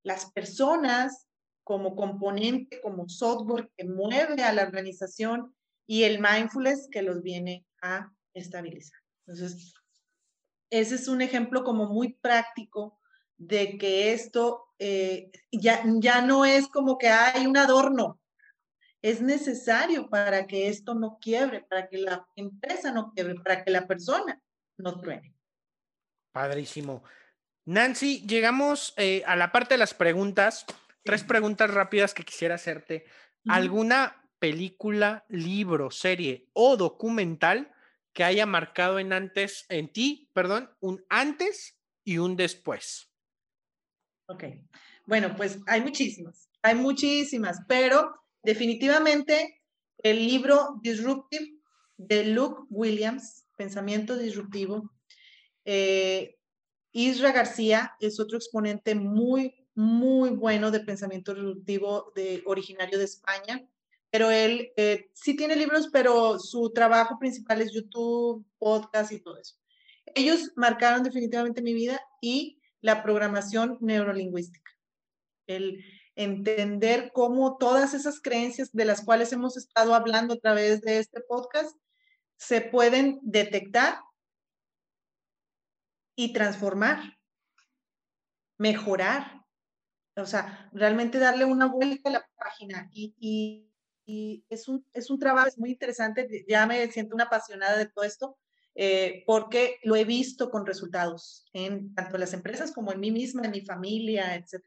las 0.04 0.32
personas 0.32 1.28
como 1.64 1.96
componente, 1.96 2.80
como 2.82 3.08
software 3.10 3.72
que 3.76 3.86
mueve 3.86 4.44
a 4.44 4.54
la 4.54 4.64
organización 4.64 5.56
y 5.88 6.04
el 6.04 6.20
mindfulness 6.20 6.88
que 6.92 7.02
los 7.02 7.22
viene 7.22 7.66
a 7.82 8.12
estabilizar. 8.34 9.00
Entonces, 9.26 9.74
ese 10.70 10.96
es 10.96 11.08
un 11.08 11.22
ejemplo 11.22 11.64
como 11.64 11.88
muy 11.88 12.14
práctico 12.14 13.00
de 13.38 13.78
que 13.78 14.14
esto 14.14 14.68
eh, 14.80 15.32
ya, 15.52 15.84
ya 16.00 16.22
no 16.22 16.46
es 16.46 16.68
como 16.68 16.98
que 16.98 17.10
hay 17.10 17.46
un 17.46 17.58
adorno, 17.58 18.20
es 19.02 19.22
necesario 19.22 20.10
para 20.10 20.48
que 20.48 20.68
esto 20.68 20.96
no 20.96 21.20
quiebre, 21.22 21.62
para 21.70 21.88
que 21.88 22.00
la 22.00 22.28
empresa 22.36 22.92
no 22.92 23.12
quiebre, 23.14 23.36
para 23.36 23.64
que 23.64 23.72
la 23.72 23.86
persona 23.86 24.42
no 24.78 25.00
truene. 25.00 25.34
Padrísimo. 26.32 27.04
Nancy, 27.66 28.26
llegamos 28.28 28.94
eh, 28.98 29.24
a 29.26 29.36
la 29.36 29.52
parte 29.52 29.76
de 29.76 29.78
las 29.78 29.94
preguntas. 29.94 30.66
Tres 31.04 31.24
preguntas 31.24 31.72
rápidas 31.72 32.14
que 32.14 32.24
quisiera 32.24 32.56
hacerte. 32.56 33.06
¿Alguna 33.48 34.26
película, 34.40 35.26
libro, 35.30 35.92
serie 35.92 36.50
o 36.54 36.76
documental 36.78 37.72
que 38.14 38.24
haya 38.24 38.46
marcado 38.46 38.98
en 38.98 39.14
antes, 39.14 39.66
en 39.70 39.92
ti, 39.92 40.30
perdón, 40.34 40.72
un 40.80 41.06
antes 41.10 41.78
y 42.04 42.18
un 42.18 42.36
después. 42.36 43.12
Ok. 44.28 44.44
Bueno, 45.06 45.36
pues 45.36 45.60
hay 45.68 45.82
muchísimas, 45.82 46.50
hay 46.62 46.76
muchísimas, 46.76 47.60
pero 47.68 48.16
definitivamente 48.44 49.62
el 50.00 50.26
libro 50.26 50.80
Disruptive 50.82 51.60
de 51.98 52.26
Luke 52.26 52.64
Williams, 52.70 53.46
Pensamiento 53.56 54.18
Disruptivo. 54.18 54.92
Eh, 55.64 56.38
Isra 56.92 57.32
García 57.32 57.96
es 58.00 58.20
otro 58.20 58.38
exponente 58.38 58.96
muy, 58.96 59.54
muy 59.76 60.30
bueno 60.30 60.72
de 60.72 60.80
pensamiento 60.80 61.34
disruptivo 61.34 62.12
de, 62.16 62.42
originario 62.46 62.98
de 62.98 63.06
España 63.06 63.68
pero 64.16 64.32
él 64.32 64.72
eh, 64.78 65.10
sí 65.14 65.36
tiene 65.36 65.58
libros, 65.58 65.90
pero 65.92 66.40
su 66.40 66.72
trabajo 66.72 67.20
principal 67.20 67.62
es 67.62 67.74
YouTube, 67.74 68.46
podcast 68.58 69.12
y 69.12 69.20
todo 69.20 69.38
eso. 69.38 69.56
Ellos 70.14 70.54
marcaron 70.56 71.04
definitivamente 71.04 71.62
mi 71.62 71.74
vida 71.74 72.00
y 72.22 72.62
la 72.86 73.02
programación 73.02 73.80
neurolingüística. 73.82 74.72
El 75.48 75.84
entender 76.16 77.12
cómo 77.14 77.58
todas 77.58 77.96
esas 77.96 78.22
creencias 78.22 78.72
de 78.72 78.86
las 78.86 79.04
cuales 79.04 79.34
hemos 79.34 79.58
estado 79.58 79.96
hablando 79.96 80.36
a 80.36 80.40
través 80.40 80.82
de 80.82 81.00
este 81.00 81.22
podcast 81.22 81.76
se 82.38 82.62
pueden 82.62 83.20
detectar 83.24 83.98
y 86.16 86.32
transformar, 86.32 87.18
mejorar. 88.60 89.42
O 90.16 90.28
sea, 90.28 90.70
realmente 90.72 91.18
darle 91.18 91.46
una 91.46 91.66
vuelta 91.66 92.10
a 92.10 92.14
la 92.14 92.30
página 92.38 92.88
y 92.94 93.66
y 94.06 94.46
es 94.50 94.68
un, 94.68 94.86
es 94.94 95.10
un 95.10 95.20
trabajo 95.20 95.50
muy 95.58 95.72
interesante, 95.72 96.46
ya 96.48 96.66
me 96.68 96.88
siento 96.92 97.16
una 97.16 97.24
apasionada 97.24 97.78
de 97.78 97.88
todo 97.88 98.06
esto, 98.06 98.38
eh, 98.76 99.24
porque 99.26 99.80
lo 99.84 99.96
he 99.96 100.04
visto 100.04 100.52
con 100.52 100.66
resultados 100.66 101.46
en 101.54 101.96
tanto 101.96 102.18
las 102.18 102.34
empresas 102.34 102.74
como 102.74 102.92
en 102.92 103.00
mí 103.00 103.10
misma, 103.10 103.46
en 103.46 103.52
mi 103.52 103.62
familia, 103.62 104.36
etc. 104.36 104.62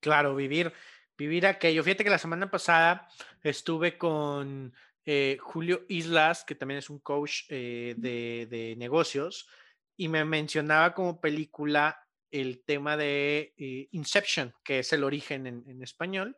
Claro, 0.00 0.34
vivir, 0.34 0.72
vivir 1.16 1.46
aquello. 1.46 1.84
Fíjate 1.84 2.04
que 2.04 2.10
la 2.10 2.18
semana 2.18 2.50
pasada 2.50 3.06
estuve 3.42 3.98
con 3.98 4.72
eh, 5.04 5.36
Julio 5.40 5.84
Islas, 5.88 6.44
que 6.44 6.54
también 6.54 6.78
es 6.78 6.88
un 6.88 7.00
coach 7.00 7.42
eh, 7.50 7.94
de, 7.98 8.46
de 8.50 8.76
negocios, 8.76 9.46
y 9.96 10.08
me 10.08 10.24
mencionaba 10.24 10.94
como 10.94 11.20
película 11.20 12.02
el 12.30 12.62
tema 12.64 12.96
de 12.96 13.54
Inception, 13.92 14.54
que 14.62 14.80
es 14.80 14.92
el 14.92 15.04
origen 15.04 15.46
en, 15.46 15.82
español, 15.82 16.36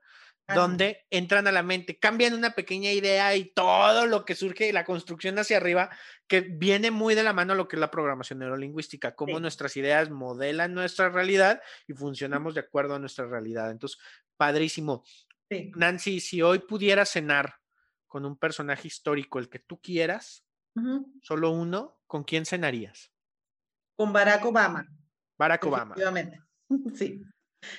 donde 0.55 1.07
entran 1.11 1.46
a 1.46 1.53
la 1.53 1.62
mente, 1.62 1.98
cambian 1.98 2.34
una 2.34 2.51
pequeña 2.51 2.92
idea 2.92 3.34
y 3.36 3.44
todo 3.44 4.07
lo 4.07 4.24
que 4.24 4.34
surge, 4.34 4.72
la 4.72 4.84
construcción 4.84 5.38
hacia 5.38 5.57
arriba, 5.57 5.90
que 6.26 6.40
viene 6.40 6.90
muy 6.90 7.14
de 7.14 7.22
la 7.22 7.32
mano 7.32 7.53
a 7.53 7.57
lo 7.57 7.68
que 7.68 7.76
es 7.76 7.80
la 7.80 7.90
programación 7.90 8.38
neurolingüística, 8.38 9.14
cómo 9.14 9.40
nuestras 9.40 9.76
ideas 9.76 10.11
modelan 10.11 10.74
nuestra 10.74 11.09
realidad 11.09 11.61
y 11.86 11.94
funcionamos 11.94 12.55
de 12.55 12.61
acuerdo 12.61 12.94
a 12.94 12.98
nuestra 12.98 13.26
realidad. 13.26 13.70
Entonces, 13.70 13.98
padrísimo. 14.36 15.05
Nancy, 15.74 16.20
si 16.20 16.42
hoy 16.42 16.61
pudieras 16.61 17.11
cenar 17.11 17.57
con 18.07 18.24
un 18.24 18.36
personaje 18.36 18.88
histórico, 18.88 19.38
el 19.38 19.48
que 19.48 19.59
tú 19.59 19.80
quieras, 19.80 20.44
solo 21.22 21.51
uno, 21.51 22.01
¿con 22.07 22.24
quién 22.24 22.46
cenarías? 22.46 23.12
Con 23.96 24.12
Barack 24.12 24.44
Obama. 24.44 24.86
Barack 25.38 25.64
Obama. 25.64 25.94
Sí. 26.94 27.20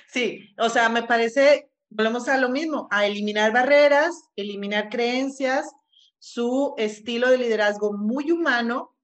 Sí, 0.06 0.54
o 0.58 0.68
sea, 0.68 0.88
me 0.88 1.02
parece, 1.02 1.71
volvemos 1.94 2.28
a 2.28 2.38
lo 2.38 2.48
mismo, 2.48 2.88
a 2.90 3.06
eliminar 3.06 3.52
barreras, 3.52 4.28
eliminar 4.36 4.88
creencias, 4.88 5.70
su 6.18 6.74
estilo 6.78 7.30
de 7.30 7.38
liderazgo 7.38 7.92
muy 7.92 8.30
humano, 8.30 8.96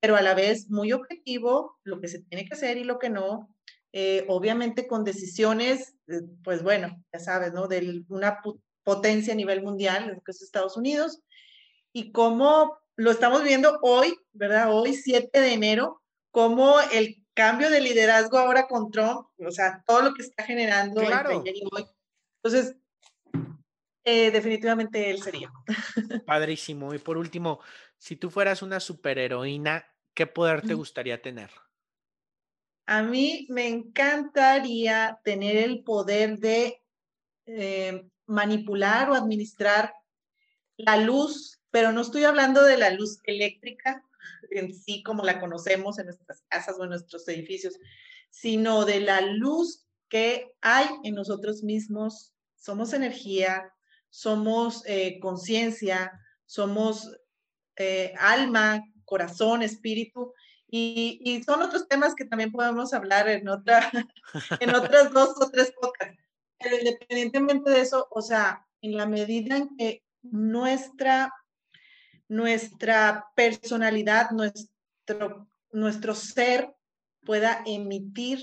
pero 0.00 0.16
a 0.16 0.22
la 0.22 0.34
vez 0.34 0.68
muy 0.70 0.92
objetivo, 0.92 1.78
lo 1.84 2.00
que 2.00 2.08
se 2.08 2.20
tiene 2.20 2.44
que 2.44 2.54
hacer 2.54 2.76
y 2.76 2.84
lo 2.84 2.98
que 2.98 3.08
no, 3.08 3.54
eh, 3.92 4.24
obviamente 4.28 4.86
con 4.86 5.04
decisiones, 5.04 5.94
eh, 6.06 6.20
pues 6.44 6.62
bueno, 6.62 7.02
ya 7.12 7.18
sabes, 7.18 7.52
¿no? 7.52 7.66
De 7.66 8.04
una 8.08 8.40
potencia 8.84 9.32
a 9.32 9.36
nivel 9.36 9.62
mundial, 9.62 10.20
que 10.24 10.32
es 10.32 10.42
Estados 10.42 10.76
Unidos, 10.76 11.22
y 11.92 12.12
cómo 12.12 12.76
lo 12.94 13.10
estamos 13.10 13.42
viendo 13.42 13.78
hoy, 13.82 14.14
¿verdad? 14.32 14.72
Hoy, 14.72 14.94
7 14.94 15.40
de 15.40 15.52
enero, 15.52 16.02
cómo 16.30 16.76
el 16.92 17.24
cambio 17.34 17.70
de 17.70 17.80
liderazgo 17.80 18.38
ahora 18.38 18.66
con 18.66 18.90
Trump, 18.90 19.28
o 19.38 19.50
sea, 19.50 19.82
todo 19.86 20.02
lo 20.02 20.14
que 20.14 20.22
está 20.22 20.44
generando 20.44 21.00
claro. 21.00 21.42
hoy. 21.42 21.86
Entonces, 22.46 22.76
eh, 24.04 24.30
definitivamente 24.30 25.10
él 25.10 25.20
sería. 25.20 25.50
Padrísimo. 26.26 26.94
Y 26.94 26.98
por 26.98 27.18
último, 27.18 27.60
si 27.98 28.14
tú 28.14 28.30
fueras 28.30 28.62
una 28.62 28.78
superheroína, 28.78 29.84
¿qué 30.14 30.28
poder 30.28 30.62
te 30.62 30.74
gustaría 30.74 31.20
tener? 31.20 31.50
A 32.86 33.02
mí 33.02 33.46
me 33.50 33.66
encantaría 33.66 35.18
tener 35.24 35.56
el 35.56 35.82
poder 35.82 36.38
de 36.38 36.80
eh, 37.46 38.08
manipular 38.26 39.10
o 39.10 39.14
administrar 39.14 39.92
la 40.76 40.98
luz, 40.98 41.60
pero 41.72 41.90
no 41.90 42.02
estoy 42.02 42.22
hablando 42.22 42.62
de 42.62 42.76
la 42.76 42.90
luz 42.90 43.18
eléctrica 43.24 44.04
en 44.50 44.72
sí 44.72 45.02
como 45.02 45.24
la 45.24 45.40
conocemos 45.40 45.98
en 45.98 46.06
nuestras 46.06 46.44
casas 46.48 46.76
o 46.78 46.84
en 46.84 46.90
nuestros 46.90 47.26
edificios, 47.26 47.74
sino 48.30 48.84
de 48.84 49.00
la 49.00 49.20
luz 49.20 49.86
que 50.08 50.54
hay 50.60 50.86
en 51.02 51.14
nosotros 51.14 51.62
mismos. 51.62 52.35
Somos 52.56 52.92
energía, 52.92 53.72
somos 54.10 54.82
eh, 54.86 55.18
conciencia, 55.20 56.12
somos 56.46 57.10
eh, 57.76 58.14
alma, 58.18 58.82
corazón, 59.04 59.62
espíritu, 59.62 60.32
y, 60.68 61.20
y, 61.22 61.42
son 61.44 61.62
otros 61.62 61.86
temas 61.86 62.14
que 62.14 62.24
también 62.24 62.50
podemos 62.50 62.92
hablar 62.92 63.28
en, 63.28 63.48
otra, 63.48 63.90
en 64.60 64.74
otras 64.74 65.12
dos 65.12 65.40
o 65.40 65.50
tres 65.50 65.72
podcasts. 65.80 66.20
Pero 66.58 66.78
independientemente 66.78 67.70
de 67.70 67.80
eso, 67.80 68.08
o 68.10 68.20
sea, 68.20 68.66
en 68.82 68.96
la 68.96 69.06
medida 69.06 69.56
en 69.56 69.76
que 69.76 70.02
nuestra, 70.22 71.32
nuestra 72.28 73.26
personalidad, 73.36 74.30
nuestro, 74.30 75.48
nuestro 75.70 76.14
ser 76.14 76.74
pueda 77.24 77.62
emitir 77.66 78.40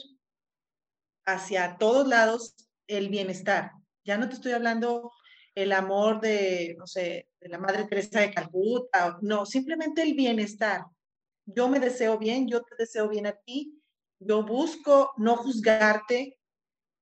hacia 1.26 1.78
todos 1.78 2.08
lados 2.08 2.56
el 2.88 3.10
bienestar. 3.10 3.72
Ya 4.04 4.18
no 4.18 4.28
te 4.28 4.36
estoy 4.36 4.52
hablando 4.52 5.12
el 5.56 5.72
amor 5.72 6.20
de, 6.20 6.76
no 6.78 6.88
sé, 6.88 7.30
de 7.40 7.50
la 7.50 7.58
Madre 7.58 7.86
Teresa 7.86 8.22
de 8.22 8.34
Calcuta, 8.34 9.18
no, 9.22 9.46
simplemente 9.46 10.02
el 10.02 10.14
bienestar. 10.14 10.86
Yo 11.46 11.70
me 11.70 11.80
deseo 11.80 12.18
bien, 12.18 12.48
yo 12.48 12.64
te 12.64 12.76
deseo 12.78 13.08
bien 13.08 13.28
a 13.28 13.34
ti, 13.34 13.80
yo 14.20 14.44
busco 14.44 15.12
no 15.18 15.36
juzgarte, 15.36 16.38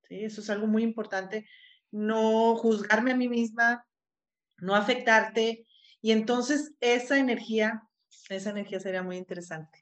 eso 0.10 0.42
es 0.42 0.50
algo 0.50 0.68
muy 0.68 0.84
importante, 0.84 1.48
no 1.92 2.56
juzgarme 2.56 3.12
a 3.12 3.16
mí 3.16 3.30
misma, 3.30 3.86
no 4.58 4.76
afectarte. 4.76 5.66
Y 6.02 6.12
entonces 6.12 6.74
esa 6.80 7.18
energía, 7.18 7.84
esa 8.30 8.50
energía 8.50 8.80
sería 8.80 9.04
muy 9.04 9.18
interesante. 9.18 9.81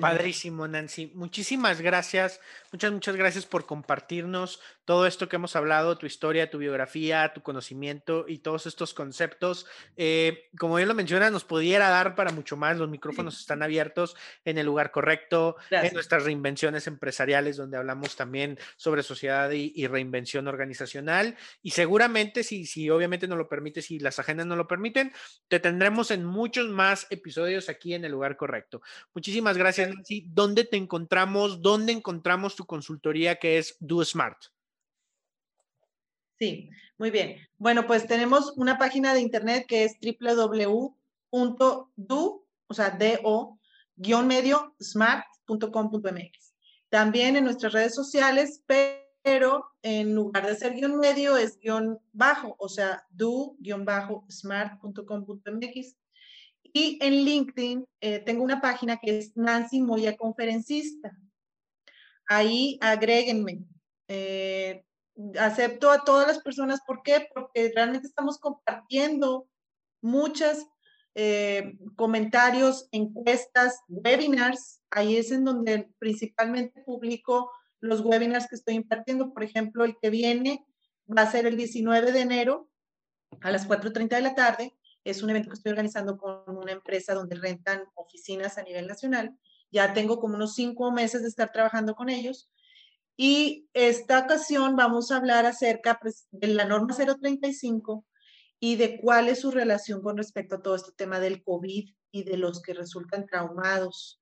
Padrísimo, 0.00 0.68
Nancy. 0.68 1.12
Muchísimas 1.14 1.80
gracias. 1.80 2.40
Muchas, 2.72 2.92
muchas 2.92 3.16
gracias 3.16 3.46
por 3.46 3.66
compartirnos 3.66 4.60
todo 4.84 5.06
esto 5.06 5.28
que 5.28 5.36
hemos 5.36 5.54
hablado, 5.54 5.98
tu 5.98 6.06
historia, 6.06 6.50
tu 6.50 6.56
biografía, 6.56 7.32
tu 7.34 7.42
conocimiento 7.42 8.24
y 8.26 8.38
todos 8.38 8.66
estos 8.66 8.94
conceptos. 8.94 9.66
Eh, 9.96 10.48
como 10.58 10.76
bien 10.76 10.88
lo 10.88 10.94
menciona, 10.94 11.30
nos 11.30 11.44
pudiera 11.44 11.90
dar 11.90 12.14
para 12.14 12.32
mucho 12.32 12.56
más. 12.56 12.78
Los 12.78 12.88
micrófonos 12.88 13.38
están 13.38 13.62
abiertos 13.62 14.16
en 14.46 14.56
el 14.56 14.66
lugar 14.66 14.90
correcto, 14.90 15.56
en 15.70 15.92
nuestras 15.92 16.24
reinvenciones 16.24 16.86
empresariales, 16.86 17.56
donde 17.56 17.76
hablamos 17.76 18.16
también 18.16 18.58
sobre 18.76 19.02
sociedad 19.02 19.50
y, 19.50 19.86
reinvención 19.86 20.48
organizacional. 20.48 21.36
Y 21.62 21.70
seguramente, 21.70 22.42
si, 22.42 22.64
si 22.64 22.88
obviamente 22.88 23.28
nos 23.28 23.38
lo 23.38 23.48
permite, 23.48 23.82
si 23.82 23.98
las 23.98 24.18
agendas 24.18 24.46
no 24.46 24.56
lo 24.56 24.66
permiten, 24.68 25.12
te 25.48 25.60
tendremos 25.60 26.10
en 26.10 26.24
muchos 26.24 26.68
más 26.68 27.06
episodios 27.10 27.68
aquí 27.68 27.94
en 27.94 28.04
el 28.04 28.12
lugar 28.12 28.36
correcto. 28.36 28.80
Muchísimas 29.14 29.58
gracias, 29.58 29.77
Nancy. 29.86 30.24
¿Dónde 30.28 30.64
te 30.64 30.76
encontramos? 30.76 31.62
¿Dónde 31.62 31.92
encontramos 31.92 32.56
tu 32.56 32.66
consultoría 32.66 33.36
que 33.36 33.58
es 33.58 33.76
Do 33.80 34.04
Smart? 34.04 34.38
Sí, 36.38 36.70
muy 36.98 37.10
bien. 37.10 37.36
Bueno, 37.56 37.86
pues 37.86 38.06
tenemos 38.06 38.52
una 38.56 38.78
página 38.78 39.12
de 39.12 39.20
internet 39.20 39.66
que 39.66 39.84
es 39.84 39.96
www.do, 40.00 40.96
o 42.66 42.74
sea, 42.74 42.90
do, 42.90 43.58
guion 43.96 44.26
medio, 44.26 44.74
smart.com.mx. 44.80 46.54
También 46.88 47.36
en 47.36 47.44
nuestras 47.44 47.72
redes 47.72 47.94
sociales, 47.94 48.62
pero 48.66 49.64
en 49.82 50.14
lugar 50.14 50.46
de 50.46 50.56
ser 50.56 50.74
guion 50.74 50.98
medio 50.98 51.36
es 51.36 51.58
guion 51.58 51.98
bajo, 52.12 52.54
o 52.58 52.68
sea, 52.68 53.04
do, 53.10 53.56
guion 53.58 53.84
bajo, 53.84 54.24
smart.com.mx. 54.30 55.96
Y 56.72 56.98
en 57.00 57.24
LinkedIn 57.24 57.86
eh, 58.00 58.18
tengo 58.20 58.44
una 58.44 58.60
página 58.60 58.98
que 58.98 59.18
es 59.18 59.36
Nancy 59.36 59.80
Moya 59.80 60.16
Conferencista. 60.16 61.16
Ahí 62.26 62.78
agréguenme. 62.80 63.64
Eh, 64.08 64.84
acepto 65.38 65.90
a 65.90 66.04
todas 66.04 66.26
las 66.26 66.40
personas. 66.40 66.80
¿Por 66.86 67.02
qué? 67.02 67.28
Porque 67.34 67.72
realmente 67.74 68.06
estamos 68.06 68.38
compartiendo 68.38 69.48
muchos 70.00 70.66
eh, 71.14 71.76
comentarios, 71.96 72.88
encuestas, 72.92 73.80
webinars. 73.88 74.80
Ahí 74.90 75.16
es 75.16 75.32
en 75.32 75.44
donde 75.44 75.90
principalmente 75.98 76.82
publico 76.82 77.50
los 77.80 78.00
webinars 78.02 78.48
que 78.48 78.56
estoy 78.56 78.74
impartiendo. 78.74 79.32
Por 79.32 79.42
ejemplo, 79.42 79.84
el 79.84 79.96
que 80.00 80.10
viene 80.10 80.64
va 81.06 81.22
a 81.22 81.30
ser 81.30 81.46
el 81.46 81.56
19 81.56 82.12
de 82.12 82.20
enero 82.20 82.70
a 83.40 83.50
las 83.50 83.68
4.30 83.68 84.08
de 84.08 84.20
la 84.20 84.34
tarde. 84.34 84.77
Es 85.08 85.22
un 85.22 85.30
evento 85.30 85.48
que 85.48 85.54
estoy 85.54 85.70
organizando 85.70 86.18
con 86.18 86.56
una 86.56 86.72
empresa 86.72 87.14
donde 87.14 87.36
rentan 87.36 87.84
oficinas 87.94 88.58
a 88.58 88.62
nivel 88.62 88.86
nacional. 88.86 89.34
Ya 89.70 89.94
tengo 89.94 90.20
como 90.20 90.34
unos 90.34 90.54
cinco 90.54 90.92
meses 90.92 91.22
de 91.22 91.28
estar 91.28 91.50
trabajando 91.50 91.94
con 91.94 92.10
ellos 92.10 92.50
y 93.16 93.68
esta 93.72 94.20
ocasión 94.20 94.76
vamos 94.76 95.10
a 95.10 95.16
hablar 95.16 95.46
acerca 95.46 95.98
pues, 96.00 96.28
de 96.30 96.48
la 96.48 96.66
norma 96.66 96.94
035 96.94 98.04
y 98.60 98.76
de 98.76 99.00
cuál 99.00 99.28
es 99.28 99.40
su 99.40 99.50
relación 99.50 100.02
con 100.02 100.18
respecto 100.18 100.56
a 100.56 100.62
todo 100.62 100.76
este 100.76 100.92
tema 100.92 101.20
del 101.20 101.42
COVID 101.42 101.90
y 102.12 102.24
de 102.24 102.36
los 102.36 102.60
que 102.60 102.74
resultan 102.74 103.24
traumados 103.24 104.20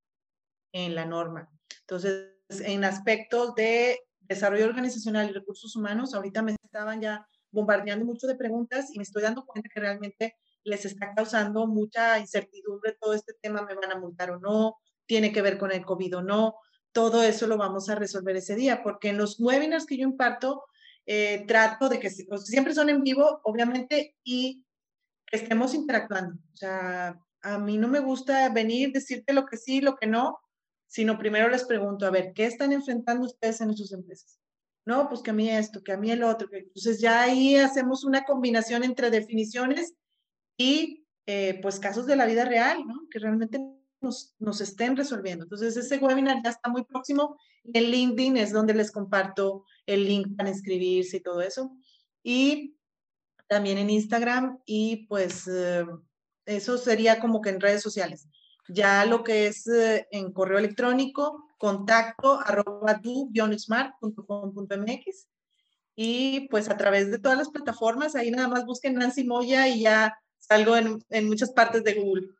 en 0.72 0.94
la 0.94 1.04
norma. 1.04 1.50
Entonces, 1.80 2.30
en 2.48 2.84
aspectos 2.84 3.54
de 3.56 3.98
desarrollo 4.20 4.66
organizacional 4.66 5.28
y 5.28 5.32
recursos 5.32 5.74
humanos, 5.74 6.14
ahorita 6.14 6.42
me 6.42 6.54
estaban 6.62 7.00
ya 7.00 7.26
bombardeando 7.50 8.04
mucho 8.04 8.26
de 8.26 8.36
preguntas 8.36 8.94
y 8.94 8.98
me 8.98 9.02
estoy 9.02 9.22
dando 9.22 9.44
cuenta 9.44 9.68
que 9.68 9.80
realmente 9.80 10.36
les 10.66 10.84
está 10.84 11.14
causando 11.14 11.66
mucha 11.66 12.18
incertidumbre 12.18 12.96
todo 13.00 13.14
este 13.14 13.34
tema, 13.40 13.62
me 13.62 13.74
van 13.74 13.92
a 13.92 13.98
multar 13.98 14.30
o 14.30 14.38
no, 14.38 14.76
tiene 15.06 15.32
que 15.32 15.42
ver 15.42 15.58
con 15.58 15.72
el 15.72 15.84
COVID 15.84 16.18
o 16.18 16.22
no 16.22 16.56
todo 16.96 17.22
eso 17.22 17.46
lo 17.46 17.58
vamos 17.58 17.90
a 17.90 17.94
resolver 17.94 18.36
ese 18.36 18.54
día, 18.54 18.82
porque 18.82 19.10
en 19.10 19.18
los 19.18 19.38
webinars 19.38 19.84
que 19.84 19.98
yo 19.98 20.04
imparto, 20.04 20.64
eh, 21.04 21.44
trato 21.46 21.90
de 21.90 22.00
que 22.00 22.08
siempre 22.08 22.72
son 22.72 22.88
en 22.88 23.02
vivo, 23.02 23.42
obviamente, 23.44 24.16
y 24.24 24.64
estemos 25.30 25.74
interactuando. 25.74 26.36
O 26.54 26.56
sea, 26.56 27.20
a 27.42 27.58
mí 27.58 27.76
no 27.76 27.86
me 27.88 28.00
gusta 28.00 28.48
venir, 28.48 28.92
decirte 28.92 29.34
lo 29.34 29.44
que 29.44 29.58
sí, 29.58 29.82
lo 29.82 29.96
que 29.96 30.06
no, 30.06 30.38
sino 30.86 31.18
primero 31.18 31.50
les 31.50 31.64
pregunto, 31.64 32.06
a 32.06 32.10
ver, 32.10 32.32
¿qué 32.34 32.46
están 32.46 32.72
enfrentando 32.72 33.26
ustedes 33.26 33.60
en 33.60 33.76
sus 33.76 33.92
empresas? 33.92 34.40
No, 34.86 35.06
pues 35.10 35.20
que 35.20 35.32
a 35.32 35.34
mí 35.34 35.50
esto, 35.50 35.82
que 35.82 35.92
a 35.92 35.98
mí 35.98 36.10
el 36.10 36.22
otro. 36.22 36.48
entonces 36.50 36.98
ya 36.98 37.24
ahí 37.24 37.56
hacemos 37.56 38.04
una 38.04 38.24
combinación 38.24 38.84
entre 38.84 39.10
definiciones 39.10 39.92
y 40.56 41.06
eh, 41.26 41.58
pues 41.62 41.80
casos 41.80 42.06
de 42.06 42.16
la 42.16 42.26
vida 42.26 42.44
real, 42.44 42.86
¿no? 42.86 43.08
Que 43.10 43.18
realmente 43.18 43.60
nos, 44.00 44.34
nos 44.38 44.60
estén 44.60 44.96
resolviendo. 44.96 45.44
Entonces, 45.44 45.76
ese 45.76 45.98
webinar 45.98 46.42
ya 46.42 46.50
está 46.50 46.70
muy 46.70 46.84
próximo. 46.84 47.36
En 47.64 47.90
LinkedIn 47.90 48.36
es 48.36 48.52
donde 48.52 48.74
les 48.74 48.92
comparto 48.92 49.64
el 49.86 50.06
link 50.06 50.36
para 50.36 50.50
inscribirse 50.50 51.16
y 51.18 51.22
todo 51.22 51.40
eso. 51.40 51.76
Y 52.22 52.76
también 53.48 53.78
en 53.78 53.90
Instagram 53.90 54.60
y 54.64 55.06
pues 55.06 55.48
eh, 55.48 55.84
eso 56.44 56.78
sería 56.78 57.20
como 57.20 57.40
que 57.40 57.50
en 57.50 57.60
redes 57.60 57.82
sociales. 57.82 58.28
Ya 58.68 59.04
lo 59.04 59.22
que 59.22 59.46
es 59.46 59.66
eh, 59.68 60.08
en 60.10 60.32
correo 60.32 60.58
electrónico, 60.58 61.44
contacto 61.58 62.40
arroba 62.40 63.00
smart.com.mx 63.56 65.28
y 65.94 66.48
pues 66.48 66.68
a 66.68 66.76
través 66.76 67.10
de 67.10 67.18
todas 67.18 67.38
las 67.38 67.48
plataformas, 67.48 68.14
ahí 68.14 68.30
nada 68.30 68.48
más 68.48 68.66
busquen 68.66 68.94
Nancy 68.94 69.24
Moya 69.24 69.66
y 69.68 69.80
ya 69.82 70.18
salgo 70.48 70.76
en, 70.76 70.98
en 71.10 71.26
muchas 71.26 71.50
partes 71.52 71.84
de 71.84 71.94
Google. 71.94 72.35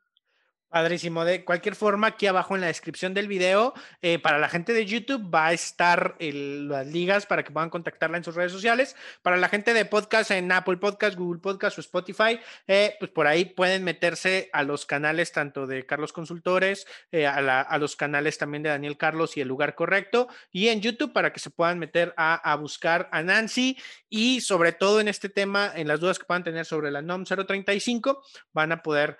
Padrísimo. 0.69 1.23
De 1.23 1.45
cualquier 1.45 1.75
forma, 1.75 2.07
aquí 2.07 2.27
abajo 2.27 2.53
en 2.53 2.59
la 2.59 2.67
descripción 2.67 3.13
del 3.13 3.29
video, 3.29 3.73
eh, 4.01 4.19
para 4.19 4.37
la 4.37 4.49
gente 4.49 4.73
de 4.73 4.85
YouTube 4.85 5.33
va 5.33 5.47
a 5.47 5.53
estar 5.53 6.17
las 6.19 6.85
ligas 6.87 7.25
para 7.25 7.43
que 7.43 7.51
puedan 7.51 7.69
contactarla 7.69 8.17
en 8.17 8.25
sus 8.25 8.35
redes 8.35 8.51
sociales. 8.51 8.93
Para 9.21 9.37
la 9.37 9.47
gente 9.47 9.73
de 9.73 9.85
podcast 9.85 10.29
en 10.31 10.51
Apple 10.51 10.75
Podcast, 10.75 11.17
Google 11.17 11.39
Podcast 11.39 11.77
o 11.77 11.81
Spotify, 11.81 12.41
eh, 12.67 12.95
pues 12.99 13.09
por 13.11 13.27
ahí 13.27 13.45
pueden 13.45 13.85
meterse 13.85 14.49
a 14.51 14.63
los 14.63 14.85
canales 14.85 15.31
tanto 15.31 15.67
de 15.67 15.85
Carlos 15.85 16.11
Consultores, 16.11 16.85
eh, 17.13 17.25
a, 17.25 17.77
los 17.77 17.95
canales 17.95 18.37
también 18.37 18.63
de 18.63 18.69
Daniel 18.69 18.97
Carlos 18.97 19.37
y 19.37 19.41
El 19.41 19.47
Lugar 19.47 19.73
Correcto, 19.73 20.27
y 20.51 20.67
en 20.67 20.81
YouTube 20.81 21.13
para 21.13 21.31
que 21.31 21.39
se 21.39 21.49
puedan 21.49 21.79
meter 21.79 22.13
a, 22.17 22.35
a 22.35 22.55
buscar 22.55 23.07
a 23.13 23.23
Nancy 23.23 23.77
y 24.09 24.41
sobre 24.41 24.73
todo 24.73 24.99
en 24.99 25.07
este 25.07 25.29
tema, 25.29 25.71
en 25.73 25.87
las 25.87 26.01
dudas 26.01 26.19
que 26.19 26.25
puedan 26.25 26.43
tener 26.43 26.65
sobre 26.65 26.91
la 26.91 27.01
NOM 27.01 27.23
035, 27.23 28.21
van 28.51 28.73
a 28.73 28.83
poder 28.83 29.17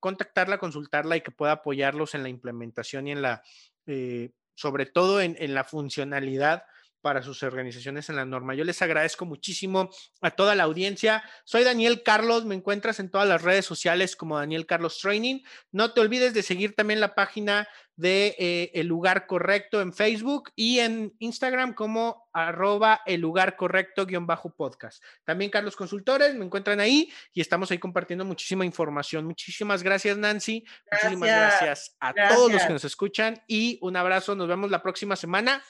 contactarla, 0.00 0.58
consultar 0.58 1.04
y 1.16 1.20
que 1.20 1.30
pueda 1.30 1.52
apoyarlos 1.52 2.14
en 2.14 2.22
la 2.22 2.28
implementación 2.28 3.06
y 3.06 3.12
en 3.12 3.22
la, 3.22 3.42
eh, 3.86 4.30
sobre 4.54 4.86
todo 4.86 5.20
en, 5.20 5.36
en 5.38 5.54
la 5.54 5.64
funcionalidad 5.64 6.64
para 7.00 7.22
sus 7.22 7.42
organizaciones 7.42 8.08
en 8.08 8.16
la 8.16 8.24
norma. 8.24 8.54
Yo 8.54 8.64
les 8.64 8.82
agradezco 8.82 9.24
muchísimo 9.24 9.90
a 10.20 10.30
toda 10.30 10.54
la 10.54 10.64
audiencia. 10.64 11.22
Soy 11.44 11.64
Daniel 11.64 12.02
Carlos, 12.02 12.44
me 12.44 12.54
encuentras 12.54 13.00
en 13.00 13.10
todas 13.10 13.28
las 13.28 13.42
redes 13.42 13.64
sociales 13.66 14.16
como 14.16 14.38
Daniel 14.38 14.66
Carlos 14.66 14.98
Training. 14.98 15.40
No 15.72 15.92
te 15.92 16.00
olvides 16.00 16.34
de 16.34 16.42
seguir 16.42 16.74
también 16.74 17.00
la 17.00 17.14
página 17.14 17.68
de 17.98 18.36
eh, 18.38 18.70
El 18.74 18.86
Lugar 18.86 19.26
Correcto 19.26 19.80
en 19.80 19.92
Facebook 19.92 20.52
y 20.54 20.78
en 20.78 21.14
Instagram 21.18 21.74
como 21.74 22.28
arroba 22.32 23.00
el 23.06 23.20
lugar 23.20 23.56
correcto 23.56 24.06
guion 24.06 24.26
bajo 24.26 24.54
podcast. 24.54 25.02
También 25.24 25.50
Carlos 25.50 25.74
Consultores, 25.74 26.34
me 26.36 26.44
encuentran 26.44 26.78
ahí 26.78 27.12
y 27.32 27.40
estamos 27.40 27.70
ahí 27.72 27.78
compartiendo 27.78 28.24
muchísima 28.24 28.64
información. 28.64 29.24
Muchísimas 29.24 29.82
gracias 29.82 30.16
Nancy, 30.16 30.64
muchísimas 30.92 31.28
gracias 31.28 31.96
a 31.98 32.14
todos 32.28 32.52
los 32.52 32.62
que 32.62 32.72
nos 32.72 32.84
escuchan 32.84 33.42
y 33.48 33.78
un 33.82 33.96
abrazo, 33.96 34.36
nos 34.36 34.46
vemos 34.46 34.70
la 34.70 34.82
próxima 34.82 35.16
semana. 35.16 35.62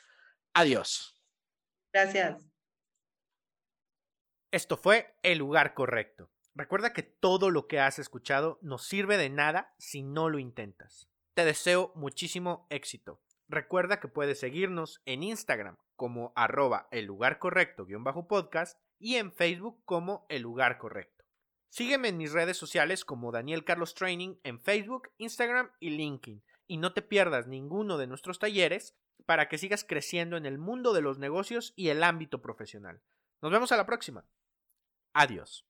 Adiós. 0.52 1.17
Gracias. 1.92 2.48
Esto 4.50 4.76
fue 4.76 5.14
El 5.22 5.38
lugar 5.38 5.74
correcto. 5.74 6.30
Recuerda 6.54 6.92
que 6.92 7.02
todo 7.02 7.50
lo 7.50 7.68
que 7.68 7.80
has 7.80 7.98
escuchado 7.98 8.58
no 8.62 8.78
sirve 8.78 9.16
de 9.16 9.30
nada 9.30 9.74
si 9.78 10.02
no 10.02 10.28
lo 10.28 10.38
intentas. 10.38 11.08
Te 11.34 11.44
deseo 11.44 11.92
muchísimo 11.94 12.66
éxito. 12.70 13.22
Recuerda 13.48 14.00
que 14.00 14.08
puedes 14.08 14.40
seguirnos 14.40 15.00
en 15.06 15.22
Instagram 15.22 15.76
como 15.96 16.32
arroba 16.34 16.88
el 16.90 17.04
lugar 17.04 17.38
correcto 17.38 17.86
podcast 18.28 18.78
y 18.98 19.16
en 19.16 19.32
Facebook 19.32 19.82
como 19.84 20.26
el 20.28 20.42
lugar 20.42 20.78
correcto. 20.78 21.24
Sígueme 21.70 22.08
en 22.08 22.16
mis 22.16 22.32
redes 22.32 22.56
sociales 22.56 23.04
como 23.04 23.30
Daniel 23.30 23.64
Carlos 23.64 23.94
Training 23.94 24.36
en 24.42 24.58
Facebook, 24.60 25.10
Instagram 25.18 25.70
y 25.80 25.90
LinkedIn. 25.90 26.42
Y 26.66 26.78
no 26.78 26.92
te 26.92 27.02
pierdas 27.02 27.46
ninguno 27.46 27.98
de 27.98 28.06
nuestros 28.06 28.38
talleres 28.38 28.96
para 29.26 29.48
que 29.48 29.58
sigas 29.58 29.84
creciendo 29.84 30.36
en 30.36 30.46
el 30.46 30.58
mundo 30.58 30.92
de 30.92 31.02
los 31.02 31.18
negocios 31.18 31.72
y 31.76 31.88
el 31.88 32.02
ámbito 32.02 32.40
profesional. 32.40 33.02
Nos 33.42 33.52
vemos 33.52 33.72
a 33.72 33.76
la 33.76 33.86
próxima. 33.86 34.24
Adiós. 35.12 35.66